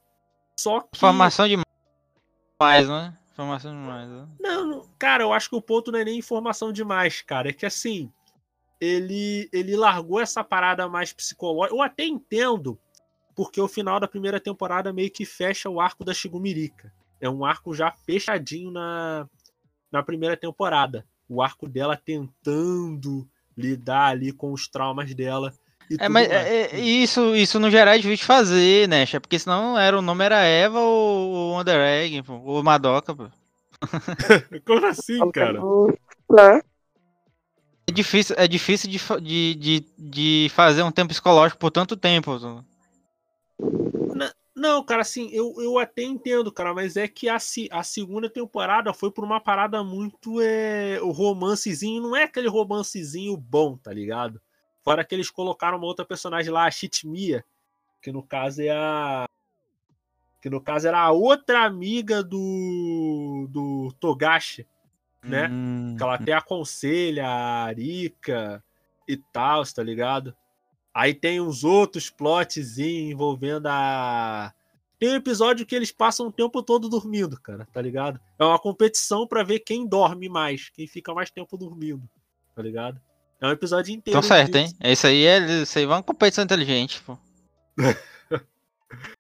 Só 0.58 0.80
que. 0.80 0.95
Informação 0.95 1.45
demais, 1.45 2.88
né? 2.88 3.18
Informação 3.34 3.72
demais. 3.72 4.10
Né? 4.10 4.28
Não- 4.39 4.89
cara, 4.98 5.24
eu 5.24 5.34
acho 5.34 5.50
que 5.50 5.56
o 5.58 5.62
ponto 5.62 5.91
não 5.91 6.00
é 6.00 6.06
nem 6.06 6.18
informação 6.18 6.72
demais, 6.72 7.22
cara. 7.22 7.50
É 7.50 7.54
que 7.54 7.66
assim, 7.66 8.12
ele, 8.80 9.50
ele 9.52 9.76
largou 9.76 10.20
essa 10.20 10.44
parada 10.44 10.88
mais 10.88 11.12
psicológica. 11.14 11.76
Eu 11.76 11.82
até 11.82 12.06
entendo, 12.06 12.78
porque 13.36 13.62
o 13.62 13.68
final 13.68 14.00
da 14.00 14.08
primeira 14.08 14.40
temporada 14.40 14.94
meio 14.94 15.12
que 15.12 15.26
fecha 15.26 15.70
o 15.70 15.80
arco 15.80 16.04
da 16.04 16.14
Shigumirica. 16.14 16.92
É 17.20 17.30
um 17.30 17.44
arco 17.44 17.74
já 17.74 17.92
fechadinho 17.92 18.72
na, 18.72 19.28
na 19.92 20.04
primeira 20.04 20.38
temporada. 20.38 21.06
O 21.28 21.42
arco 21.42 21.68
dela 21.68 21.98
tentando 21.98 23.28
lidar 23.58 24.10
ali 24.10 24.32
com 24.32 24.54
os 24.54 24.68
traumas 24.68 25.14
dela. 25.16 25.54
É, 26.00 26.10
mas 26.10 26.28
mais. 26.28 26.30
é, 26.30 26.76
é, 26.76 26.80
isso, 26.80 27.36
isso 27.36 27.60
no 27.60 27.72
geral 27.72 27.96
é 27.96 27.98
difícil 27.98 28.18
de 28.18 28.26
fazer, 28.26 28.88
né? 28.88 29.06
Porque 29.20 29.40
senão 29.40 29.78
era, 29.78 29.98
o 29.98 30.02
nome 30.02 30.24
era 30.24 30.44
Eva 30.44 30.80
ou 30.80 31.34
o 31.34 31.52
Wonder 31.54 31.80
Egg, 31.80 32.24
ou 32.28 32.62
Madoka, 32.62 33.16
pô. 33.16 33.30
Como 34.66 34.86
assim, 34.86 35.32
cara? 35.32 35.60
É 37.88 37.92
difícil, 37.92 38.36
é 38.38 38.48
difícil 38.48 38.90
de, 38.90 39.00
de, 39.22 39.56
de, 39.56 39.86
de 39.98 40.52
fazer 40.54 40.84
um 40.84 40.92
tempo 40.92 41.10
psicológico 41.10 41.60
por 41.60 41.72
tanto 41.72 41.96
tempo. 41.96 42.38
pô. 42.40 42.64
Não, 44.58 44.84
cara, 44.84 45.04
assim, 45.04 45.30
eu, 45.32 45.54
eu 45.60 45.78
até 45.78 46.02
entendo, 46.02 46.52
cara, 46.52 46.74
mas 46.74 46.98
é 46.98 47.08
que 47.08 47.30
a, 47.30 47.36
a 47.36 47.84
segunda 47.84 48.28
temporada 48.28 48.92
foi 48.92 49.12
por 49.12 49.24
uma 49.24 49.40
parada 49.40 49.84
muito. 49.84 50.42
É, 50.42 50.98
romancezinho, 50.98 52.02
não 52.02 52.16
é 52.16 52.24
aquele 52.24 52.50
romancezinho 52.50 53.38
bom, 53.38 53.78
tá 53.78 53.94
ligado? 53.94 54.42
Fora 54.84 55.06
que 55.06 55.14
eles 55.14 55.30
colocaram 55.30 55.78
uma 55.78 55.86
outra 55.86 56.04
personagem 56.04 56.52
lá, 56.52 56.66
a 56.66 56.72
Shitmia, 56.72 57.46
que 58.02 58.12
no 58.12 58.24
caso 58.24 58.64
é 58.64 58.72
a. 58.72 59.26
Que 60.42 60.50
no 60.50 60.60
caso 60.60 60.88
era 60.88 61.02
a 61.02 61.12
outra 61.12 61.64
amiga 61.64 62.24
do. 62.24 63.48
do 63.52 63.94
Togashi, 64.00 64.66
né? 65.28 65.48
Hum, 65.52 65.96
Que 65.98 66.04
ela 66.04 66.16
até 66.16 66.34
aconselha 66.34 67.28
a 67.28 67.64
Arika 67.66 68.64
e 69.08 69.18
tal, 69.18 69.64
tá 69.66 69.84
ligado? 69.84 70.36
Aí 70.94 71.14
tem 71.14 71.40
uns 71.40 71.64
outros 71.64 72.10
plots 72.10 72.78
envolvendo 72.80 73.68
a. 73.68 74.52
Tem 75.00 75.10
um 75.12 75.16
episódio 75.16 75.64
que 75.66 75.76
eles 75.76 75.92
passam 75.92 76.28
o 76.28 76.32
tempo 76.32 76.64
todo 76.64 76.90
dormindo, 76.90 77.40
cara, 77.40 77.68
tá 77.72 77.80
ligado? 77.82 78.20
É 78.40 78.44
uma 78.44 78.58
competição 78.58 79.28
pra 79.28 79.44
ver 79.44 79.60
quem 79.60 79.86
dorme 79.88 80.28
mais, 80.28 80.70
quem 80.70 80.88
fica 80.88 81.14
mais 81.14 81.30
tempo 81.30 81.56
dormindo, 81.56 82.02
tá 82.56 82.64
ligado? 82.64 83.00
É 83.40 83.46
um 83.46 83.52
episódio 83.52 83.94
inteiro. 83.94 84.18
Então 84.18 84.28
certo, 84.28 84.54
disso. 84.58 84.76
hein? 84.82 84.92
Isso 84.92 85.06
aí 85.06 85.24
é, 85.26 85.38
isso 85.62 85.78
aí 85.78 85.84
é 85.86 85.88
uma 85.88 86.02
competição 86.02 86.44
inteligente, 86.44 87.00
pô. 87.04 87.16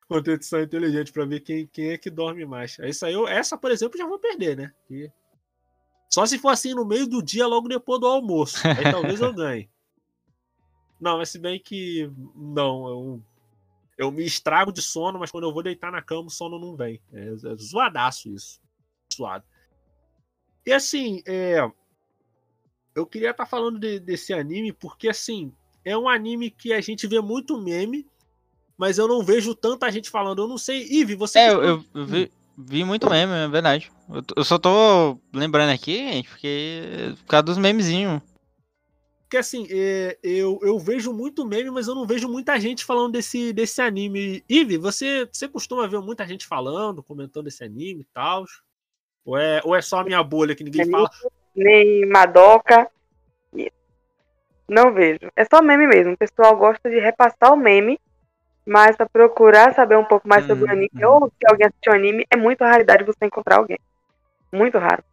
Competição 0.07 0.61
inteligente 0.61 1.11
pra 1.11 1.25
ver 1.25 1.41
quem, 1.41 1.67
quem 1.67 1.89
é 1.89 1.97
que 1.97 2.09
dorme 2.09 2.45
mais. 2.45 2.77
Isso 2.79 3.05
aí, 3.05 3.13
eu- 3.13 3.27
essa, 3.27 3.57
por 3.57 3.69
exemplo, 3.71 3.97
já 3.97 4.07
vou 4.07 4.17
perder, 4.17 4.55
né? 4.55 4.71
E- 4.89 5.11
Só 6.09 6.25
se 6.25 6.37
for 6.39 6.49
assim 6.49 6.73
no 6.73 6.85
meio 6.85 7.05
do 7.07 7.21
dia, 7.21 7.45
logo 7.47 7.67
depois 7.67 7.99
do 7.99 8.07
almoço. 8.07 8.65
Aí 8.67 8.83
talvez 8.91 9.19
eu 9.19 9.33
ganhe. 9.33 9.69
Não, 10.99 11.17
mas 11.17 11.29
se 11.29 11.37
bem 11.37 11.59
que. 11.59 12.09
Não, 12.35 12.87
eu, 12.87 13.21
eu 13.97 14.11
me 14.11 14.25
estrago 14.25 14.71
de 14.71 14.81
sono, 14.81 15.19
mas 15.19 15.29
quando 15.29 15.43
eu 15.43 15.53
vou 15.53 15.61
deitar 15.61 15.91
na 15.91 16.01
cama, 16.01 16.27
o 16.27 16.31
sono 16.31 16.57
não 16.57 16.75
vem. 16.75 16.99
É, 17.13 17.27
é 17.27 17.55
zoadaço 17.55 18.29
isso. 18.29 18.59
Suado. 19.13 19.45
E 20.65 20.73
assim, 20.73 21.21
é, 21.27 21.69
eu 22.95 23.05
queria 23.05 23.29
estar 23.31 23.45
falando 23.45 23.77
de- 23.79 23.99
desse 23.99 24.33
anime, 24.33 24.73
porque 24.73 25.07
assim, 25.07 25.53
é 25.85 25.95
um 25.97 26.09
anime 26.09 26.49
que 26.49 26.73
a 26.73 26.81
gente 26.81 27.05
vê 27.05 27.21
muito 27.21 27.61
meme, 27.61 28.07
mas 28.77 28.97
eu 28.97 29.07
não 29.07 29.23
vejo 29.23 29.53
tanta 29.53 29.91
gente 29.91 30.09
falando. 30.09 30.41
Eu 30.41 30.47
não 30.47 30.57
sei. 30.57 30.83
Ive, 30.89 31.13
você. 31.15 31.39
É, 31.39 31.51
eu- 31.51 31.85
eu 31.93 32.05
vi, 32.05 32.31
vi 32.57 32.83
muito 32.83 33.07
meme, 33.09 33.33
é 33.33 33.47
verdade. 33.47 33.91
Eu, 34.09 34.23
eu 34.37 34.43
só 34.43 34.57
tô 34.57 35.19
lembrando 35.33 35.71
aqui, 35.71 35.97
gente, 35.97 36.29
porque 36.29 37.15
por 37.19 37.25
causa 37.25 37.43
dos 37.43 37.57
memezinhos. 37.57 38.21
Porque 39.21 39.37
assim, 39.37 39.67
é, 39.69 40.17
eu, 40.23 40.57
eu 40.61 40.79
vejo 40.79 41.11
muito 41.11 41.45
meme, 41.45 41.69
mas 41.69 41.87
eu 41.87 41.95
não 41.95 42.07
vejo 42.07 42.29
muita 42.29 42.57
gente 42.57 42.85
falando 42.85 43.11
desse, 43.11 43.51
desse 43.51 43.81
anime. 43.81 44.41
Ive, 44.47 44.77
você, 44.77 45.27
você 45.29 45.49
costuma 45.49 45.85
ver 45.85 45.99
muita 45.99 46.25
gente 46.25 46.47
falando, 46.47 47.03
comentando 47.03 47.47
esse 47.47 47.61
anime 47.61 48.01
e 48.01 48.07
tal? 48.13 48.45
Ou 49.25 49.37
é, 49.37 49.61
ou 49.65 49.75
é 49.75 49.81
só 49.81 49.99
a 49.99 50.03
minha 50.05 50.23
bolha 50.23 50.55
que 50.55 50.63
ninguém 50.63 50.89
fala? 50.89 51.09
Nem 51.53 52.05
Madoka. 52.05 52.89
Não 54.69 54.93
vejo. 54.93 55.29
É 55.35 55.43
só 55.43 55.61
meme 55.61 55.87
mesmo. 55.87 56.13
O 56.13 56.17
pessoal 56.17 56.55
gosta 56.55 56.89
de 56.89 56.99
repassar 56.99 57.53
o 57.53 57.57
meme, 57.57 57.99
mas 58.65 58.95
pra 58.95 59.07
procurar 59.09 59.73
saber 59.73 59.97
um 59.97 60.05
pouco 60.05 60.27
mais 60.27 60.45
sobre 60.45 60.63
o 60.63 60.67
Hum, 60.67 60.71
anime, 60.71 60.91
hum. 60.95 61.07
ou 61.07 61.27
se 61.29 61.51
alguém 61.51 61.67
assistiu 61.67 61.91
o 61.91 61.95
anime, 61.95 62.25
é 62.29 62.37
muito 62.37 62.63
raridade 62.63 63.03
você 63.03 63.25
encontrar 63.25 63.57
alguém. 63.57 63.79
Muito 64.51 64.77
raro. 64.77 65.03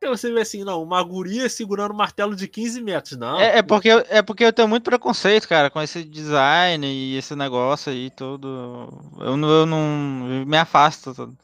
Porque 0.00 0.08
você 0.18 0.30
vê 0.32 0.40
assim, 0.42 0.64
não, 0.64 0.82
uma 0.82 1.02
guria 1.02 1.48
segurando 1.48 1.92
um 1.92 1.96
martelo 1.96 2.36
de 2.36 2.46
15 2.46 2.80
metros. 2.82 3.16
Não. 3.16 3.40
É, 3.40 3.58
é 3.58 3.62
porque, 3.62 3.88
eu- 3.88 4.04
é 4.08 4.20
porque 4.22 4.44
eu 4.44 4.52
tenho 4.52 4.68
muito 4.68 4.84
preconceito, 4.84 5.48
cara, 5.48 5.70
com 5.70 5.80
esse 5.80 6.04
design 6.04 6.86
e 6.86 7.16
esse 7.16 7.34
negócio 7.34 7.90
aí 7.90 8.10
todo. 8.10 8.88
Eu 9.20 9.36
não, 9.36 9.48
eu 9.50 9.66
não 9.66 10.40
eu 10.40 10.46
me 10.46 10.56
afasto. 10.58 11.14
todo. 11.14 11.38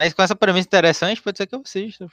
Mas 0.00 0.12
com 0.14 0.22
essa 0.22 0.36
premissa 0.36 0.66
interessante, 0.68 1.20
pode 1.22 1.36
ser 1.38 1.46
que 1.46 1.54
eu 1.54 1.62
assista. 1.64 2.06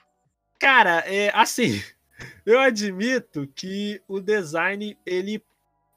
Cara, 0.60 1.00
é 1.06 1.30
assim, 1.36 1.82
eu 2.46 2.60
admito 2.60 3.48
que 3.56 4.02
o 4.08 4.20
design, 4.20 4.98
ele. 5.06 5.44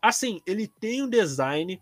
Assim, 0.03 0.41
ele 0.47 0.69
tem 0.69 1.03
um 1.03 1.09
design 1.09 1.81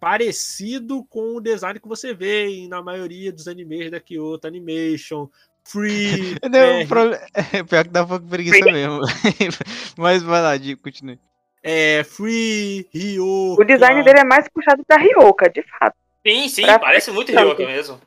parecido 0.00 1.04
com 1.04 1.36
o 1.36 1.40
design 1.40 1.78
que 1.78 1.86
você 1.88 2.12
vê 2.12 2.66
na 2.68 2.82
maioria 2.82 3.32
dos 3.32 3.46
animes 3.46 3.90
da 3.90 4.00
Kyoto 4.00 4.46
Animation, 4.48 5.28
Free. 5.64 6.36
Não, 6.50 6.58
é, 6.58 6.82
o 6.84 6.88
proble- 6.88 7.20
é, 7.34 7.62
pior 7.62 7.84
que 7.84 7.90
dá 7.90 8.02
um 8.02 8.06
pouco 8.08 8.24
de 8.24 8.30
preguiça 8.30 8.64
mesmo. 8.64 9.00
Mas 9.96 10.22
vai 10.22 10.42
lá, 10.42 10.56
Diego, 10.56 10.80
continue. 10.82 11.18
é, 11.62 12.02
Free, 12.04 12.88
Ryo. 12.92 13.54
O 13.58 13.64
design 13.64 14.02
dele 14.04 14.20
é 14.20 14.24
mais 14.24 14.48
puxado 14.48 14.84
pra 14.84 14.96
Ryoka, 14.96 15.48
de 15.48 15.62
fato. 15.62 15.94
Sim, 16.26 16.48
sim, 16.48 16.62
Pra 16.62 16.78
parece 16.78 17.10
muito. 17.10 17.30
Ryoka 17.32 17.64
mesmo. 17.66 18.00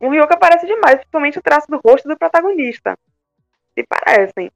O 0.00 0.08
Ryoka 0.10 0.36
parece 0.36 0.66
demais, 0.66 0.96
principalmente 0.96 1.38
o 1.38 1.42
traço 1.42 1.66
do 1.68 1.80
rosto 1.84 2.08
do 2.08 2.16
protagonista. 2.16 2.96
Se 3.78 3.84
parecem. 3.86 4.50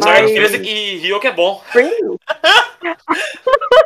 Só 0.00 0.08
a 0.08 0.12
Mas. 0.12 0.26
diferença 0.28 0.56
é 0.56 0.60
que 0.60 0.96
Ryoka 0.98 1.28
é 1.28 1.32
bom. 1.32 1.62
Free? 1.72 1.90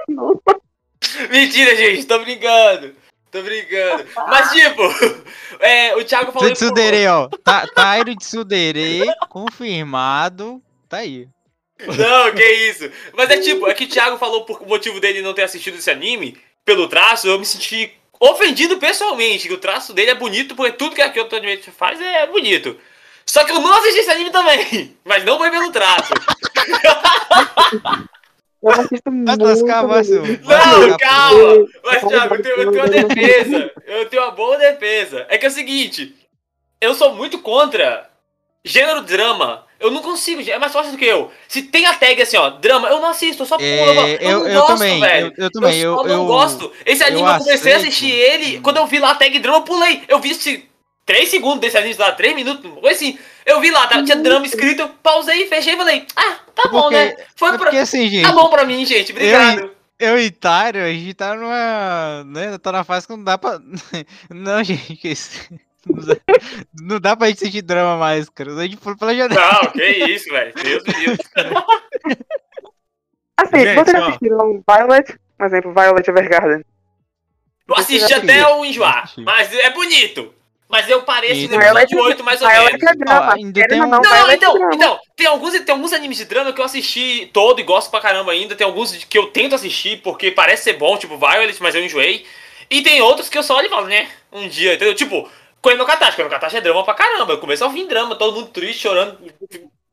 Mentira, 1.30 1.74
gente, 1.76 2.07
tô 2.07 2.18
brincando. 2.18 2.94
Tô 3.37 3.43
brincando. 3.43 4.07
Mas, 4.28 4.51
tipo, 4.53 4.82
é, 5.61 5.95
o 5.95 6.05
Thiago 6.05 6.32
falou. 6.32 6.51
Tsudere, 6.53 7.07
ó. 7.07 7.28
Ta- 7.45 7.66
Tairo 7.66 8.16
Tsudere, 8.16 9.03
confirmado. 9.28 10.62
Tá 10.89 10.99
aí. 10.99 11.28
Não, 11.80 12.32
que 12.34 12.45
isso. 12.70 12.91
Mas 13.12 13.28
é 13.28 13.39
tipo, 13.39 13.68
é 13.68 13.74
que 13.74 13.84
o 13.84 13.89
Thiago 13.89 14.16
falou 14.16 14.45
por 14.45 14.66
motivo 14.66 14.99
dele 15.01 15.20
não 15.20 15.34
ter 15.34 15.43
assistido 15.43 15.76
esse 15.76 15.91
anime, 15.91 16.39
pelo 16.64 16.89
traço, 16.89 17.28
eu 17.28 17.39
me 17.39 17.45
senti 17.45 17.93
ofendido 18.18 18.78
pessoalmente, 18.78 19.47
que 19.47 19.53
o 19.53 19.59
traço 19.59 19.93
dele 19.93 20.12
é 20.12 20.14
bonito, 20.14 20.57
porque 20.57 20.72
tudo 20.72 20.95
que 20.95 21.03
a 21.03 21.11
Kyoto 21.11 21.37
Animation 21.37 21.72
faz 21.76 22.01
é 22.01 22.26
bonito. 22.26 22.78
Só 23.26 23.45
que 23.45 23.53
eu 23.53 23.61
não 23.61 23.74
assisti 23.74 23.99
esse 24.01 24.11
anime 24.11 24.30
também. 24.30 24.97
Mas 25.05 25.22
não 25.24 25.37
foi 25.37 25.51
pelo 25.51 25.70
traço. 25.70 26.14
Eu 28.66 28.80
assisto 28.80 29.10
muito. 29.12 29.30
Atlas 29.30 29.62
Cavassi, 29.62 30.12
anime. 30.18 30.36
vai 30.36 30.58
Não, 30.88 30.96
calma! 30.98 31.66
Mas, 31.84 32.04
Thiago, 32.04 32.34
eu 32.34 32.42
tenho, 32.42 32.54
eu 32.56 32.72
tenho 32.72 32.84
uma 32.84 32.88
defesa. 32.88 33.70
Eu 33.86 34.06
tenho 34.06 34.22
uma 34.22 34.30
boa 34.32 34.58
defesa. 34.58 35.26
É 35.28 35.38
que 35.38 35.46
é 35.46 35.48
o 35.48 35.52
seguinte: 35.52 36.14
eu 36.80 36.94
sou 36.94 37.14
muito 37.14 37.38
contra 37.38 38.08
gênero 38.64 39.02
drama. 39.02 39.64
Eu 39.78 39.90
não 39.90 40.00
consigo, 40.00 40.40
é 40.50 40.58
mais 40.58 40.72
fácil 40.72 40.92
do 40.92 40.96
que 40.98 41.04
eu. 41.04 41.30
Se 41.46 41.60
tem 41.62 41.84
a 41.84 41.92
tag 41.92 42.20
assim, 42.22 42.38
ó, 42.38 42.48
drama, 42.48 42.88
eu 42.88 42.98
não 42.98 43.10
assisto, 43.10 43.42
eu 43.42 43.46
só 43.46 43.58
pulo. 43.58 43.68
É, 43.68 44.14
eu, 44.14 44.18
eu- 44.30 44.38
não 44.40 44.48
eu 44.48 44.60
gosto, 44.62 44.72
também, 44.78 45.00
velho. 45.00 45.26
eu- 45.36 45.44
eu 45.44 45.50
também, 45.50 45.78
Eu, 45.80 45.96
eu- 45.98 46.04
não 46.04 46.14
eu- 46.22 46.26
gosto. 46.26 46.72
Esse 46.86 47.04
anime 47.04 47.20
eu, 47.20 47.26
eu 47.26 47.38
comecei 47.38 47.52
a 47.52 47.76
aceito. 47.76 47.76
assistir 47.76 48.10
ele, 48.10 48.60
quando 48.60 48.78
eu 48.78 48.86
vi 48.86 48.98
lá 48.98 49.10
a 49.10 49.14
tag 49.14 49.38
drama, 49.38 49.58
eu 49.58 49.62
pulei. 49.62 50.02
Eu 50.08 50.18
vi 50.18 50.30
esse 50.30 50.66
3 51.07 51.28
segundos 51.28 51.61
desse 51.61 51.78
anime 51.78 51.94
lá, 51.94 52.12
3 52.12 52.34
minutos, 52.34 52.70
foi 52.80 52.90
assim. 52.90 53.18
Eu 53.46 53.61
vi 53.61 53.70
lá, 53.70 53.86
tá- 53.86 54.02
tinha 54.02 54.16
drama 54.16 54.44
escrito, 54.44 54.80
eu 54.82 54.88
pausei, 54.88 55.46
fechei 55.46 55.74
e 55.74 55.76
falei, 55.76 56.04
ah, 56.16 56.38
tá 56.54 56.68
bom, 56.68 56.82
Porque- 56.82 56.96
né? 56.96 57.16
Foi 57.36 57.48
É 57.48 57.52
pra... 57.52 57.59
porque 57.61 57.76
assim, 57.78 58.09
gente, 58.09 58.26
Tá 58.26 58.32
bom 58.32 58.50
pra 58.50 58.64
mim, 58.64 58.84
gente, 58.84 59.12
obrigado. 59.12 59.70
eu 60.00 60.18
e 60.18 60.30
Tário, 60.32 60.82
a 60.84 60.88
gente 60.92 61.14
tá 61.14 61.34
numa. 61.34 62.24
Né, 62.24 62.59
tá 62.59 62.72
na 62.72 62.82
fase 62.84 63.07
que 63.07 63.12
não 63.16 63.22
dá 63.24 63.38
pra. 63.38 63.61
Não, 64.30 64.62
gente, 64.64 64.96
que 64.96 65.09
isso- 65.09 65.48
não 65.88 66.04
dá, 66.04 66.16
não 66.82 67.00
dá 67.00 67.16
pra 67.16 67.28
gente 67.28 67.38
sentir 67.38 67.62
drama 67.62 67.96
mais, 67.96 68.28
cara. 68.28 68.52
A 68.57 68.62
gente 68.64 68.76
foi 68.76 68.96
pela 68.96 69.14
janela. 69.14 69.61
Não, 69.62 69.70
que 69.70 69.84
isso, 69.86 70.28
velho. 70.30 70.52
Deus 70.61 70.82
me 70.82 70.92
livre. 70.94 71.18
Assim, 73.38 73.59
Gente, 73.61 73.74
vocês 73.76 74.02
ó. 74.02 74.07
assistiram 74.09 74.64
Violet? 74.68 75.18
Por 75.36 75.46
exemplo, 75.46 75.72
Violet 75.72 76.09
Evergarden. 76.11 76.64
Eu 77.68 77.74
assisti 77.76 78.14
até 78.14 78.46
o 78.48 78.64
enjoar, 78.64 79.12
mas 79.18 79.52
é 79.52 79.70
bonito. 79.70 80.32
Mas 80.68 80.88
eu 80.90 81.02
parei 81.02 81.30
assim 81.30 81.46
no 81.46 81.54
episódio 81.62 81.98
8, 82.00 82.24
mais 82.24 82.42
ou 82.42 82.48
menos. 82.48 82.82
é 82.82 82.94
drama. 82.96 83.34
Ainda 83.34 83.68
tem 83.68 83.80
um- 83.80 83.86
não, 83.88 84.00
Não, 84.00 84.28
é 84.30 84.34
então, 84.34 84.52
drama. 84.54 84.74
então, 84.74 84.98
tem 85.14 85.26
alguns, 85.26 85.52
tem 85.60 85.72
alguns 85.72 85.92
animes 85.92 86.16
de 86.18 86.24
drama 86.24 86.52
que 86.52 86.60
eu 86.60 86.64
assisti 86.64 87.30
todo 87.32 87.60
e 87.60 87.62
gosto 87.62 87.88
pra 87.90 88.00
caramba 88.00 88.32
ainda. 88.32 88.56
Tem 88.56 88.66
alguns 88.66 88.92
que 89.04 89.16
eu 89.16 89.26
tento 89.28 89.54
assistir 89.54 90.00
porque 90.02 90.32
parece 90.32 90.64
ser 90.64 90.72
bom, 90.72 90.96
tipo 90.96 91.16
Violet, 91.16 91.56
mas 91.62 91.74
eu 91.76 91.84
enjoei. 91.84 92.26
E 92.68 92.82
tem 92.82 93.00
outros 93.00 93.28
que 93.28 93.38
eu 93.38 93.44
só 93.44 93.56
olho 93.56 93.66
e 93.66 93.70
falo, 93.70 93.86
né? 93.86 94.08
Um 94.32 94.48
dia, 94.48 94.74
entendeu? 94.74 94.94
Tipo, 94.94 95.30
Koen 95.62 95.76
no 95.76 95.86
Katachi. 95.86 96.16
Koen 96.16 96.24
no 96.24 96.30
Katachi 96.30 96.56
é 96.56 96.60
drama 96.60 96.82
pra 96.84 96.94
caramba. 96.94 97.32
Eu 97.34 97.38
começo 97.38 97.62
a 97.62 97.68
ouvir 97.68 97.86
drama, 97.86 98.16
todo 98.16 98.34
mundo 98.34 98.48
triste, 98.48 98.82
chorando 98.82 99.18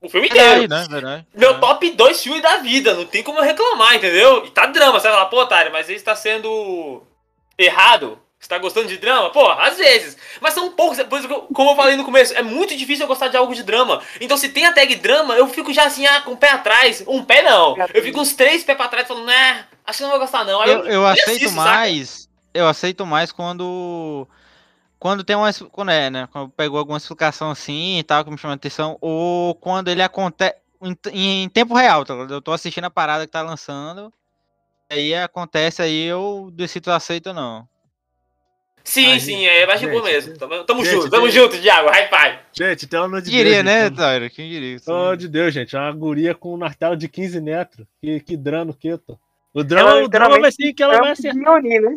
o 0.02 0.10
filme 0.10 0.28
inteiro. 0.28 0.60
Verdade, 0.62 0.68
né? 0.68 0.88
Verdade. 0.90 1.28
Meu 1.36 1.52
É. 1.52 1.60
top 1.60 1.92
2 1.92 2.22
filmes 2.24 2.42
da 2.42 2.58
vida, 2.58 2.96
não 2.96 3.06
tem 3.06 3.22
como 3.22 3.38
eu 3.38 3.44
reclamar, 3.44 3.96
entendeu? 3.96 4.44
E 4.44 4.50
tá 4.50 4.66
drama, 4.66 5.00
você 5.00 5.04
vai 5.08 5.18
falar, 5.18 5.28
pô, 5.28 5.40
otário, 5.42 5.72
mas 5.72 5.88
ele 5.88 5.98
está 6.00 6.16
sendo 6.16 7.04
errado. 7.58 8.18
Você 8.44 8.50
tá 8.50 8.58
gostando 8.58 8.90
de 8.90 8.98
drama? 8.98 9.30
Pô, 9.30 9.50
às 9.52 9.78
vezes. 9.78 10.18
Mas 10.42 10.54
são 10.54 10.70
poucos, 10.70 10.98
depois, 10.98 11.26
como 11.26 11.72
eu 11.72 11.76
falei 11.78 11.96
no 11.96 12.04
começo, 12.04 12.34
é 12.34 12.44
muito 12.44 12.76
difícil 12.76 13.06
eu 13.06 13.08
gostar 13.08 13.30
de 13.30 13.38
algo 13.38 13.56
de 13.56 13.64
drama. 13.64 14.02
Então 14.20 14.36
se 14.36 14.50
tem 14.50 14.66
a 14.66 14.74
tag 14.74 14.94
drama, 14.98 15.34
eu 15.36 15.48
fico 15.48 15.72
já 15.72 15.86
assim, 15.86 16.06
ah, 16.06 16.20
com 16.20 16.34
o 16.34 16.38
pé 16.38 16.50
atrás. 16.50 17.02
Um 17.08 17.24
pé 17.24 17.42
não. 17.42 17.78
Eu 17.94 18.04
fico 18.04 18.20
uns 18.20 18.34
três 18.34 18.62
pés 18.62 18.78
pra 18.78 18.90
trás 18.90 19.08
falando, 19.08 19.28
né, 19.28 19.66
acho 19.86 20.00
que 20.00 20.04
não 20.04 20.10
vou 20.10 20.20
gostar 20.20 20.44
não. 20.44 20.60
Aí 20.60 20.72
Eu, 20.72 20.84
eu 20.84 21.02
nem 21.04 21.12
aceito 21.12 21.30
assisto, 21.30 21.50
saca? 21.52 21.62
mais. 21.62 22.30
Eu 22.54 22.68
aceito 22.68 23.06
mais 23.06 23.32
quando. 23.32 24.28
Quando 25.00 25.24
tem 25.24 25.38
uma. 25.38 25.50
Quando 25.72 25.92
é, 25.92 26.10
né? 26.10 26.28
Quando 26.30 26.50
pegou 26.50 26.80
alguma 26.80 26.98
explicação 26.98 27.50
assim 27.50 27.98
e 28.00 28.04
tal, 28.04 28.26
que 28.26 28.30
me 28.30 28.38
chama 28.38 28.56
a 28.56 28.58
atenção. 28.58 28.98
Ou 29.00 29.56
quando 29.56 29.88
ele 29.88 30.02
acontece. 30.02 30.58
Em, 30.82 30.98
em 31.46 31.48
tempo 31.48 31.74
real, 31.74 32.04
tá? 32.04 32.14
ligado? 32.14 32.34
Eu 32.34 32.42
tô 32.42 32.52
assistindo 32.52 32.84
a 32.84 32.90
parada 32.90 33.26
que 33.26 33.32
tá 33.32 33.42
lançando. 33.42 34.12
Aí 34.90 35.16
acontece 35.16 35.82
aí, 35.82 36.04
eu 36.04 36.50
decido 36.52 36.84
se 36.84 36.90
eu 36.90 36.94
aceito 36.94 37.28
ou 37.28 37.34
não. 37.34 37.73
Sim, 38.84 39.14
Ai, 39.14 39.20
sim, 39.20 39.46
é 39.46 39.66
mais 39.66 39.80
de 39.80 39.88
boa 39.88 40.04
mesmo. 40.04 40.38
Tamo, 40.38 40.64
tamo 40.66 40.84
gente, 40.84 40.94
junto, 40.94 41.10
tamo 41.10 41.30
gente. 41.30 41.42
junto, 41.42 41.62
Thiago, 41.62 41.90
high 41.90 42.10
five. 42.10 42.40
Gente, 42.52 42.86
pelo 42.88 43.04
amor 43.06 43.22
de 43.22 43.32
Diria, 43.32 43.64
Deus. 43.64 43.66
né, 43.66 43.84
gente, 43.86 43.96
Tyler? 43.96 44.32
Quem 44.34 44.50
diria? 44.50 44.80
Pelo 44.86 44.98
amor 44.98 45.18
de 45.18 45.28
Deus, 45.30 45.54
gente. 45.54 45.76
É 45.76 45.80
uma 45.80 45.92
guria 45.94 46.36
com 46.36 46.54
um 46.54 46.58
martelo 46.58 46.98
de 46.98 47.08
15 47.08 47.40
metros. 47.40 47.88
Que, 48.02 48.20
que 48.20 48.36
drama 48.36 48.72
o 48.72 48.74
quê, 48.74 48.98
tô? 48.98 49.18
O 49.54 49.64
drama, 49.64 49.92
Ela 49.92 50.04
o 50.04 50.08
drama 50.10 50.40
vai 50.40 50.52
ser 50.52 50.74
que 50.74 50.84
ela 50.84 50.94
vai 50.94 51.04
Ela 51.04 51.12
acertar. 51.12 51.38
Mioni, 51.38 51.80
né? 51.80 51.96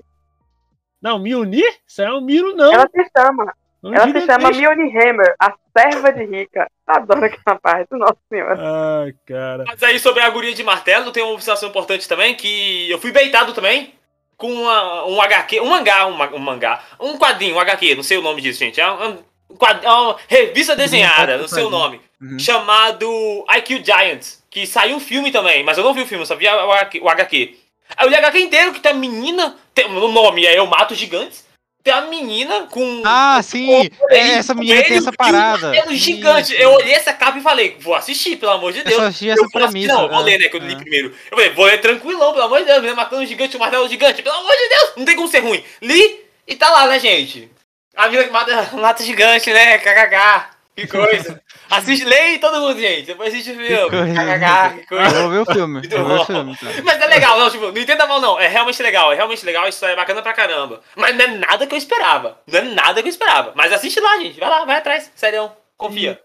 Não, 1.03 1.19
Miuni? 1.19 1.63
Isso 1.87 2.03
é 2.03 2.13
um 2.13 2.21
Miro, 2.21 2.55
não. 2.55 2.73
Ela 2.73 2.89
se 2.89 3.11
chama. 3.17 3.53
É 3.83 3.87
um 3.87 3.95
Ela 3.95 4.07
se 4.07 4.27
chama 4.27 4.53
gigantesco. 4.53 4.77
Mioni 4.77 4.99
Hammer, 4.99 5.35
a 5.41 5.55
serva 5.77 6.13
de 6.13 6.25
rica. 6.25 6.71
Adoro 6.87 7.25
aquela 7.25 7.59
parte, 7.59 7.89
nossa 7.93 8.19
senhora. 8.29 8.57
Ai, 9.05 9.15
cara. 9.27 9.65
Mas 9.67 9.83
aí 9.83 9.99
sobre 9.99 10.23
a 10.23 10.31
guria 10.31 10.55
de 10.55 10.63
martelo, 10.63 11.11
tem 11.11 11.23
uma 11.23 11.33
observação 11.33 11.69
importante 11.69 12.09
também, 12.09 12.35
que 12.37 12.89
eu 12.91 12.99
fui 13.01 13.11
beitado 13.11 13.53
também 13.53 13.96
com 14.37 14.53
uma- 14.53 15.07
um 15.07 15.21
HQ, 15.21 15.61
um 15.61 15.67
mangá, 15.71 16.07
um, 16.07 16.37
um 16.37 16.39
mangá, 16.39 16.83
um 17.01 17.17
quadrinho, 17.17 17.57
um 17.57 17.61
HQ, 17.61 17.95
não 17.95 18.03
sei 18.03 18.19
o 18.19 18.23
nome 18.23 18.41
disso, 18.43 18.59
gente. 18.59 18.81
É, 18.81 18.91
um, 18.91 19.19
um 19.51 19.57
quad- 19.57 19.83
é 19.85 19.91
uma 19.91 20.17
revista 20.29 20.77
desenhada, 20.77 21.39
não 21.39 21.49
sei 21.49 21.65
o 21.65 21.71
nome, 21.71 22.01
Uhum. 22.21 22.39
chamado 22.39 23.45
IQ 23.57 23.83
Giants, 23.85 24.43
que 24.51 24.67
saiu 24.67 24.97
um 24.97 25.01
filme 25.01 25.31
também, 25.31 25.63
mas 25.63 25.79
eu 25.79 25.85
não 25.85 25.95
vi 25.95 26.03
o 26.03 26.07
filme, 26.07 26.23
eu 26.23 26.27
só 26.27 26.35
vi 26.37 26.47
o 26.47 26.73
HQ. 26.73 27.01
o 27.01 27.09
HQ. 27.09 27.57
Aí 27.97 28.05
eu 28.07 28.11
li 28.11 28.15
o 28.17 28.19
HQ 28.19 28.39
inteiro, 28.41 28.73
que 28.73 28.81
tem 28.81 28.93
a 28.93 28.95
menina, 28.95 29.57
tem, 29.75 29.87
o 29.87 30.09
nome 30.09 30.45
é 30.45 30.59
Eu 30.59 30.67
Mato 30.67 30.95
Gigantes, 30.95 31.46
tem 31.87 31.95
a 31.95 32.01
menina 32.01 32.67
com... 32.69 33.01
Ah, 33.05 33.41
sim! 33.41 33.89
É, 34.11 34.19
essa 34.33 34.53
menina 34.55 34.83
tem 34.83 34.97
essa 34.97 35.13
parada. 35.13 35.73
É 35.77 35.85
um 35.89 35.95
gigante. 35.95 36.53
Isso. 36.53 36.61
Eu 36.61 36.73
olhei 36.73 36.93
essa 36.93 37.13
capa 37.13 37.39
e 37.39 37.41
falei, 37.41 37.77
vou 37.79 37.95
assistir, 37.95 38.35
pelo 38.39 38.51
amor 38.51 38.73
de 38.73 38.81
Eu 38.81 38.85
Deus. 38.85 38.97
só 38.97 39.03
assisti 39.05 39.31
essa 39.31 39.41
Eu 39.41 39.45
assim, 39.45 39.53
premissa. 39.53 39.93
não, 39.95 40.03
eu 40.03 40.09
vou 40.09 40.19
né? 40.19 40.25
ler, 40.25 40.39
né? 40.41 40.49
Que 40.49 40.57
eu 40.57 40.61
li 40.61 40.73
É. 40.73 40.77
primeiro. 40.77 41.15
Eu 41.31 41.39
falei, 41.39 41.53
vou 41.53 41.65
ler 41.65 41.81
tranquilão, 41.81 42.33
pelo 42.33 42.45
amor 42.47 42.59
de 42.59 42.65
Deus? 42.65 42.97
Matando 42.97 43.23
um 43.23 43.27
gigante, 43.27 43.57
um 43.57 43.61
martelo 43.61 43.89
gigante, 43.89 44.21
pelo 44.21 44.35
amor 44.35 44.53
de 44.53 44.69
Deus, 44.69 44.93
não 44.97 45.05
tem 45.05 45.15
como 45.15 45.29
ser 45.29 45.39
ruim. 45.45 45.63
Li 45.81 46.25
e 46.49 46.57
tá 46.57 46.69
lá, 46.71 46.89
né, 46.89 46.99
gente? 46.99 47.49
A 47.95 48.09
vida 48.09 48.25
que 48.25 48.31
mata, 48.31 48.69
mata 48.73 49.05
gigante, 49.05 49.53
né? 49.53 49.79
KKK. 49.79 50.56
Que 50.77 50.87
coisa. 50.87 51.43
Assiste, 51.71 52.05
leia 52.05 52.39
todo 52.39 52.61
mundo, 52.61 52.79
gente. 52.79 53.07
Depois 53.07 53.33
assiste 53.33 53.51
o 53.51 53.57
filme. 53.57 54.81
Que 54.81 54.87
coisa. 54.87 55.17
Eu 55.17 55.23
vou 55.23 55.31
ver 55.31 55.39
o 55.39 55.47
filme. 55.55 55.73
Muito 55.81 55.93
Eu 55.95 56.05
vou 56.05 56.09
ver 56.09 56.17
bom. 56.17 56.23
o 56.23 56.27
filme. 56.27 56.57
tá. 56.57 56.83
Mas 56.85 57.01
é 57.01 57.07
legal, 57.07 57.39
não, 57.39 57.51
tipo, 57.51 57.73
não 57.73 57.79
entenda 57.79 58.07
mal, 58.07 58.21
não. 58.21 58.39
É 58.39 58.47
realmente 58.47 58.83
legal, 58.83 59.11
é 59.11 59.17
realmente 59.17 59.45
legal, 59.47 59.65
a 59.65 59.69
história 59.71 59.95
é 59.95 59.97
bacana 59.97 60.21
pra 60.21 60.35
caramba. 60.35 60.83
Mas 60.95 61.17
não 61.17 61.25
é 61.25 61.29
nada 61.39 61.67
que 61.67 61.75
eu 61.75 61.79
esperava. 61.79 62.41
Não 62.47 62.59
é 62.59 62.63
nada 62.63 63.03
que 63.03 63.09
eu 63.09 63.11
esperava. 63.11 63.53
Mas 63.57 63.73
assiste 63.73 63.99
lá, 64.01 64.19
gente. 64.19 64.39
Vai 64.39 64.51
lá, 64.51 64.65
vai 64.67 64.77
atrás. 64.77 65.11
Sério, 65.17 65.51
confia. 65.79 66.21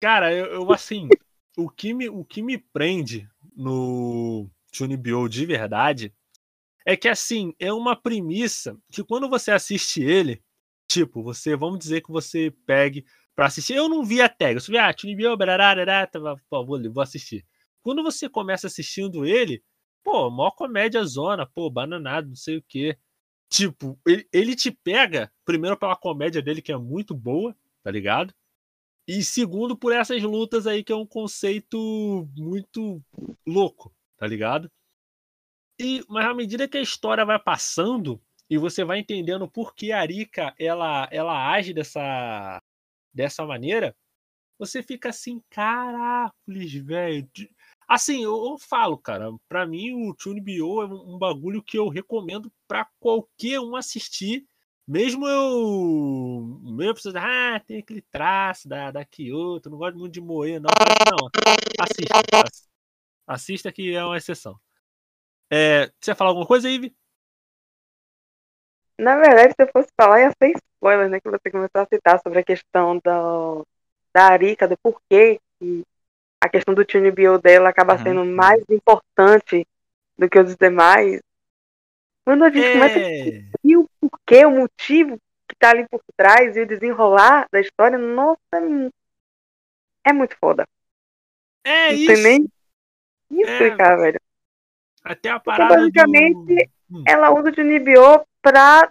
Cara, 0.00 0.30
eu, 0.32 0.46
eu, 0.46 0.72
assim, 0.72 1.08
o 1.56 1.70
que, 1.70 1.94
me, 1.94 2.10
o 2.10 2.24
que 2.24 2.42
me 2.42 2.58
prende 2.58 3.26
no 3.56 4.50
Chunibyo 4.70 5.28
de 5.30 5.46
verdade 5.46 6.12
é 6.84 6.94
que, 6.94 7.08
assim, 7.08 7.54
é 7.58 7.72
uma 7.72 7.96
premissa 7.96 8.76
que 8.92 9.02
quando 9.02 9.30
você 9.30 9.50
assiste 9.50 10.02
ele, 10.02 10.42
tipo, 10.86 11.22
você, 11.22 11.56
vamos 11.56 11.78
dizer 11.78 12.02
que 12.02 12.12
você 12.12 12.52
pegue 12.66 13.06
pra 13.34 13.46
assistir. 13.46 13.74
Eu 13.74 13.88
não 13.88 14.04
vi 14.04 14.20
a 14.20 14.28
tag, 14.28 14.54
eu 14.54 14.60
só 14.60 14.72
vi, 14.72 14.78
ah, 14.78 16.06
tava, 16.06 16.36
pô, 16.48 16.64
vou, 16.64 16.92
vou 16.92 17.02
assistir. 17.02 17.44
Quando 17.82 18.02
você 18.02 18.28
começa 18.28 18.66
assistindo 18.66 19.26
ele, 19.26 19.62
pô, 20.02 20.30
mó 20.30 20.50
comédia 20.50 21.04
zona, 21.04 21.46
pô, 21.46 21.70
bananado, 21.70 22.28
não 22.28 22.36
sei 22.36 22.58
o 22.58 22.64
quê. 22.66 22.98
Tipo, 23.48 23.98
ele, 24.06 24.28
ele 24.32 24.56
te 24.56 24.70
pega, 24.70 25.32
primeiro 25.44 25.76
pela 25.76 25.96
comédia 25.96 26.42
dele, 26.42 26.62
que 26.62 26.72
é 26.72 26.76
muito 26.76 27.14
boa, 27.14 27.56
tá 27.82 27.90
ligado? 27.90 28.34
E 29.06 29.22
segundo, 29.22 29.76
por 29.76 29.92
essas 29.92 30.22
lutas 30.22 30.66
aí, 30.66 30.82
que 30.82 30.92
é 30.92 30.96
um 30.96 31.06
conceito 31.06 32.26
muito 32.36 33.02
louco, 33.46 33.94
tá 34.16 34.26
ligado? 34.26 34.70
E, 35.78 36.02
mas 36.08 36.24
à 36.26 36.32
medida 36.32 36.68
que 36.68 36.78
a 36.78 36.82
história 36.82 37.24
vai 37.24 37.38
passando 37.38 38.20
e 38.48 38.56
você 38.56 38.84
vai 38.84 39.00
entendendo 39.00 39.48
por 39.48 39.74
que 39.74 39.92
a 39.92 40.00
Arika 40.00 40.54
ela, 40.58 41.08
ela 41.10 41.52
age 41.52 41.74
dessa, 41.74 42.62
dessa 43.14 43.44
maneira, 43.46 43.96
você 44.58 44.82
fica 44.82 45.10
assim, 45.10 45.42
caracoles, 45.50 46.72
velho. 46.74 47.28
Assim, 47.88 48.22
eu, 48.24 48.32
eu 48.52 48.58
falo, 48.58 48.96
cara, 48.98 49.30
pra 49.48 49.66
mim 49.66 49.92
o 49.94 50.14
Chunibyo 50.18 50.82
é 50.82 50.86
um, 50.86 51.14
um 51.16 51.18
bagulho 51.18 51.62
que 51.62 51.78
eu 51.78 51.88
recomendo 51.88 52.52
pra 52.68 52.86
qualquer 53.00 53.60
um 53.60 53.76
assistir. 53.76 54.46
Mesmo 54.86 55.26
eu. 55.28 56.60
Mesmo 56.62 56.94
precisando. 56.94 57.18
Ah, 57.18 57.60
tem 57.66 57.78
aquele 57.78 58.02
traço 58.02 58.68
da, 58.68 58.90
da 58.90 59.04
Kyoto, 59.04 59.70
não 59.70 59.78
gosto 59.78 59.98
muito 59.98 60.12
de 60.12 60.20
moer, 60.20 60.60
não. 60.60 60.68
Não, 61.10 61.30
assista. 61.80 62.20
ass- 62.42 62.68
Assista 63.26 63.72
que 63.72 63.94
é 63.94 64.04
uma 64.04 64.16
exceção. 64.18 64.58
É, 65.50 65.92
você 66.00 66.10
ia 66.12 66.14
falar 66.16 66.30
alguma 66.30 66.46
coisa, 66.46 66.70
Ive? 66.70 66.94
Na 68.98 69.16
verdade, 69.16 69.54
se 69.54 69.62
eu 69.62 69.68
fosse 69.72 69.88
falar, 70.00 70.20
ia 70.20 70.30
ser 70.40 70.52
spoiler, 70.76 71.08
né? 71.08 71.20
Que 71.20 71.30
você 71.30 71.50
começou 71.50 71.80
a 71.82 71.86
citar 71.86 72.20
sobre 72.22 72.38
a 72.40 72.44
questão 72.44 73.00
da, 73.04 73.62
da 74.14 74.26
Arika, 74.28 74.68
do 74.68 74.76
porquê 74.78 75.40
que 75.58 75.82
a 76.42 76.48
questão 76.48 76.74
do 76.74 76.84
Tunibio 76.84 77.38
dela 77.38 77.70
acaba 77.70 77.94
Uhum. 77.94 78.02
sendo 78.02 78.24
mais 78.24 78.62
importante 78.70 79.66
do 80.18 80.28
que 80.28 80.38
os 80.38 80.54
demais. 80.56 81.20
Quando 82.24 82.44
a 82.44 82.50
gente 82.50 82.72
começa 82.72 82.98
a 82.98 83.02
É, 83.02 83.04
descobrir 83.04 83.76
o 83.78 83.88
porquê, 84.00 84.46
o 84.46 84.50
motivo 84.50 85.18
que 85.48 85.56
tá 85.58 85.70
ali 85.70 85.86
por 85.88 86.00
trás 86.16 86.56
e 86.56 86.60
o 86.60 86.66
desenrolar 86.66 87.46
da 87.52 87.60
história, 87.60 87.98
nossa, 87.98 88.38
é 90.04 90.12
muito 90.12 90.36
foda. 90.38 90.64
é 91.64 91.92
Não 91.92 91.98
isso. 91.98 92.06
tem 92.06 92.22
nem 92.22 92.48
que 93.28 93.40
explicar, 93.42 93.96
velho. 93.96 94.20
Até 95.02 95.30
a 95.30 95.40
parada 95.40 95.76
basicamente 95.76 96.54
do... 96.90 96.98
Hum. 96.98 97.04
ela 97.06 97.30
usa 97.32 97.50
o 97.50 97.54
Junibyo 97.54 98.24
pra 98.44 98.90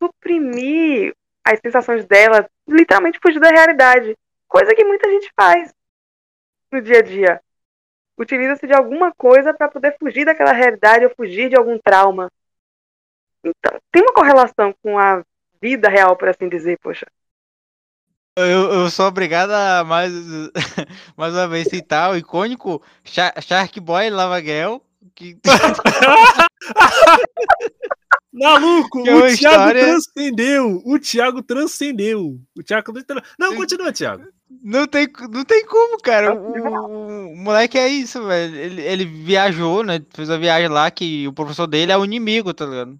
suprimir 0.00 1.12
as 1.44 1.58
sensações 1.58 2.06
dela, 2.06 2.48
literalmente 2.68 3.18
fugir 3.20 3.40
da 3.40 3.48
realidade. 3.50 4.16
Coisa 4.48 4.74
que 4.74 4.84
muita 4.84 5.10
gente 5.10 5.28
faz 5.38 5.74
no 6.70 6.80
dia 6.80 6.98
a 6.98 7.02
dia. 7.02 7.40
Utiliza-se 8.16 8.66
de 8.66 8.72
alguma 8.72 9.12
coisa 9.12 9.52
para 9.52 9.68
poder 9.68 9.96
fugir 9.98 10.24
daquela 10.24 10.52
realidade 10.52 11.04
ou 11.04 11.12
fugir 11.16 11.48
de 11.48 11.56
algum 11.56 11.78
trauma. 11.78 12.30
Então, 13.44 13.76
tem 13.90 14.02
uma 14.02 14.14
correlação 14.14 14.72
com 14.82 14.96
a 14.98 15.24
vida 15.60 15.88
real, 15.88 16.16
por 16.16 16.28
assim 16.28 16.48
dizer, 16.48 16.78
poxa. 16.78 17.06
Eu, 18.36 18.72
eu 18.72 18.90
sou 18.90 19.06
obrigado 19.06 19.50
a 19.50 19.84
mais, 19.84 20.12
mais 21.16 21.34
uma 21.34 21.48
vez 21.48 21.68
citar 21.68 22.10
o 22.10 22.16
icônico 22.16 22.82
Sha- 23.04 23.34
Shark 23.40 23.78
Boy 23.80 24.08
Lavaguel. 24.08 24.82
Que... 25.14 25.36
Maluco, 28.32 29.02
Que 29.02 29.10
é 29.10 29.14
o 29.14 29.18
Thiago 29.18 29.34
história- 29.34 29.84
transcendeu. 29.84 30.82
O 30.86 30.98
Thiago 30.98 31.42
transcendeu. 31.42 32.40
O 32.56 32.62
Thiago 32.62 32.92
não 32.92 33.02
tra- 33.02 33.22
Não, 33.38 33.54
continua, 33.54 33.92
Thiago. 33.92 34.24
Não 34.62 34.86
tem, 34.86 35.06
não 35.30 35.44
tem 35.44 35.66
como, 35.66 35.98
cara. 35.98 36.34
O, 36.34 36.52
o- 36.52 37.32
o 37.32 37.36
moleque 37.36 37.78
é 37.78 37.88
isso, 37.88 38.24
velho. 38.26 38.56
Ele, 38.56 38.80
ele 38.82 39.04
viajou, 39.04 39.82
né? 39.84 40.00
Fez 40.14 40.30
a 40.30 40.38
viagem 40.38 40.68
lá 40.68 40.90
que 40.90 41.26
o 41.28 41.32
professor 41.32 41.66
dele 41.66 41.92
é 41.92 41.96
o 41.96 42.04
inimigo, 42.04 42.54
tá 42.54 42.64
ligado? 42.64 42.98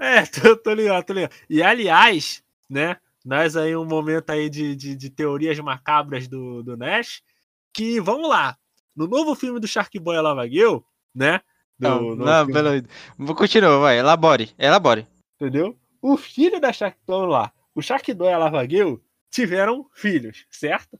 É, 0.00 0.26
tô, 0.42 0.56
tô 0.56 0.74
ligado, 0.74 1.04
tô 1.04 1.12
ligado. 1.12 1.32
E 1.48 1.62
aliás, 1.62 2.42
né? 2.68 2.96
Nós 3.24 3.56
aí 3.56 3.76
um 3.76 3.84
momento 3.84 4.30
aí 4.30 4.50
de, 4.50 4.74
de, 4.74 4.96
de 4.96 5.08
teorias 5.10 5.56
macabras 5.60 6.26
do, 6.26 6.64
do 6.64 6.76
Nash. 6.76 7.22
Que, 7.72 8.00
vamos 8.00 8.28
lá. 8.28 8.56
No 8.94 9.06
novo 9.06 9.36
filme 9.36 9.60
do 9.60 9.68
Shark 9.68 9.96
Boy 10.00 10.20
Lavagueu, 10.20 10.84
né? 11.14 11.40
Do, 11.78 11.88
Não, 11.88 12.14
não, 12.16 12.46
pelo... 12.46 12.70
Vou 13.18 13.34
continuar, 13.34 13.78
vai. 13.78 13.98
Elabore, 13.98 14.54
elabore. 14.58 15.06
entendeu? 15.40 15.76
O 16.00 16.16
filho 16.16 16.60
da 16.60 16.72
Shark, 16.72 16.96
vamos 17.06 17.30
lá. 17.30 17.52
O 17.74 17.82
Shark 17.82 18.12
Boy 18.14 18.28
e 18.28 18.32
a 18.32 18.38
Lavagueu 18.38 19.02
tiveram 19.30 19.88
filhos, 19.94 20.46
certo? 20.50 20.98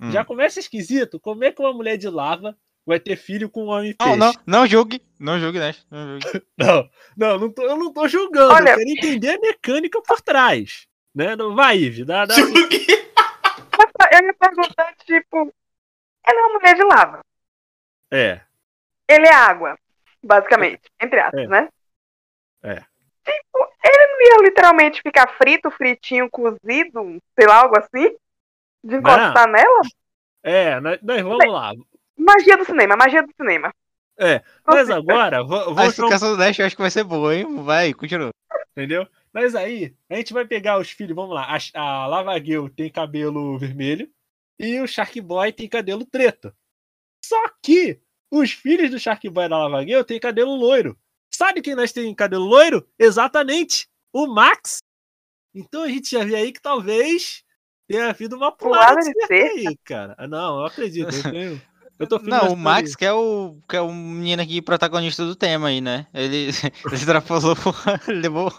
Hum. 0.00 0.10
Já 0.10 0.24
começa 0.24 0.58
esquisito. 0.58 1.20
Como 1.20 1.44
é 1.44 1.52
que 1.52 1.60
uma 1.60 1.72
mulher 1.72 1.96
de 1.98 2.08
lava 2.08 2.56
vai 2.86 2.98
ter 2.98 3.16
filho 3.16 3.48
com 3.50 3.64
um 3.64 3.68
homem 3.68 3.94
peixe? 3.94 4.16
Não, 4.16 4.32
não, 4.32 4.40
não 4.46 4.66
julgue. 4.66 5.02
Não 5.18 5.38
julgue, 5.38 5.58
né? 5.58 5.74
Não 5.90 6.18
julgue. 6.20 6.46
Não, 6.58 6.88
não, 7.16 7.38
não 7.38 7.52
tô- 7.52 7.62
eu 7.62 7.76
não 7.76 7.92
tô 7.92 8.06
julgando. 8.08 8.52
Olha- 8.54 8.70
Eu 8.72 8.76
quero 8.78 8.90
entender 8.90 9.30
a 9.36 9.40
mecânica 9.40 10.00
por 10.02 10.20
trás. 10.20 10.86
Né? 11.14 11.34
Não, 11.36 11.54
vai, 11.54 11.78
Ive, 11.78 12.04
dá, 12.04 12.24
dá. 12.24 12.34
Julgue. 12.34 12.86
Eu 14.12 14.26
ia 14.26 14.34
perguntar, 14.34 14.94
tipo, 15.04 15.52
ele 16.26 16.38
é 16.38 16.42
uma 16.46 16.58
mulher 16.58 16.74
de 16.74 16.84
lava. 16.84 17.20
É, 18.12 18.40
Ele 19.08 19.26
é 19.26 19.34
água, 19.34 19.78
basicamente, 20.22 20.82
entre 21.00 21.20
aspas, 21.20 21.42
É. 21.42 21.46
né? 21.46 21.68
É. 22.62 22.74
Tipo, 22.76 23.68
ele 23.84 24.06
não 24.06 24.20
ia 24.22 24.48
literalmente 24.48 25.00
ficar 25.02 25.28
frito, 25.36 25.70
fritinho, 25.70 26.30
cozido, 26.30 27.18
sei 27.38 27.46
lá, 27.46 27.62
algo 27.62 27.78
assim? 27.78 28.14
De 28.82 28.96
encostar 28.96 29.48
nela? 29.48 29.80
é, 30.42 30.78
nós, 30.80 30.98
nós 31.02 31.22
vamos 31.22 31.46
lá. 31.46 31.72
Magia 32.16 32.56
do 32.56 32.64
cinema, 32.64 32.96
magia 32.96 33.22
do 33.22 33.32
cinema. 33.34 33.72
É, 34.18 34.42
mas 34.64 34.88
agora, 34.90 35.42
va- 35.42 35.62
A 35.62 35.64
vamos 35.64 35.74
pra 35.74 35.84
um 35.84 35.88
explicação 35.88 36.30
do 36.30 36.36
Dash 36.36 36.58
eu 36.58 36.66
acho 36.66 36.76
que 36.76 36.82
vai 36.82 36.90
ser 36.90 37.02
boa, 37.02 37.34
hein? 37.34 37.64
Vai, 37.64 37.92
continua. 37.92 38.30
Entendeu? 38.70 39.06
Mas 39.32 39.54
aí, 39.56 39.94
a 40.08 40.14
gente 40.16 40.32
vai 40.32 40.44
pegar 40.44 40.78
os 40.78 40.90
filhos, 40.90 41.16
vamos 41.16 41.34
lá. 41.34 41.46
A, 41.74 41.80
a 41.80 42.06
Lavagueu 42.06 42.68
tem 42.70 42.90
cabelo 42.90 43.58
vermelho 43.58 44.08
e 44.58 44.80
o 44.80 44.86
Shark 44.86 45.20
Boy 45.20 45.52
tem 45.52 45.68
cabelo 45.68 46.06
preto. 46.06 46.54
Só 47.24 47.42
que 47.62 48.00
os 48.38 48.52
filhos 48.52 48.90
do 48.90 48.98
Shark 48.98 49.28
Boy 49.28 49.48
da 49.48 49.58
Lavagueu 49.58 50.04
têm 50.04 50.18
cabelo 50.20 50.54
loiro. 50.54 50.98
Sabe 51.32 51.60
quem 51.62 51.74
nós 51.74 51.92
tem 51.92 52.14
cabelo 52.14 52.44
loiro? 52.44 52.86
Exatamente, 52.98 53.88
o 54.12 54.26
Max. 54.26 54.78
Então 55.54 55.82
a 55.82 55.88
gente 55.88 56.10
já 56.10 56.24
vê 56.24 56.34
aí 56.36 56.52
que 56.52 56.60
talvez 56.60 57.42
tenha 57.88 58.08
havido 58.10 58.36
uma 58.36 58.50
pulada 58.52 59.00
aí, 59.30 59.76
cara. 59.84 60.16
Não, 60.28 60.60
eu 60.60 60.66
acredito. 60.66 61.14
Eu, 61.14 61.22
tenho, 61.22 61.62
eu 61.98 62.06
tô 62.06 62.18
Não, 62.22 62.52
o 62.52 62.56
Max, 62.56 62.96
que 62.96 63.04
é 63.04 63.12
o, 63.12 63.56
que 63.68 63.76
é 63.76 63.80
o 63.80 63.92
menino 63.92 64.42
aqui 64.42 64.60
protagonista 64.62 65.24
do 65.24 65.36
tema 65.36 65.68
aí, 65.68 65.80
né? 65.80 66.06
Ele, 66.14 66.48
ele 66.48 66.52
extrapolou, 66.94 67.54
levou, 68.08 68.52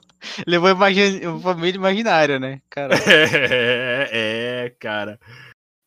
levou 0.47 0.69
imagi- 0.69 1.25
uma 1.25 1.39
família 1.41 1.77
imaginária, 1.77 2.39
né? 2.39 2.61
Cara, 2.69 2.95
É, 3.07 4.09
é, 4.65 4.69
cara. 4.79 5.19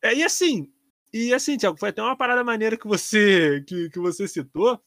É, 0.01 0.13
e 0.13 0.23
assim, 0.23 0.67
e 1.13 1.33
assim, 1.33 1.57
Thiago, 1.57 1.77
foi 1.77 1.89
até 1.89 2.01
uma 2.01 2.15
parada 2.15 2.43
maneira 2.43 2.77
que 2.77 2.87
você 2.87 3.63
que, 3.67 3.89
que 3.89 3.99
você 3.99 4.27
citou, 4.27 4.79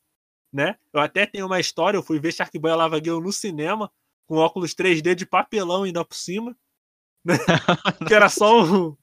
né? 0.52 0.76
Eu 0.92 1.00
até 1.00 1.26
tenho 1.26 1.46
uma 1.46 1.60
história, 1.60 1.96
eu 1.96 2.02
fui 2.02 2.18
ver 2.18 2.32
Shark 2.32 2.58
Boy 2.58 2.74
Lava 2.74 2.98
Girl 2.98 3.20
no 3.20 3.32
cinema, 3.32 3.90
com 4.26 4.36
óculos 4.36 4.74
3D 4.74 5.14
de 5.14 5.26
papelão 5.26 5.84
ainda 5.84 6.04
por 6.04 6.14
cima, 6.14 6.56
né? 7.24 7.34
que 8.08 8.14
era 8.14 8.28
só 8.28 8.62
um 8.62 8.96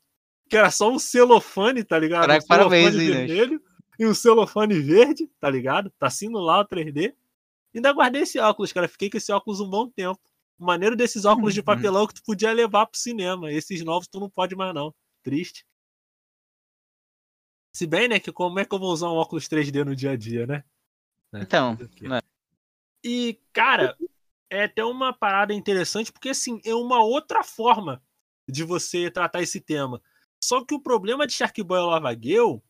que 0.50 0.58
era 0.58 0.72
só 0.72 0.92
um 0.92 0.98
celofane, 0.98 1.84
tá 1.84 2.00
ligado? 2.00 2.22
Caraca, 2.22 2.44
um 2.44 2.48
parabéns 2.48 2.96
celofane 2.96 3.10
né? 3.12 3.28
vermelho 3.28 3.62
e 4.00 4.06
um 4.08 4.14
celofane 4.14 4.80
verde, 4.80 5.30
tá 5.40 5.50
ligado? 5.50 5.92
Tá 6.00 6.10
sendo 6.10 6.40
lá 6.40 6.62
o 6.62 6.66
3D. 6.66 7.14
Ainda 7.76 7.94
guardei 7.94 8.24
esse 8.24 8.40
óculos, 8.40 8.74
cara. 8.74 8.88
Fiquei 8.88 9.10
com 9.12 9.18
esse 9.18 9.32
óculos 9.32 9.60
um 9.60 9.70
bom 9.70 9.88
tempo. 9.88 10.20
O 10.58 10.66
maneiro 10.66 10.96
desses 10.96 11.24
óculos 11.24 11.54
de 11.54 11.60
Uhum. 11.60 11.66
papelão 11.66 12.08
que 12.08 12.16
tu 12.16 12.24
podia 12.24 12.52
levar 12.52 12.88
pro 12.88 13.00
cinema. 13.00 13.52
Esses 13.52 13.84
novos 13.84 14.08
tu 14.08 14.20
não 14.20 14.30
pode 14.30 14.56
mais, 14.56 14.74
não. 14.74 14.94
Triste. 15.22 15.66
Se 17.72 17.86
bem, 17.86 18.08
né, 18.08 18.20
que 18.20 18.32
como 18.32 18.60
é 18.60 18.66
que 18.66 18.74
eu 18.74 18.80
vou 18.80 18.92
usar 18.92 19.10
um 19.10 19.16
óculos 19.16 19.48
3D 19.48 19.84
no 19.84 19.96
dia 19.96 20.12
a 20.12 20.16
dia, 20.16 20.46
né? 20.46 20.64
então, 21.34 21.78
né? 22.02 22.22
E, 23.04 23.40
cara, 23.54 23.96
é 24.50 24.64
até 24.64 24.84
uma 24.84 25.14
parada 25.14 25.54
interessante, 25.54 26.12
porque 26.12 26.30
assim, 26.30 26.60
é 26.66 26.74
uma 26.74 27.04
outra 27.04 27.44
forma 27.44 28.02
de 28.48 28.64
você 28.64 29.10
tratar 29.12 29.42
esse 29.42 29.62
tema. 29.62 30.02
Só 30.44 30.66
que 30.66 30.74
o 30.74 30.82
problema 30.82 31.28
de 31.28 31.34
Shark 31.34 31.62
Boy 31.64 31.80
Lavagueu, 31.80 32.64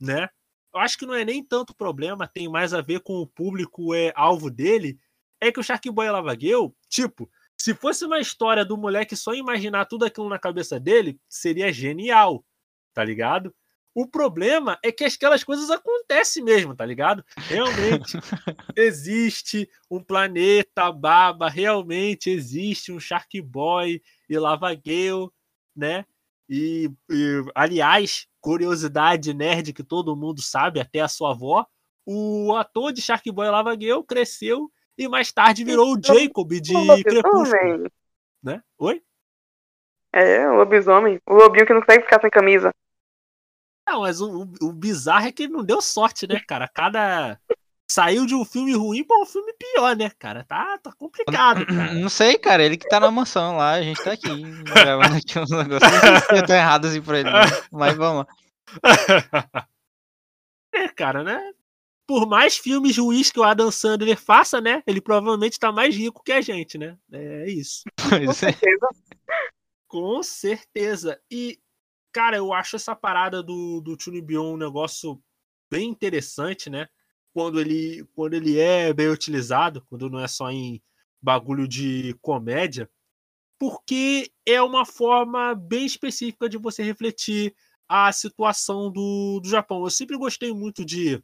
né? 0.00 0.28
Eu 0.72 0.80
acho 0.80 0.98
que 0.98 1.06
não 1.06 1.14
é 1.14 1.24
nem 1.24 1.42
tanto 1.42 1.74
problema, 1.74 2.28
tem 2.28 2.48
mais 2.48 2.74
a 2.74 2.80
ver 2.80 3.00
com 3.00 3.14
o 3.14 3.26
público 3.26 3.94
é 3.94 4.12
alvo 4.14 4.50
dele. 4.50 4.98
É 5.40 5.52
que 5.52 5.60
o 5.60 5.62
Shark 5.62 5.90
Boy 5.90 6.08
Lavagueu, 6.10 6.74
tipo, 6.88 7.30
se 7.56 7.74
fosse 7.74 8.04
uma 8.04 8.20
história 8.20 8.64
do 8.64 8.76
moleque 8.76 9.16
só 9.16 9.34
imaginar 9.34 9.86
tudo 9.86 10.04
aquilo 10.04 10.28
na 10.28 10.38
cabeça 10.38 10.78
dele, 10.78 11.18
seria 11.28 11.72
genial, 11.72 12.44
tá 12.92 13.04
ligado? 13.04 13.54
O 13.96 14.06
problema 14.06 14.78
é 14.82 14.92
que 14.92 15.06
aquelas 15.06 15.42
coisas 15.42 15.70
acontecem 15.70 16.44
mesmo, 16.44 16.76
tá 16.76 16.84
ligado? 16.84 17.24
Realmente 17.48 18.12
existe 18.76 19.66
um 19.90 20.02
planeta 20.04 20.92
baba, 20.92 21.48
realmente 21.48 22.28
existe 22.28 22.92
um 22.92 23.00
Shark 23.00 23.40
Boy 23.40 24.02
e 24.28 24.38
Lavagueu, 24.38 25.32
né? 25.74 26.04
E, 26.46 26.90
e, 27.10 27.42
aliás, 27.54 28.26
curiosidade 28.38 29.32
nerd 29.32 29.72
que 29.72 29.82
todo 29.82 30.14
mundo 30.14 30.42
sabe, 30.42 30.78
até 30.78 31.00
a 31.00 31.08
sua 31.08 31.30
avó, 31.30 31.66
o 32.04 32.54
ator 32.54 32.92
de 32.92 33.00
Shark 33.00 33.32
Boy 33.32 33.48
Lavagueu 33.48 34.04
cresceu 34.04 34.70
e 34.98 35.08
mais 35.08 35.32
tarde 35.32 35.64
virou 35.64 35.96
o 35.96 36.00
Jacob 36.04 36.52
de 36.60 36.74
Crepúsculo, 37.02 37.44
lobisomem. 37.44 37.90
né? 38.42 38.62
Oi? 38.76 39.02
É, 40.12 40.46
o 40.50 40.56
lobisomem. 40.56 41.18
O 41.26 41.32
lobinho 41.32 41.64
que 41.64 41.72
não 41.72 41.80
consegue 41.80 42.04
ficar 42.04 42.20
sem 42.20 42.28
camisa. 42.28 42.74
Não, 43.86 44.00
mas 44.00 44.20
o, 44.20 44.42
o- 44.42 44.68
o 44.68 44.72
bizarro 44.72 45.26
é 45.26 45.32
que 45.32 45.44
ele 45.44 45.52
não 45.52 45.64
deu 45.64 45.80
sorte, 45.80 46.26
né, 46.26 46.40
cara? 46.40 46.68
Cada. 46.68 47.38
Saiu 47.88 48.26
de 48.26 48.34
um 48.34 48.44
filme 48.44 48.74
ruim 48.74 49.04
pra 49.04 49.16
um 49.20 49.24
filme 49.24 49.52
pior, 49.54 49.94
né, 49.96 50.10
cara? 50.18 50.42
Tá, 50.44 50.76
tá 50.78 50.92
complicado, 50.92 51.64
cara. 51.64 51.94
Não 51.94 52.08
sei, 52.08 52.36
cara, 52.36 52.64
ele 52.64 52.76
que 52.76 52.88
tá 52.88 52.98
na 52.98 53.12
mansão 53.12 53.56
lá, 53.56 53.74
a 53.74 53.82
gente 53.82 54.02
tá 54.02 54.12
aqui 54.12 54.28
gravando 54.64 55.14
aqui 55.16 55.38
uns 55.38 55.50
negócios. 55.50 55.92
Não 55.92 56.00
sei 56.00 56.20
se 56.20 56.36
eu 56.42 56.46
tô 56.46 56.52
errado 56.52 56.86
assim 56.86 57.00
pra 57.00 57.20
ele, 57.20 57.30
não. 57.30 57.40
mas 57.70 57.96
vamos 57.96 58.26
lá. 58.82 59.68
É, 60.74 60.88
cara, 60.88 61.22
né? 61.22 61.52
Por 62.08 62.26
mais 62.28 62.56
filmes 62.56 62.98
ruins 62.98 63.30
que 63.30 63.40
o 63.40 63.44
Adam 63.44 63.70
Sandler 63.70 64.16
faça, 64.20 64.60
né? 64.60 64.82
Ele 64.86 65.00
provavelmente 65.00 65.58
tá 65.58 65.72
mais 65.72 65.94
rico 65.94 66.22
que 66.24 66.32
a 66.32 66.40
gente, 66.40 66.76
né? 66.78 66.96
É 67.12 67.48
isso. 67.50 67.82
Com 68.00 68.10
Pois 68.10 68.28
é. 68.30 68.32
certeza. 68.52 68.88
Com 69.88 70.22
certeza. 70.22 71.20
E, 71.30 71.58
cara, 72.16 72.38
eu 72.38 72.50
acho 72.50 72.76
essa 72.76 72.96
parada 72.96 73.42
do, 73.42 73.78
do 73.82 73.94
Chunibion 74.00 74.54
um 74.54 74.56
negócio 74.56 75.22
bem 75.70 75.90
interessante, 75.90 76.70
né? 76.70 76.88
Quando 77.34 77.60
ele, 77.60 78.08
quando 78.14 78.32
ele 78.32 78.58
é 78.58 78.90
bem 78.90 79.08
utilizado, 79.08 79.84
quando 79.90 80.08
não 80.08 80.18
é 80.18 80.26
só 80.26 80.50
em 80.50 80.82
bagulho 81.20 81.68
de 81.68 82.16
comédia, 82.22 82.88
porque 83.58 84.32
é 84.46 84.62
uma 84.62 84.86
forma 84.86 85.54
bem 85.54 85.84
específica 85.84 86.48
de 86.48 86.56
você 86.56 86.82
refletir 86.82 87.54
a 87.86 88.10
situação 88.12 88.90
do, 88.90 89.38
do 89.38 89.48
Japão. 89.50 89.84
Eu 89.84 89.90
sempre 89.90 90.16
gostei 90.16 90.54
muito 90.54 90.86
de, 90.86 91.22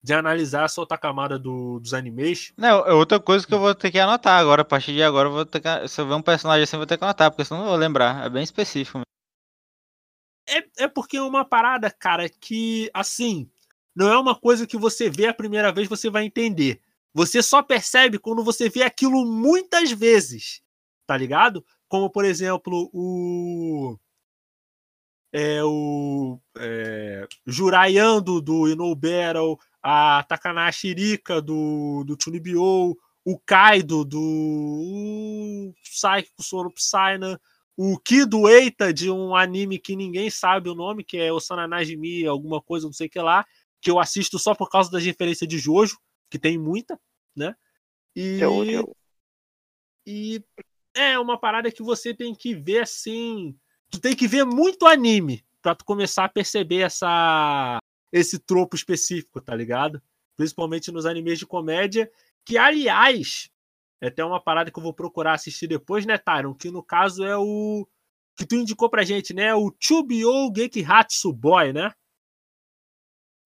de 0.00 0.14
analisar 0.14 0.66
essa 0.66 0.80
outra 0.80 0.96
camada 0.96 1.40
do, 1.40 1.80
dos 1.80 1.92
animes, 1.92 2.52
Não, 2.56 2.86
é 2.86 2.92
outra 2.92 3.18
coisa 3.18 3.44
que 3.44 3.52
eu 3.52 3.58
vou 3.58 3.74
ter 3.74 3.90
que 3.90 3.98
anotar 3.98 4.38
agora, 4.38 4.62
a 4.62 4.64
partir 4.64 4.92
de 4.92 5.02
agora 5.02 5.28
eu 5.28 5.32
vou 5.32 5.44
ter 5.44 5.58
que, 5.58 5.88
se 5.88 6.00
eu 6.00 6.06
ver 6.06 6.14
um 6.14 6.22
personagem 6.22 6.62
assim 6.62 6.76
eu 6.76 6.80
vou 6.80 6.86
ter 6.86 6.96
que 6.96 7.02
anotar, 7.02 7.32
porque 7.32 7.44
senão 7.44 7.62
eu 7.62 7.64
não 7.64 7.70
vou 7.72 7.80
lembrar, 7.80 8.24
é 8.24 8.30
bem 8.30 8.44
específico. 8.44 8.98
mesmo. 8.98 9.15
É, 10.48 10.84
é 10.84 10.88
porque 10.88 11.16
é 11.16 11.22
uma 11.22 11.44
parada, 11.44 11.90
cara, 11.90 12.28
que, 12.28 12.90
assim, 12.94 13.50
não 13.94 14.12
é 14.12 14.18
uma 14.18 14.34
coisa 14.34 14.66
que 14.66 14.76
você 14.76 15.08
vê 15.10 15.26
a 15.26 15.34
primeira 15.34 15.72
vez 15.72 15.88
você 15.88 16.10
vai 16.10 16.24
entender. 16.24 16.80
Você 17.14 17.42
só 17.42 17.62
percebe 17.62 18.18
quando 18.18 18.44
você 18.44 18.68
vê 18.68 18.82
aquilo 18.82 19.24
muitas 19.24 19.90
vezes, 19.90 20.62
tá 21.06 21.16
ligado? 21.16 21.64
Como, 21.88 22.10
por 22.10 22.24
exemplo, 22.24 22.90
o. 22.92 23.96
é, 25.32 25.64
o 25.64 26.38
é, 26.58 27.26
Juraiando 27.46 28.40
do 28.40 28.68
Inou 28.68 28.94
Battle, 28.94 29.58
a 29.82 30.24
Takanashi 30.28 30.92
Rika 30.92 31.40
do, 31.40 32.04
do 32.04 32.18
Chunibyo, 32.22 32.96
o 33.24 33.38
Kaido 33.44 34.04
do 34.04 35.72
Psycho 35.82 36.42
Soro 36.42 36.70
Psyna, 36.70 37.40
o 37.76 37.98
Kido 37.98 38.48
Eita 38.48 38.92
de 38.92 39.10
um 39.10 39.36
anime 39.36 39.78
que 39.78 39.94
ninguém 39.94 40.30
sabe 40.30 40.70
o 40.70 40.74
nome, 40.74 41.04
que 41.04 41.18
é 41.18 41.32
Osana 41.32 41.68
Najimi, 41.68 42.26
alguma 42.26 42.60
coisa, 42.62 42.86
não 42.86 42.92
sei 42.92 43.06
o 43.06 43.10
que 43.10 43.20
lá, 43.20 43.44
que 43.80 43.90
eu 43.90 43.98
assisto 43.98 44.38
só 44.38 44.54
por 44.54 44.70
causa 44.70 44.90
das 44.90 45.04
referências 45.04 45.48
de 45.48 45.58
Jojo, 45.58 45.98
que 46.30 46.38
tem 46.38 46.56
muita, 46.56 46.98
né? 47.34 47.54
E, 48.14 48.38
e 50.06 50.42
é 50.94 51.18
uma 51.18 51.38
parada 51.38 51.70
que 51.70 51.82
você 51.82 52.14
tem 52.14 52.34
que 52.34 52.54
ver 52.54 52.80
assim. 52.80 53.54
Tu 53.90 54.00
tem 54.00 54.16
que 54.16 54.26
ver 54.26 54.44
muito 54.44 54.86
anime 54.86 55.44
pra 55.60 55.74
tu 55.74 55.84
começar 55.84 56.24
a 56.24 56.28
perceber 56.28 56.80
essa 56.80 57.78
esse 58.12 58.38
tropo 58.38 58.74
específico, 58.74 59.40
tá 59.40 59.54
ligado? 59.54 60.00
Principalmente 60.36 60.90
nos 60.90 61.04
animes 61.04 61.38
de 61.38 61.46
comédia, 61.46 62.10
que 62.44 62.56
aliás, 62.56 63.50
é 64.00 64.08
até 64.08 64.24
uma 64.24 64.40
parada 64.40 64.70
que 64.70 64.78
eu 64.78 64.82
vou 64.82 64.92
procurar 64.92 65.34
assistir 65.34 65.66
depois, 65.66 66.04
né, 66.04 66.18
Tyron? 66.18 66.54
Que 66.54 66.70
no 66.70 66.82
caso 66.82 67.24
é 67.24 67.36
o 67.36 67.86
que 68.36 68.46
tu 68.46 68.54
indicou 68.54 68.90
pra 68.90 69.04
gente, 69.04 69.32
né? 69.32 69.54
O 69.54 69.74
Chubio 69.80 70.52
Gekihatsu 70.54 71.32
Boy, 71.32 71.72
né? 71.72 71.90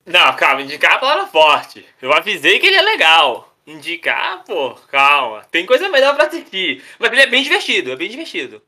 Não, 0.05 0.34
calma, 0.34 0.62
indicar 0.62 0.92
é 0.92 0.94
a 0.94 0.98
palavra 0.98 1.26
forte. 1.28 1.86
Eu 2.03 2.12
avisei 2.12 2.59
que 2.59 2.66
ele 2.66 2.76
é 2.76 2.82
legal. 2.82 3.55
Indicar, 3.66 4.42
pô, 4.44 4.74
calma. 4.88 5.44
Tem 5.44 5.64
coisa 5.64 5.88
melhor 5.88 6.16
pra 6.16 6.26
assistir. 6.26 6.82
Mas 6.98 7.12
ele 7.12 7.20
é 7.20 7.26
bem 7.26 7.42
divertido, 7.42 7.92
é 7.92 7.96
bem 7.96 8.11
divertido. 8.11 8.62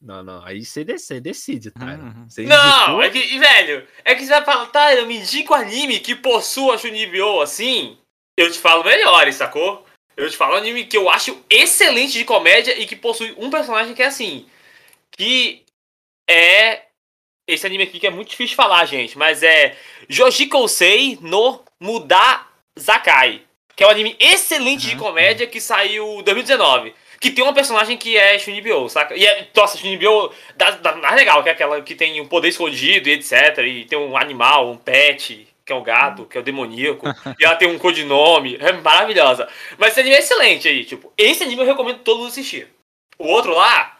Não, 0.00 0.22
não, 0.22 0.44
aí 0.44 0.64
você 0.64 0.84
decide, 0.84 1.20
decide 1.20 1.70
tá? 1.72 1.86
Uhum. 1.86 2.28
Você 2.28 2.44
Não, 2.44 3.02
é 3.02 3.10
que, 3.10 3.38
velho, 3.38 3.86
é 4.04 4.14
que 4.14 4.24
você 4.24 4.30
vai 4.30 4.44
falar, 4.44 4.66
tá, 4.66 4.94
eu 4.94 5.06
me 5.06 5.16
indico 5.18 5.54
anime 5.54 5.98
que 5.98 6.14
possua 6.14 6.78
Shunibyo 6.78 7.40
assim, 7.40 7.98
eu 8.36 8.48
te 8.50 8.60
falo 8.60 8.84
melhores, 8.84 9.34
sacou? 9.34 9.84
Eu 10.18 10.28
te 10.28 10.36
falo 10.36 10.56
anime 10.56 10.84
que 10.84 10.96
eu 10.96 11.08
acho 11.08 11.40
excelente 11.48 12.18
de 12.18 12.24
comédia 12.24 12.76
e 12.76 12.86
que 12.86 12.96
possui 12.96 13.32
um 13.38 13.48
personagem 13.50 13.94
que 13.94 14.02
é 14.02 14.06
assim, 14.06 14.46
que 15.16 15.62
é 16.28 16.82
esse 17.46 17.64
anime 17.64 17.84
aqui 17.84 18.00
que 18.00 18.06
é 18.06 18.10
muito 18.10 18.28
difícil 18.28 18.50
de 18.50 18.56
falar, 18.56 18.84
gente, 18.84 19.16
mas 19.16 19.44
é 19.44 19.76
Jojikousei 20.08 21.18
no 21.22 21.62
Muda 21.80 22.44
Zakai, 22.78 23.42
que 23.76 23.84
é 23.84 23.86
um 23.86 23.90
anime 23.90 24.16
excelente 24.18 24.88
de 24.88 24.94
Uhum. 24.94 24.98
comédia 24.98 25.46
que 25.46 25.60
saiu 25.60 26.18
em 26.18 26.22
2019. 26.24 26.92
Que 27.20 27.30
tem 27.32 27.42
uma 27.42 27.54
personagem 27.54 27.96
que 27.96 28.16
é 28.16 28.38
Shunibyo, 28.38 28.88
saca? 28.88 29.16
E 29.16 29.26
é, 29.26 29.48
nossa, 29.54 29.76
Shunibyo 29.78 30.32
da, 30.56 30.70
da 30.72 30.94
mais 30.96 31.16
legal, 31.16 31.42
que 31.42 31.48
é 31.48 31.52
aquela 31.52 31.80
que 31.82 31.94
tem 31.96 32.20
um 32.20 32.28
poder 32.28 32.48
escondido 32.48 33.08
e 33.08 33.12
etc. 33.12 33.58
E 33.66 33.84
tem 33.86 33.98
um 33.98 34.16
animal, 34.16 34.70
um 34.70 34.76
pet, 34.76 35.47
que 35.68 35.72
é 35.74 35.76
um 35.76 35.82
gato, 35.82 36.24
que 36.24 36.38
é 36.38 36.40
o 36.40 36.44
demoníaco. 36.44 37.06
e 37.38 37.44
ela 37.44 37.54
tem 37.54 37.68
um 37.68 37.78
codinome. 37.78 38.56
É 38.56 38.72
maravilhosa. 38.72 39.46
Mas 39.76 39.92
esse 39.92 40.00
anime 40.00 40.16
é 40.16 40.18
excelente 40.18 40.66
aí, 40.66 40.82
tipo. 40.82 41.12
Esse 41.16 41.44
anime 41.44 41.60
eu 41.60 41.66
recomendo 41.66 41.98
todo 41.98 42.20
mundo 42.20 42.28
assistir. 42.28 42.72
O 43.18 43.26
outro 43.26 43.54
lá, 43.54 43.98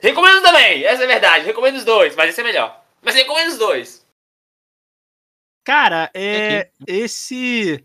recomendo 0.00 0.40
também. 0.42 0.82
Essa 0.82 1.02
é 1.02 1.04
a 1.04 1.08
verdade. 1.08 1.44
Recomendo 1.44 1.76
os 1.76 1.84
dois, 1.84 2.16
mas 2.16 2.30
esse 2.30 2.40
é 2.40 2.44
melhor. 2.44 2.82
Mas 3.02 3.14
recomendo 3.14 3.48
os 3.48 3.58
dois. 3.58 4.06
Cara, 5.62 6.10
é 6.14 6.70
esse. 6.86 7.84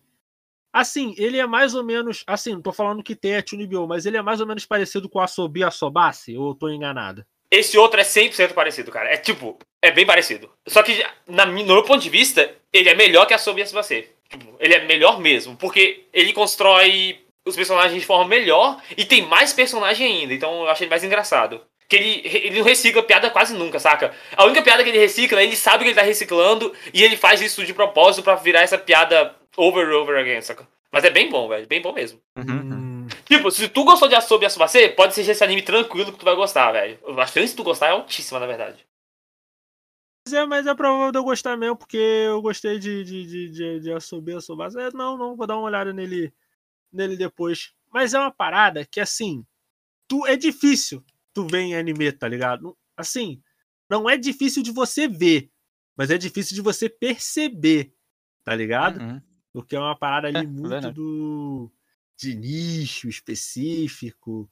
Assim, 0.71 1.13
ele 1.17 1.37
é 1.37 1.45
mais 1.45 1.75
ou 1.75 1.83
menos. 1.83 2.23
Assim, 2.25 2.53
não 2.53 2.61
tô 2.61 2.71
falando 2.71 3.03
que 3.03 3.17
tem 3.17 3.35
a 3.35 3.45
Chunibyo, 3.45 3.85
mas 3.85 4.05
ele 4.05 4.15
é 4.15 4.21
mais 4.21 4.39
ou 4.39 4.47
menos 4.47 4.65
parecido 4.65 5.09
com 5.09 5.19
a 5.19 5.27
Sobi 5.27 5.61
Asobase, 5.61 6.37
ou 6.37 6.51
eu 6.51 6.55
tô 6.55 6.69
enganado? 6.69 7.25
Esse 7.51 7.77
outro 7.77 7.99
é 7.99 8.03
100% 8.03 8.53
parecido, 8.53 8.91
cara. 8.91 9.13
É 9.13 9.17
tipo, 9.17 9.57
é 9.81 9.91
bem 9.91 10.05
parecido. 10.05 10.51
Só 10.67 10.81
que, 10.81 11.05
na, 11.27 11.45
no 11.45 11.63
meu 11.63 11.83
ponto 11.83 12.01
de 12.01 12.09
vista, 12.09 12.55
ele 12.77 12.89
é 12.89 12.95
melhor 12.95 13.25
que 13.25 13.33
a 13.33 13.37
Sobi 13.37 13.63
você. 13.63 14.09
Tipo, 14.29 14.55
ele 14.59 14.73
é 14.73 14.85
melhor 14.85 15.19
mesmo. 15.19 15.55
Porque 15.55 16.03
ele 16.13 16.33
constrói 16.33 17.19
os 17.45 17.55
personagens 17.55 17.99
de 17.99 18.05
forma 18.05 18.27
melhor 18.27 18.81
e 18.97 19.05
tem 19.05 19.21
mais 19.21 19.53
personagem 19.53 20.05
ainda. 20.05 20.33
Então 20.33 20.63
eu 20.63 20.69
achei 20.69 20.85
ele 20.85 20.89
mais 20.89 21.03
engraçado. 21.03 21.61
Que 21.87 21.95
ele, 21.95 22.21
ele 22.25 22.57
não 22.57 22.65
recicla 22.65 23.03
piada 23.03 23.29
quase 23.29 23.53
nunca, 23.53 23.79
saca? 23.79 24.11
A 24.35 24.43
única 24.45 24.61
piada 24.61 24.83
que 24.83 24.89
ele 24.89 24.97
recicla, 24.97 25.41
ele 25.41 25.55
sabe 25.55 25.83
que 25.83 25.89
ele 25.91 25.99
tá 25.99 26.01
reciclando 26.01 26.73
e 26.93 27.03
ele 27.03 27.15
faz 27.15 27.41
isso 27.41 27.63
de 27.63 27.73
propósito 27.73 28.23
pra 28.23 28.35
virar 28.35 28.61
essa 28.61 28.77
piada 28.77 29.35
over 29.55 29.87
and 29.87 29.95
over 29.95 30.17
again, 30.17 30.41
saca? 30.41 30.67
Mas 30.91 31.03
é 31.03 31.09
bem 31.09 31.29
bom, 31.29 31.47
velho. 31.47 31.67
Bem 31.67 31.81
bom 31.81 31.93
mesmo. 31.93 32.19
Uhum. 32.37 33.07
Tipo, 33.25 33.51
se 33.51 33.67
tu 33.67 33.83
gostou 33.83 34.07
de 34.07 34.15
Asobi 34.15 34.45
Asubase, 34.45 34.89
pode 34.89 35.13
ser 35.13 35.29
esse 35.29 35.43
anime 35.43 35.61
tranquilo 35.61 36.11
que 36.11 36.17
tu 36.19 36.25
vai 36.25 36.35
gostar, 36.35 36.71
velho. 36.71 36.97
A 37.17 37.27
chance 37.27 37.49
de 37.49 37.55
tu 37.55 37.63
gostar 37.63 37.87
é 37.87 37.91
altíssima, 37.91 38.39
na 38.39 38.47
verdade. 38.47 38.77
Mas 40.25 40.33
é, 40.33 40.45
mas 40.45 40.65
é 40.65 40.73
provável 40.73 41.11
de 41.11 41.19
eu 41.19 41.23
gostar 41.23 41.55
mesmo, 41.55 41.77
porque 41.77 41.97
eu 41.97 42.41
gostei 42.41 42.79
de, 42.79 43.03
de, 43.03 43.25
de, 43.25 43.49
de, 43.49 43.79
de 43.79 43.91
Asobase. 43.91 44.79
É, 44.79 44.91
não, 44.91 45.15
não, 45.17 45.35
vou 45.35 45.45
dar 45.45 45.55
uma 45.55 45.67
olhada 45.67 45.93
nele, 45.93 46.33
nele 46.91 47.15
depois. 47.15 47.73
Mas 47.93 48.15
é 48.15 48.19
uma 48.19 48.31
parada 48.31 48.83
que, 48.85 48.99
assim, 48.99 49.45
tu, 50.07 50.25
é 50.25 50.35
difícil 50.35 51.05
tu 51.31 51.45
ver 51.45 51.59
em 51.59 51.75
anime, 51.75 52.11
tá 52.11 52.27
ligado? 52.27 52.75
Assim, 52.97 53.39
não 53.87 54.09
é 54.09 54.17
difícil 54.17 54.63
de 54.63 54.71
você 54.71 55.07
ver, 55.07 55.51
mas 55.95 56.09
é 56.09 56.17
difícil 56.17 56.55
de 56.55 56.61
você 56.61 56.89
perceber, 56.89 57.93
tá 58.43 58.55
ligado? 58.55 58.99
Uhum. 58.99 59.21
Porque 59.53 59.75
é 59.75 59.79
uma 59.79 59.95
parada 59.95 60.27
ali 60.27 60.39
É, 60.39 60.47
muito 60.47 60.91
do 60.91 61.71
de 62.17 62.33
nicho 62.33 63.07
específico. 63.07 64.49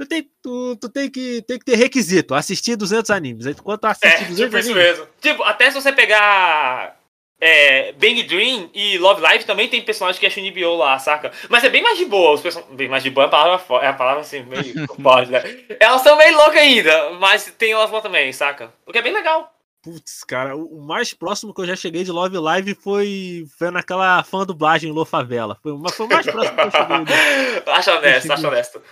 Tu 0.00 0.06
tem, 0.06 0.30
tu, 0.42 0.76
tu 0.76 0.88
tem, 0.88 1.10
que, 1.10 1.42
tem 1.42 1.58
que 1.58 1.64
ter 1.66 1.76
requisito, 1.76 2.34
assistir 2.34 2.74
200 2.74 3.10
animes. 3.10 3.44
Tu 3.54 3.62
assiste 3.86 4.06
É, 4.06 4.24
200 4.24 4.34
tipo 4.34 4.56
isso 4.58 4.70
animes, 4.70 4.74
mesmo. 4.74 5.06
Tipo, 5.20 5.42
até 5.42 5.70
se 5.70 5.78
você 5.78 5.92
pegar 5.92 6.96
é, 7.38 7.92
Bang 7.92 8.22
Dream 8.22 8.70
e 8.72 8.96
Love 8.96 9.20
Live 9.20 9.44
também 9.44 9.68
tem 9.68 9.82
personagem 9.82 10.18
que 10.18 10.24
é 10.24 10.30
Shunibyo 10.30 10.74
lá, 10.74 10.98
saca? 10.98 11.30
Mas 11.50 11.64
é 11.64 11.68
bem 11.68 11.82
mais 11.82 11.98
de 11.98 12.06
boa. 12.06 12.32
Os 12.32 12.40
person... 12.40 12.62
Bem 12.70 12.88
mais 12.88 13.02
de 13.02 13.10
boa 13.10 13.26
é 13.26 13.28
a 13.28 13.30
palavra, 13.30 13.76
é 13.84 13.88
a 13.88 13.92
palavra 13.92 14.22
assim, 14.22 14.42
meio 14.44 14.74
pode, 15.02 15.30
né? 15.30 15.42
Elas 15.78 16.00
são 16.00 16.16
meio 16.16 16.34
loucas 16.34 16.56
ainda, 16.62 17.10
mas 17.20 17.52
tem 17.58 17.72
elas 17.72 17.90
lá 17.90 18.00
também, 18.00 18.32
saca? 18.32 18.72
O 18.86 18.92
que 18.92 18.98
é 18.98 19.02
bem 19.02 19.12
legal. 19.12 19.52
putz, 19.82 20.24
cara, 20.24 20.56
o 20.56 20.80
mais 20.82 21.12
próximo 21.12 21.52
que 21.54 21.60
eu 21.60 21.66
já 21.66 21.76
cheguei 21.76 22.04
de 22.04 22.10
Love 22.10 22.38
Live 22.38 22.74
foi, 22.74 23.46
foi 23.58 23.70
naquela 23.70 24.22
fã 24.22 24.46
dublagem 24.46 24.92
Lô 24.92 25.04
Favela. 25.04 25.58
Foi, 25.62 25.72
uma, 25.72 25.90
foi 25.90 26.06
o 26.06 26.08
mais 26.08 26.26
próximo 26.26 26.56
que 26.56 26.66
eu 26.66 26.70
cheguei. 26.70 27.04
do- 27.04 27.70
acho 27.72 27.90
honesto, 27.90 28.30
acho 28.32 28.46
honesto. 28.48 28.82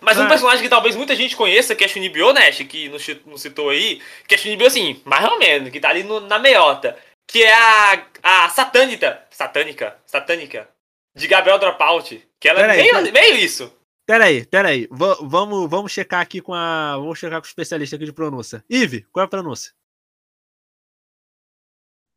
Mas 0.00 0.18
um 0.18 0.24
Ah. 0.24 0.28
personagem 0.28 0.62
que 0.62 0.68
talvez 0.68 0.96
muita 0.96 1.14
gente 1.14 1.36
conheça, 1.36 1.74
que 1.76 1.84
é 1.84 1.88
Shunibyo, 1.88 2.32
Nash, 2.32 2.58
que 2.62 2.88
não 3.26 3.36
citou 3.36 3.70
aí, 3.70 4.00
que 4.26 4.34
é 4.34 4.38
Shunibyo 4.38 4.66
assim, 4.66 5.02
mais 5.04 5.24
ou 5.28 5.38
menos, 5.38 5.70
que 5.70 5.78
tá 5.80 5.90
ali 5.90 6.02
no- 6.02 6.20
na 6.20 6.38
meiota, 6.38 6.98
que 7.28 7.42
é 7.42 7.52
a, 7.54 8.06
a 8.22 8.48
Satânita, 8.48 9.26
Satânica, 9.30 9.98
Satânica, 10.06 10.68
de 11.14 11.26
Gabriel 11.28 11.58
Dropout, 11.58 12.26
que 12.40 12.48
ela 12.48 12.60
Pera 12.60 12.74
é 12.74 12.76
aí, 12.80 12.82
meio, 12.92 13.04
pera- 13.04 13.12
meio 13.12 13.36
isso. 13.36 13.76
Pera 14.06 14.24
aí, 14.24 14.46
pera 14.46 14.68
aí. 14.68 14.88
Va- 14.90 15.18
vamos, 15.22 15.68
vamos 15.70 15.92
checar 15.92 16.20
aqui 16.20 16.40
com 16.40 16.52
a. 16.54 16.96
Vamos 16.96 17.18
checar 17.18 17.40
com 17.40 17.44
o 17.44 17.48
especialista 17.48 17.94
aqui 17.96 18.04
de 18.06 18.12
pronúncia. 18.12 18.64
Ive, 18.68 19.02
qual 19.12 19.22
é 19.22 19.26
a 19.26 19.28
pronúncia? 19.28 19.72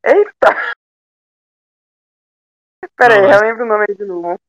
Eita! 0.05 0.73
Pera 2.97 3.13
aí, 3.15 3.21
Não, 3.21 3.27
mas- 3.29 3.41
eu 3.41 3.47
lembro 3.47 3.63
o 3.65 3.67
nome 3.67 3.85
aí 3.89 3.95
de 3.95 4.05
novo. 4.05 4.39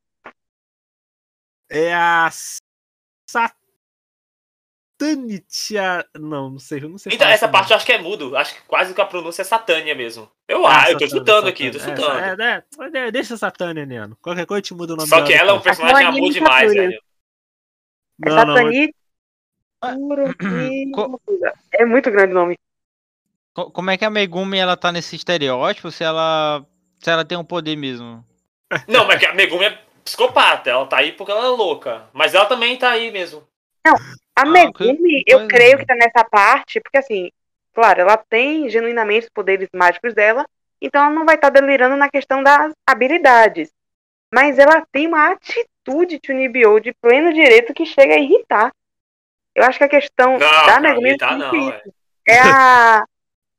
É 1.69 1.93
a 1.93 2.29
Satanitia. 4.99 6.05
Não, 6.17 6.49
não 6.51 6.59
sei, 6.59 6.83
eu 6.83 6.89
não 6.89 6.97
sei. 6.97 7.13
Então, 7.13 7.27
essa 7.27 7.47
parte 7.47 7.71
eu 7.71 7.77
acho 7.77 7.85
que 7.85 7.91
é 7.91 7.97
mudo, 8.01 8.35
acho 8.35 8.55
que 8.55 8.61
quase 8.61 8.93
que 8.93 9.01
a 9.01 9.05
pronúncia 9.05 9.41
é 9.41 9.45
Satânia 9.45 9.93
mesmo. 9.93 10.29
Eu, 10.47 10.65
ah, 10.65 10.89
eu 10.89 10.97
tô 10.97 11.07
chutando 11.07 11.47
aqui, 11.47 11.69
tô 11.69 11.79
Satânia. 11.79 11.97
chutando. 11.97 12.41
É, 12.41 12.99
é, 13.01 13.07
é, 13.07 13.11
deixa 13.11 13.33
a 13.33 13.37
Satânia, 13.37 13.85
Neno. 13.85 14.17
Qualquer 14.21 14.45
coisa 14.45 14.61
te 14.61 14.73
muda 14.73 14.93
o 14.93 14.95
nome 14.95 15.09
Só 15.09 15.21
que 15.23 15.33
ela 15.33 15.51
é 15.51 15.53
um 15.53 15.61
personagem 15.61 16.07
amor 16.07 16.31
demais, 16.31 16.73
velho. 16.73 16.93
É 18.25 18.29
Não, 18.29 18.35
não, 18.35 18.55
Satani. 18.55 18.95
Kuroki- 19.81 20.91
Co- 20.95 21.21
É 21.73 21.85
muito 21.85 22.09
grande 22.09 22.31
o 22.31 22.35
nome. 22.35 22.55
Co- 23.53 23.71
Como 23.71 23.91
é 23.91 23.97
que 23.97 24.05
a 24.05 24.09
Megumi 24.09 24.57
ela 24.57 24.77
tá 24.77 24.91
nesse 24.91 25.15
estereótipo 25.15 25.91
se 25.91 26.03
ela 26.03 26.65
se 26.99 27.09
ela 27.09 27.25
tem 27.25 27.37
um 27.37 27.43
poder 27.43 27.75
mesmo? 27.75 28.25
Não, 28.87 29.05
mas 29.05 29.19
que 29.19 29.25
a 29.25 29.33
Megumi 29.33 29.65
é 29.65 29.84
psicopata, 30.05 30.69
ela 30.69 30.87
tá 30.87 30.99
aí 30.99 31.11
porque 31.13 31.31
ela 31.31 31.45
é 31.45 31.49
louca. 31.49 32.09
Mas 32.13 32.33
ela 32.33 32.45
também 32.45 32.77
tá 32.77 32.91
aí 32.91 33.11
mesmo. 33.11 33.47
A 34.35 34.45
Ah, 34.45 34.45
Megumi, 34.45 35.23
eu 35.27 35.39
coisa. 35.39 35.47
creio 35.47 35.77
que 35.77 35.85
tá 35.85 35.95
nessa 35.95 36.23
parte, 36.23 36.79
porque 36.81 36.97
assim, 36.97 37.31
claro, 37.73 38.01
ela 38.01 38.17
tem 38.17 38.69
genuinamente 38.69 39.25
os 39.25 39.31
poderes 39.33 39.69
mágicos 39.73 40.13
dela, 40.13 40.45
então 40.81 41.01
ela 41.03 41.13
não 41.13 41.25
vai 41.25 41.35
estar 41.35 41.49
delirando 41.49 41.95
na 41.95 42.09
questão 42.09 42.43
das 42.43 42.73
habilidades. 42.87 43.71
Mas 44.33 44.59
ela 44.59 44.85
tem 44.91 45.07
uma 45.07 45.31
atitude 45.31 46.19
Chunibyo 46.25 46.79
de 46.79 46.93
pleno 46.93 47.33
direito 47.33 47.73
que 47.73 47.85
chega 47.85 48.15
a 48.15 48.19
irritar. 48.19 48.71
Eu 49.55 49.63
acho 49.63 49.77
que 49.77 49.85
a 49.85 49.89
questão 49.89 50.37
Não, 50.37 50.65
da 50.65 50.79
Megumi 50.81 51.09
irritar 51.09 51.33
é 51.33 51.37
não, 51.37 51.53
muito 51.53 51.93
é. 52.27 52.35
é 52.35 52.39
a, 52.39 53.05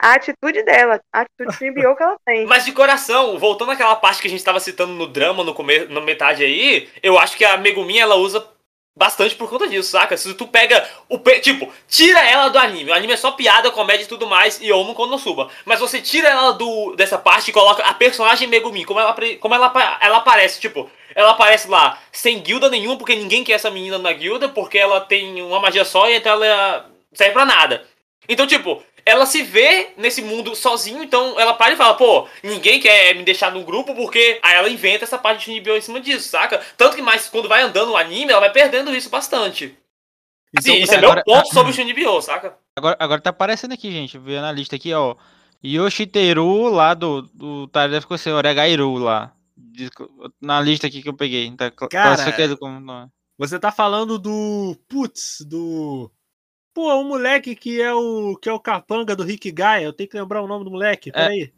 a 0.01 0.15
atitude 0.15 0.63
dela, 0.63 1.01
a 1.13 1.21
atitude 1.21 1.57
Chunibyo 1.57 1.97
que 1.97 2.03
ela 2.03 2.17
tem. 2.25 2.47
Mas 2.47 2.65
de 2.65 2.73
coração, 2.73 3.39
voltando 3.39 3.71
àquela 3.73 3.97
parte 3.97 4.21
que 4.21 4.29
a 4.29 4.31
gente 4.31 4.45
tava 4.45 4.61
citando 4.61 4.93
no 4.93 5.07
drama 5.07 5.43
no 5.45 5.55
começo, 5.55 5.91
na 5.93 6.01
metade 6.01 6.45
aí, 6.45 6.89
eu 7.03 7.19
acho 7.19 7.37
que 7.37 7.45
a 7.45 7.57
Megumi 7.57 7.99
ela 7.99 8.15
usa 8.17 8.47
bastante 8.99 9.35
por 9.35 9.49
conta 9.51 9.69
disso, 9.69 9.91
saca? 9.91 10.17
Se 10.17 10.33
tu 10.35 10.47
pega 10.49 10.89
o. 11.09 11.19
pe- 11.19 11.41
Tipo, 11.41 11.71
tira 11.87 12.19
ela 12.21 12.49
do 12.49 12.59
anime. 12.59 12.91
O 12.91 12.95
anime 12.95 13.13
é 13.13 13.17
só 13.17 13.31
piada, 13.33 13.71
comédia 13.71 14.05
e 14.05 14.09
tudo 14.09 14.27
mais, 14.27 14.59
e 14.61 14.73
Omo 14.73 14.95
Konosuba. 14.95 15.51
Mas 15.67 15.81
você 15.81 16.01
tira 16.01 16.29
ela 16.29 16.53
do, 16.53 16.95
dessa 16.97 17.19
parte 17.19 17.51
e 17.51 17.53
coloca 17.53 17.83
a 17.85 17.93
personagem 17.93 18.49
Megumin, 18.49 18.85
como 18.85 18.99
ela, 19.01 19.15
como 19.39 19.55
ela, 19.55 19.99
ela 20.01 20.17
aparece, 20.19 20.61
tipo. 20.61 20.91
Ela 21.15 21.31
aparece 21.31 21.67
lá 21.69 21.99
sem 22.13 22.39
guilda 22.41 22.69
nenhuma, 22.69 22.99
porque 22.99 23.15
ninguém 23.15 23.43
quer 23.43 23.53
essa 23.55 23.71
menina 23.71 23.99
na 23.99 24.13
guilda, 24.13 24.51
porque 24.51 24.77
ela 24.77 25.01
tem 25.01 25.41
uma 25.43 25.59
magia 25.61 25.83
só 25.85 26.11
e 26.11 26.17
então 26.17 26.33
ela 26.45 26.91
serve 27.15 27.33
pra 27.33 27.47
nada. 27.47 27.85
Então, 28.29 28.47
tipo, 28.47 28.83
ela 29.07 29.25
se 29.25 29.43
vê 29.43 29.91
nesse 29.97 30.21
mundo 30.21 30.55
sozinho, 30.57 31.03
então 31.03 31.39
ela 31.39 31.55
para 31.55 31.73
e 31.73 31.77
fala, 31.77 31.95
pô, 31.95 32.29
ninguém 32.43 32.81
quer 32.81 33.15
me 33.15 33.23
deixar 33.23 33.53
no 33.53 33.63
grupo 33.65 33.95
porque 33.95 34.41
aí 34.43 34.55
ela 34.57 34.69
inventa 34.69 35.05
essa 35.05 35.17
parte 35.17 35.39
de 35.39 35.45
Shinibyo 35.45 35.77
em 35.77 35.81
cima 35.81 36.01
disso, 36.01 36.29
saca? 36.29 36.61
Tanto 36.77 36.97
que 36.97 37.03
mais 37.03 37.29
quando 37.29 37.49
vai 37.49 37.63
andando 37.63 37.89
no 37.91 37.97
anime, 37.97 38.33
ela 38.33 38.41
vai 38.41 38.51
perdendo 38.53 38.95
isso 38.95 39.09
bastante. 39.09 39.79
Assim, 40.59 40.73
Então, 40.73 40.83
isso 40.85 40.95
é 40.95 40.99
agora- 40.99 41.23
meu 41.27 41.35
ponto 41.37 41.55
sobre 41.55 41.71
o 41.71 41.75
Shinibyo, 41.75 42.21
saca? 42.21 42.57
Agora, 42.77 42.97
agora 42.99 43.21
tá 43.21 43.31
aparecendo 43.31 43.73
aqui, 43.73 43.91
gente. 43.93 44.19
Vendo 44.19 44.43
na 44.43 44.53
lista 44.53 44.75
aqui, 44.77 44.93
ó. 44.93 45.15
Yoshiteru 45.65 46.69
lá 46.69 46.93
do, 46.95 47.23
do 47.23 47.67
Tarefa 47.69 48.03
ficou 48.03 48.15
assim, 48.17 48.31
Oregairu 48.31 48.95
lá. 48.99 49.33
Na 50.41 50.61
lista 50.61 50.87
aqui 50.87 51.03
que 51.03 51.09
eu 51.09 51.15
peguei. 51.15 51.51
Tá, 51.57 51.71
Cara, 51.71 52.57
como- 52.59 52.81
não. 52.81 53.11
Você 53.39 53.59
tá 53.59 53.71
falando 53.71 54.19
do. 54.19 54.77
Putz, 54.89 55.39
do. 55.47 56.11
Pô, 56.77 56.95
o 56.95 57.05
moleque 57.05 57.57
que 57.57 57.81
é 57.81 57.91
o. 57.95 58.37
que 58.37 58.51
é 58.51 58.53
o 58.53 58.61
capanga 58.61 59.17
do 59.17 59.23
Rick 59.25 59.51
Gaia. 59.51 59.87
Eu 59.87 59.95
tenho 59.95 60.11
que 60.11 60.19
lembrar 60.21 60.43
o 60.43 60.47
nome 60.47 60.63
do 60.63 60.71
moleque. 60.71 61.11
Peraí. 61.11 61.51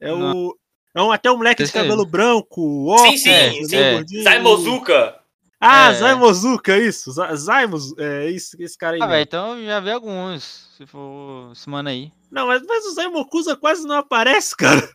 É 0.00 0.12
o. 0.12 0.56
É 0.94 1.02
um, 1.02 1.10
até 1.10 1.28
um 1.28 1.36
moleque 1.38 1.64
de 1.64 1.72
cabelo 1.72 2.06
branco, 2.06 2.60
Sim, 2.60 2.88
óculos, 3.02 3.20
sim, 3.20 3.30
é, 3.30 3.52
sim. 3.64 3.76
é. 3.76 3.92
gordinho. 3.94 4.22
Saimozuka. 4.22 5.20
Ah, 5.60 5.90
É. 5.90 5.94
Zaimozuka, 5.94 6.78
isso. 6.78 7.10
Za- 7.10 7.34
Zaimos, 7.34 7.98
é 7.98 8.30
isso, 8.30 8.56
esse 8.62 8.78
cara 8.78 8.94
aí. 8.94 9.02
Ah, 9.02 9.06
velho, 9.08 9.22
então 9.24 9.58
eu 9.58 9.66
já 9.66 9.80
vi 9.80 9.90
alguns. 9.90 10.68
Se 10.76 10.86
for 10.86 11.50
esse 11.50 11.68
mano 11.68 11.88
aí. 11.88 12.12
Não, 12.30 12.46
mas, 12.46 12.62
mas 12.64 12.84
o 12.86 12.94
Zaimokusa 12.94 13.56
quase 13.56 13.84
não 13.84 13.96
aparece, 13.96 14.54
cara. 14.56 14.88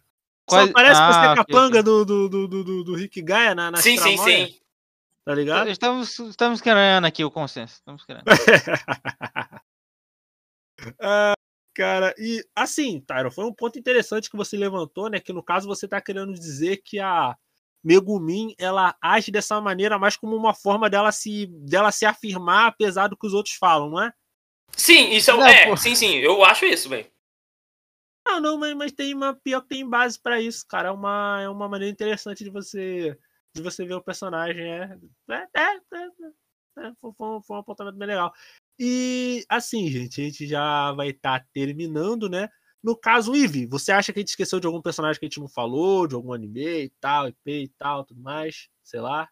Quase- 0.46 0.68
Só 0.68 0.72
aparece 0.72 1.02
pra 1.02 1.10
Ah, 1.10 1.14
ser 1.14 1.28
ok, 1.32 1.36
capanga 1.36 1.80
ok. 1.80 1.84
do, 1.84 2.06
do, 2.06 2.30
do, 2.30 2.48
do, 2.48 2.84
do- 2.86 2.96
Rick 2.96 3.22
Gaia 3.22 3.54
na, 3.54 3.70
na 3.72 3.78
Sim, 3.80 3.98
sim, 3.98 4.16
sim. 4.18 4.56
Tá 5.30 5.36
ligado? 5.36 5.70
Estamos, 5.70 6.18
estamos 6.18 6.60
querendo 6.60 7.06
aqui 7.06 7.24
o 7.24 7.30
consenso. 7.30 7.76
Estamos 7.76 8.04
querendo. 8.04 8.24
Ah, 11.00 11.34
cara, 11.76 12.16
e 12.18 12.42
assim, 12.56 13.02
Tyron, 13.02 13.30
foi 13.30 13.44
um 13.44 13.54
ponto 13.54 13.78
interessante 13.78 14.30
que 14.30 14.38
você 14.38 14.56
levantou, 14.56 15.10
né? 15.10 15.20
Que 15.20 15.34
no 15.34 15.44
caso 15.44 15.68
você 15.68 15.90
tá 15.90 16.00
querendo 16.00 16.34
dizer 16.34 16.78
que 16.78 17.00
a 17.02 17.36
Megumin 17.84 18.56
ela 18.58 18.96
age 19.02 19.30
dessa 19.30 19.60
maneira 19.60 20.00
mais 20.00 20.16
como 20.16 20.38
uma 20.38 20.54
forma 20.54 20.90
dela 20.90 21.12
se, 21.12 21.48
dela 21.48 21.92
se 21.92 22.06
afirmar, 22.06 22.68
apesar 22.68 23.10
do 23.10 23.18
que 23.18 23.28
os 23.28 23.34
outros 23.34 23.56
falam, 23.56 23.90
não 23.90 24.02
é? 24.02 24.14
Sim, 24.72 25.12
isso 25.12 25.32
é, 25.32 25.38
Não, 25.38 25.46
é 25.46 25.68
pô. 25.68 25.76
sim, 25.76 25.96
sim, 25.96 26.16
eu 26.16 26.46
acho 26.46 26.66
isso, 26.66 26.88
velho. 26.88 27.12
Ah, 28.26 28.40
não, 28.40 28.58
mas, 28.58 28.74
mas 28.74 28.92
tem 28.94 29.14
uma 29.14 29.34
pior 29.36 29.62
que 29.62 29.68
tem 29.68 29.88
base 29.88 30.18
pra 30.18 30.40
isso, 30.40 30.66
cara. 30.66 30.88
É 30.88 30.92
uma, 30.92 31.42
é 31.42 31.50
uma 31.50 31.68
maneira 31.68 31.92
interessante 31.92 32.42
de 32.42 32.50
você 32.50 33.20
de 33.62 33.70
você 33.70 33.86
ver 33.86 33.96
o 33.96 34.02
personagem. 34.02 34.62
É, 34.62 34.98
é, 35.30 35.48
é, 35.56 35.76
é, 35.94 36.88
é, 36.88 36.92
foi, 37.00 37.12
foi 37.14 37.28
um, 37.28 37.42
foi 37.42 37.58
um 37.58 37.60
apontamento 37.60 37.98
bem 37.98 38.08
legal. 38.08 38.34
E 38.78 39.44
assim, 39.50 39.88
gente, 39.90 40.22
a 40.22 40.24
gente 40.24 40.48
já 40.48 40.92
vai 40.94 41.10
estar 41.10 41.46
terminando, 41.54 42.30
né? 42.30 42.50
No 42.82 42.96
caso, 42.96 43.36
Ivy, 43.36 43.66
você 43.66 43.92
acha 43.92 44.14
que 44.14 44.20
a 44.20 44.22
gente 44.22 44.30
esqueceu 44.30 44.60
de 44.60 44.66
algum 44.66 44.82
personagem 44.82 45.20
que 45.20 45.26
a 45.26 45.30
gente 45.30 45.40
não 45.40 45.50
falou, 45.50 46.08
de 46.08 46.16
algum 46.16 46.32
anime 46.32 46.86
e 46.86 46.90
tal, 47.02 47.28
IP 47.28 47.64
e 47.64 47.68
tal, 47.68 48.06
tudo 48.06 48.22
mais? 48.22 48.70
Sei 48.82 49.02
lá. 49.02 49.28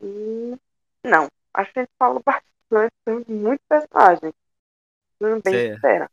Hum, 0.00 0.58
Não. 1.04 1.28
Acho 1.54 1.72
que 1.72 1.78
a 1.78 1.82
gente 1.82 1.92
falou 1.98 2.22
bastante, 2.24 2.92
tem 3.04 3.24
muito 3.28 3.60
personagem. 3.68 4.34
Sendo 5.18 5.42
bem 5.42 5.52
Certo. 5.52 5.74
sincera. 5.74 6.10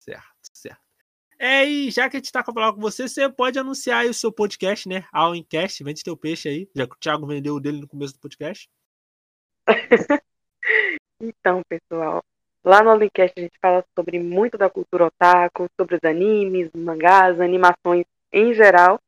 Certo, 0.00 0.22
certo. 0.42 0.49
É, 1.42 1.64
e 1.64 1.90
já 1.90 2.08
que 2.10 2.18
a 2.18 2.20
gente 2.20 2.30
tá 2.30 2.44
com 2.44 2.50
a 2.50 2.54
palavra 2.54 2.74
com 2.74 2.82
você, 2.82 3.08
você 3.08 3.26
pode 3.30 3.58
anunciar 3.58 4.04
o 4.04 4.12
seu 4.12 4.30
podcast, 4.30 4.86
né? 4.86 5.04
All 5.10 5.34
Incast, 5.34 5.82
vende 5.82 6.04
teu 6.04 6.14
peixe 6.14 6.50
aí, 6.50 6.68
já 6.76 6.86
que 6.86 6.94
o 6.94 6.98
Thiago 6.98 7.26
vendeu 7.26 7.54
o 7.54 7.60
dele 7.60 7.80
no 7.80 7.88
começo 7.88 8.12
do 8.12 8.20
podcast. 8.20 8.68
Então, 11.20 11.62
pessoal, 11.68 12.24
lá 12.64 12.82
no 12.82 12.92
Olimcast 12.92 13.34
a 13.36 13.42
gente 13.42 13.58
fala 13.60 13.84
sobre 13.94 14.18
muito 14.18 14.56
da 14.56 14.70
cultura 14.70 15.06
otaku, 15.06 15.68
sobre 15.78 15.96
os 15.96 16.04
animes, 16.04 16.70
mangás, 16.74 17.38
animações 17.38 18.06
em 18.32 18.54
geral. 18.54 18.98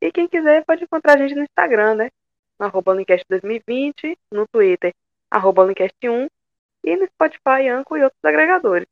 E 0.00 0.10
quem 0.10 0.28
quiser 0.28 0.64
pode 0.64 0.82
encontrar 0.82 1.14
a 1.14 1.16
gente 1.18 1.36
no 1.36 1.44
Instagram, 1.44 1.94
né? 1.94 2.10
No 2.58 2.66
arroba 2.66 2.90
Olimcast 2.90 3.24
2020, 3.28 4.18
no 4.32 4.48
Twitter, 4.48 4.92
arroba 5.30 5.62
Olimcast 5.62 5.96
1 6.02 6.28
e 6.84 6.96
no 6.96 7.06
Spotify, 7.06 7.68
Anchor 7.68 7.98
e 7.98 8.04
outros 8.04 8.24
agregadores. 8.24 8.88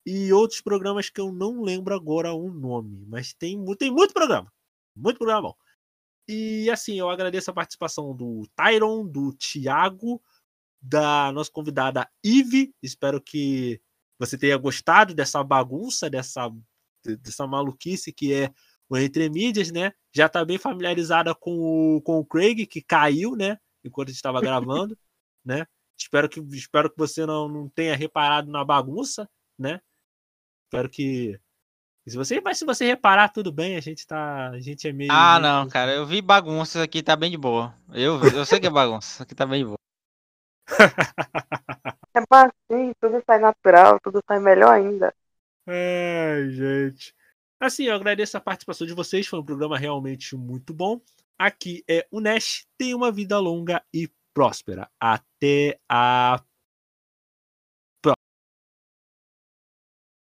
e 0.06 0.34
outros 0.34 0.60
programas 0.60 1.10
que 1.10 1.22
eu 1.22 1.32
não 1.32 1.62
lembro 1.62 1.96
agora 1.96 2.34
o 2.34 2.52
nome, 2.52 3.06
mas 3.08 3.32
tem, 3.32 3.58
tem 3.78 3.90
muito 3.90 4.14
programa, 4.14 4.52
muito 4.94 5.18
programa 5.18 5.44
bom. 5.44 5.67
E 6.28 6.70
assim, 6.70 7.00
eu 7.00 7.10
agradeço 7.10 7.50
a 7.50 7.54
participação 7.54 8.16
do 8.16 8.48
Tyron, 8.56 9.08
do 9.08 9.34
Thiago, 9.34 10.22
da 10.82 11.32
nossa 11.32 11.52
convidada 11.52 12.10
Ive. 12.24 12.74
Espero 12.82 13.22
que 13.22 13.82
você 14.20 14.38
tenha 14.38 14.58
gostado 14.58 15.14
dessa 15.14 15.44
bagunça, 15.44 16.10
dessa, 16.10 16.50
dessa 17.04 17.48
maluquice 17.48 18.12
que 18.12 18.34
é 18.34 18.52
o 18.90 18.98
Entre 18.98 19.30
Mídias, 19.30 19.72
né? 19.72 19.94
Já 20.14 20.30
tá 20.30 20.44
bem 20.44 20.58
familiarizada 20.58 21.36
com 21.36 21.98
o, 21.98 22.02
com 22.02 22.20
o 22.20 22.26
Craig, 22.26 22.66
que 22.66 22.82
caiu, 22.82 23.36
né? 23.36 23.58
Enquanto 23.84 24.10
a 24.10 24.12
gente 24.12 24.18
estava 24.18 24.42
gravando, 24.42 24.98
né? 25.44 25.66
Espero 25.98 26.30
que, 26.30 26.40
espero 26.56 26.90
que 26.90 26.98
você 26.98 27.26
não, 27.26 27.48
não 27.48 27.70
tenha 27.70 27.96
reparado 27.96 28.52
na 28.52 28.64
bagunça, 28.64 29.30
né? 29.58 29.82
Espero 30.66 30.90
que. 30.90 31.40
Se 32.08 32.16
você, 32.16 32.40
mas 32.40 32.58
se 32.58 32.66
você 32.66 32.86
reparar, 32.86 33.30
tudo 33.30 33.52
bem, 33.52 33.76
a 33.76 33.82
gente 33.82 34.08
tá. 34.08 34.50
A 34.50 34.60
gente 34.60 34.88
é 34.88 34.94
meio. 34.94 35.12
Ah, 35.12 35.40
não, 35.40 35.68
cara. 35.68 35.94
Eu 35.94 36.06
vi 36.06 36.22
bagunça 36.22 36.82
aqui, 36.82 37.04
tá 37.04 37.18
bem 37.18 37.30
de 37.30 37.38
boa. 37.38 37.76
Eu, 37.94 38.24
eu 38.24 38.46
sei 38.46 38.62
que 38.62 38.68
é 38.68 38.70
bagunça, 38.70 39.10
isso 39.10 39.24
aqui 39.24 39.36
tá 39.36 39.46
bem 39.46 39.60
de 39.60 39.66
boa. 39.66 39.78
É 42.18 42.22
baixinho, 42.28 42.96
tudo 43.00 43.22
sai 43.28 43.38
natural, 43.38 44.00
tudo 44.00 44.24
sai 44.28 44.40
melhor 44.40 44.74
ainda. 44.74 45.14
Ai, 45.68 46.50
gente. 46.50 47.14
Assim, 47.60 47.84
eu 47.84 47.96
agradeço 47.96 48.36
a 48.36 48.42
participação 48.42 48.88
de 48.88 48.94
vocês. 48.94 49.28
Foi 49.28 49.40
um 49.40 49.46
programa 49.46 49.78
realmente 49.78 50.36
muito 50.36 50.74
bom. 50.74 51.00
Aqui 51.38 51.84
é 51.88 52.08
o 52.10 52.20
Nash. 52.20 52.66
Tenha 52.76 52.98
uma 52.98 53.12
vida 53.12 53.38
longa 53.38 53.84
e 53.94 54.10
próspera. 54.34 54.90
Até 55.00 55.80
a 55.88 56.42